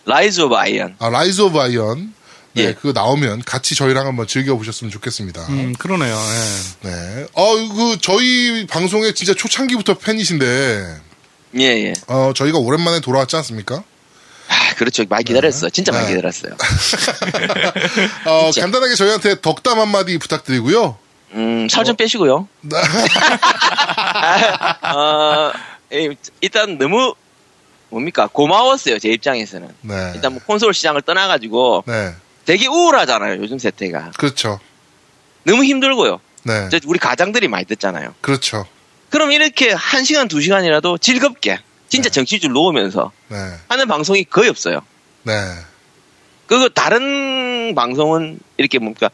Rise 0.05 0.41
of 0.41 0.55
Iron. 0.55 0.95
아, 0.99 1.09
Rise 1.09 1.41
of 1.41 1.59
Iron. 1.59 2.13
네, 2.53 2.63
예. 2.63 2.73
그거 2.73 2.91
나오면 2.91 3.43
같이 3.45 3.75
저희랑 3.75 4.07
한번 4.07 4.27
즐겨보셨으면 4.27 4.91
좋겠습니다. 4.91 5.41
음, 5.49 5.73
그러네요. 5.77 6.13
예. 6.15 6.89
네. 6.89 7.27
어, 7.33 7.55
그, 7.55 7.97
저희 8.01 8.67
방송에 8.67 9.13
진짜 9.13 9.33
초창기부터 9.33 9.97
팬이신데, 9.99 10.97
예, 11.59 11.63
예. 11.63 11.93
어, 12.07 12.33
저희가 12.35 12.57
오랜만에 12.57 12.99
돌아왔지 12.99 13.37
않습니까? 13.37 13.83
아, 14.49 14.73
그렇죠. 14.75 15.05
많이 15.07 15.23
기다렸어요. 15.23 15.69
진짜 15.69 15.93
많이 15.93 16.07
네. 16.07 16.15
기다렸어요. 16.15 16.53
어, 18.25 18.51
진짜. 18.51 18.61
간단하게 18.61 18.95
저희한테 18.95 19.39
덕담 19.41 19.79
한마디 19.79 20.17
부탁드리고요. 20.17 20.97
음, 21.33 21.67
살좀 21.69 21.95
빼시고요. 21.95 22.47
어, 24.83 25.51
예, 25.93 26.15
일단 26.41 26.77
너무 26.77 27.13
뭡니까 27.89 28.27
고마웠어요. 28.31 28.99
제 28.99 29.09
입장에서는. 29.09 29.67
네. 29.81 30.11
일단 30.15 30.33
뭐 30.33 30.41
콘솔 30.45 30.73
시장을 30.73 31.01
떠나가지고 31.01 31.83
네. 31.87 32.13
되게 32.45 32.67
우울하잖아요. 32.67 33.41
요즘 33.41 33.59
세태가 33.59 34.11
그렇죠. 34.17 34.59
너무 35.43 35.63
힘들고요. 35.63 36.19
네. 36.43 36.67
이제 36.67 36.79
우리 36.85 36.99
가장들이 36.99 37.47
많이 37.47 37.65
듣잖아요. 37.65 38.15
그렇죠. 38.21 38.65
그럼 39.09 39.31
이렇게 39.31 39.71
한 39.71 40.03
시간 40.03 40.27
두 40.27 40.41
시간이라도 40.41 40.97
즐겁게 40.97 41.59
진짜 41.89 42.09
네. 42.09 42.13
정치줄 42.13 42.51
놓으면서 42.51 43.11
네. 43.27 43.37
하는 43.67 43.87
방송이 43.87 44.23
거의 44.23 44.49
없어요. 44.49 44.81
네. 45.23 45.33
그리고 46.47 46.69
다른 46.69 47.73
방송은 47.75 48.39
이렇게 48.57 48.79
뭡니까 48.79 49.09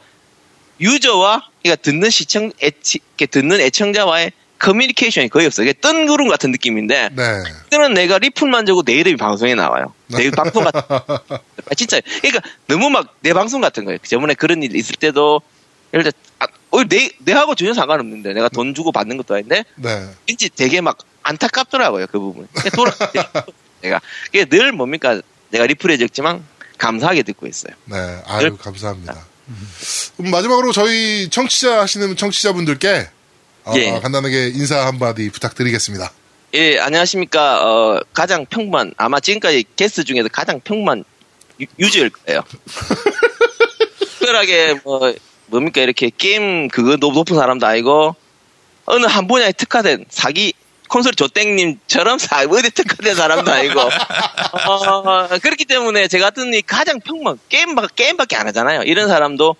유저와 0.80 1.50
그러니까 1.64 1.82
듣는 1.82 2.10
시청 2.10 2.52
애치, 2.62 3.00
듣는 3.30 3.60
애청자와의 3.60 4.32
커뮤니케이션이 4.60 5.30
거의 5.30 5.46
없어요. 5.46 5.68
이게 5.68 5.74
뜬구름 5.74 6.30
같은 6.30 6.52
느낌인데 6.52 7.10
네. 7.14 7.44
그때는 7.64 7.94
내가 7.94 8.18
리플만 8.18 8.66
주고 8.66 8.82
내 8.84 8.94
이름이 8.94 9.18
방송에 9.18 9.54
나와요. 9.54 9.94
네. 10.08 10.18
내 10.18 10.32
방송 10.32 10.64
같은 10.64 10.82
아, 10.90 11.76
진짜 11.76 12.00
그러니까 12.22 12.42
너무 12.68 12.90
막 12.90 13.18
내 13.22 13.34
방송 13.34 13.62
같은 13.62 13.86
거예요. 13.86 14.00
저번에 14.04 14.34
그런 14.34 14.64
일 14.64 14.76
있을 14.76 14.96
때도 14.96 15.42
예를 15.94 16.04
들어 16.06 16.14
아, 16.40 16.48
어, 16.72 16.84
내 16.86 17.12
내하고 17.20 17.56
전혀 17.56 17.74
상관없는데 17.74 18.34
내가 18.34 18.50
돈 18.50 18.74
주고 18.74 18.92
받는 18.92 19.18
것도 19.18 19.36
아닌데 19.36 19.64
네. 19.76 20.10
왠지 20.28 20.50
되게 20.50 20.82
막 20.82 20.98
안타깝더라고요 21.24 22.08
그 22.08 22.20
부분. 22.20 22.48
그러니까 22.54 22.76
돌아 22.76 22.92
내가 23.82 24.02
이게 24.30 24.46
늘 24.46 24.72
뭡니까 24.72 25.22
내가 25.50 25.66
리플에 25.68 25.98
적지만 25.98 26.44
감사하게 26.78 27.24
듣고 27.24 27.48
있어요. 27.48 27.74
네, 27.86 28.22
아유, 28.26 28.56
감사합니다. 28.58 29.26
그럼 30.18 30.32
마지막으로 30.32 30.72
저희 30.72 31.30
청취자 31.30 31.80
하시는 31.82 32.16
청취자분들께 32.16 33.10
어, 33.66 33.74
예. 33.76 34.00
간단하게 34.00 34.48
인사 34.56 34.86
한마디 34.86 35.30
부탁드리겠습니다. 35.30 36.12
예, 36.54 36.80
안녕하십니까. 36.80 37.66
어, 37.66 38.00
가장 38.14 38.46
평범한, 38.46 38.94
아마 38.98 39.20
지금까지 39.20 39.66
게스트 39.76 40.04
중에서 40.06 40.30
가장 40.30 40.60
평범한 40.62 41.04
유, 41.60 41.66
유저일 41.78 42.10
거예요. 42.10 42.42
특별하게, 44.00 44.80
뭐, 44.84 45.14
뭡니까, 45.48 45.82
이렇게 45.82 46.10
게임 46.16 46.68
그거 46.70 46.96
높- 46.98 47.14
높은 47.14 47.36
사람도 47.36 47.66
아니고, 47.66 48.16
어느 48.86 49.06
한 49.06 49.28
분야에 49.28 49.52
특화된 49.52 50.06
사기, 50.10 50.54
콘솔 50.88 51.14
조땡님처럼 51.16 52.18
사, 52.20 52.44
어디 52.44 52.70
특화된 52.72 53.16
사람도 53.16 53.52
아니고, 53.52 53.80
어, 54.68 55.28
그렇기 55.42 55.66
때문에 55.66 56.08
제 56.08 56.20
같은 56.20 56.54
이 56.54 56.62
가장 56.62 57.00
평범, 57.00 57.40
게임, 57.50 57.76
게임밖에 57.96 58.36
안 58.36 58.48
하잖아요. 58.48 58.84
이런 58.84 59.08
사람도, 59.08 59.56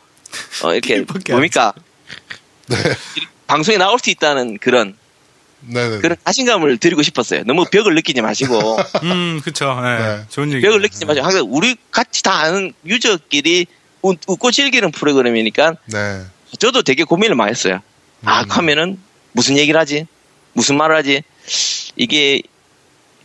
어, 0.64 0.74
이렇게, 0.74 1.04
뭡니까, 1.30 1.74
방송에 3.48 3.78
나올 3.78 4.00
수 4.00 4.10
있다는 4.10 4.58
그런 4.60 4.96
네네. 5.62 6.00
그런 6.00 6.18
자신감을 6.24 6.78
드리고 6.78 7.02
싶었어요. 7.02 7.44
너무 7.46 7.66
벽을 7.66 7.96
느끼지 7.96 8.22
마시고 8.22 8.78
음, 9.04 9.42
그쵸. 9.44 9.76
예. 9.84 9.98
네. 9.98 10.24
좋은 10.30 10.52
얘기. 10.52 10.62
벽을 10.62 10.82
느끼지 10.82 11.06
마시고 11.06 11.26
항상 11.26 11.46
우리 11.50 11.76
같이 11.92 12.22
다 12.24 12.34
아는 12.42 12.74
유저끼리 12.86 13.66
웃, 14.02 14.20
웃고 14.28 14.52
즐기는 14.52 14.92
프로그램이니까 14.92 15.76
네. 15.86 16.24
저도 16.60 16.84
되게 16.84 17.04
고민을 17.04 17.36
많이 17.36 17.52
했어요. 17.52 17.82
아 18.24 18.46
하면은 18.48 19.00
무슨 19.32 19.58
얘기를 19.58 19.80
하지? 19.80 20.08
무슨 20.58 20.76
말을 20.76 20.96
하지? 20.96 21.22
이게 21.96 22.42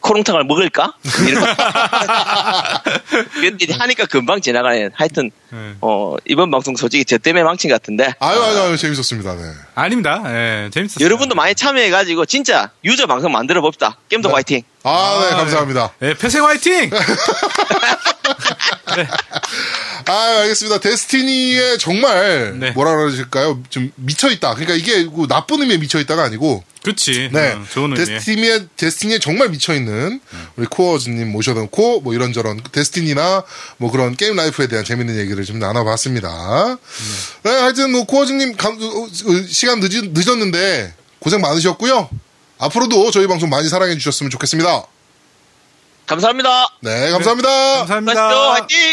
코롱탕을 0.01 0.45
먹을까? 0.45 0.93
근데 3.41 3.73
하니까 3.73 4.05
금방 4.05 4.43
지나가네. 4.43 4.91
하여튼 4.93 5.31
예. 5.55 5.75
어, 5.81 6.17
이번 6.27 6.51
방송 6.51 6.77
솔직히 6.77 7.07
저 7.07 7.17
때문에 7.17 7.43
망친 7.45 7.71
것 7.71 7.81
같은데 7.81 8.13
아유, 8.19 8.43
아유, 8.43 8.59
아유, 8.59 8.77
재밌었습니다. 8.77 9.35
네. 9.35 9.43
아닙니다. 9.75 10.23
예, 10.27 10.69
재밌었어요. 10.75 11.03
여러분도 11.05 11.35
많이 11.35 11.55
참여해가지고 11.55 12.27
진짜 12.27 12.71
유저 12.85 13.07
방송 13.07 13.33
만들어 13.33 13.63
봅시다. 13.63 13.97
게임도 14.11 14.29
네. 14.29 14.35
화이팅. 14.35 14.63
아, 14.83 15.19
네, 15.23 15.35
아, 15.35 15.37
감사합니다. 15.39 15.93
예, 16.03 16.15
폐생 16.15 16.45
화이팅! 16.45 16.91
아, 20.07 20.39
알겠습니다. 20.41 20.81
데스티니에 20.81 21.77
정말 21.79 22.59
네. 22.59 22.71
뭐라 22.73 22.97
그러실까요? 22.97 23.63
좀 23.71 23.93
미쳐있다. 23.97 24.55
그러니까 24.55 24.75
이게 24.75 25.05
그 25.05 25.27
나쁜 25.29 25.61
의미에 25.61 25.77
미쳐있다가 25.79 26.23
아니고, 26.25 26.63
그치. 26.85 27.29
네. 27.33 27.53
음, 27.53 27.67
좋은 27.73 27.93
의미. 27.97 28.05
데스티니에, 28.05 28.67
데스티니에 28.77 29.19
정말 29.21 29.49
미쳐있는 29.51 30.21
우리 30.57 30.67
코어즈님 30.67 31.31
모셔놓고 31.31 32.01
뭐 32.01 32.15
이런저런 32.15 32.61
데스티니나 32.73 33.45
뭐 33.77 33.91
그런 33.91 34.17
게임 34.17 34.35
라이프에 34.37 34.67
대한 34.67 34.85
재밌는 34.85 35.17
얘기를 35.19 35.45
좀 35.45 35.59
나눠봤습니다. 35.59 36.77
네, 37.45 37.51
하여튼 37.51 37.93
뭐 37.93 38.05
코어즈님 38.05 38.57
감- 38.57 38.79
어, 38.83 38.87
어, 39.05 39.09
시간 39.49 39.81
늦, 39.81 39.89
늦었는데 40.13 40.95
고생 41.21 41.41
많으셨고요. 41.41 42.09
앞으로도 42.59 43.11
저희 43.13 43.27
방송 43.27 43.49
많이 43.49 43.69
사랑해 43.69 43.97
주셨으면 43.97 44.31
좋겠습니다. 44.31 44.85
감사합니다. 46.07 46.67
네, 46.81 47.11
감사합니다. 47.11 47.49
감사합니다. 47.87 48.23
맛있죠? 48.23 48.41
화이팅! 48.51 48.93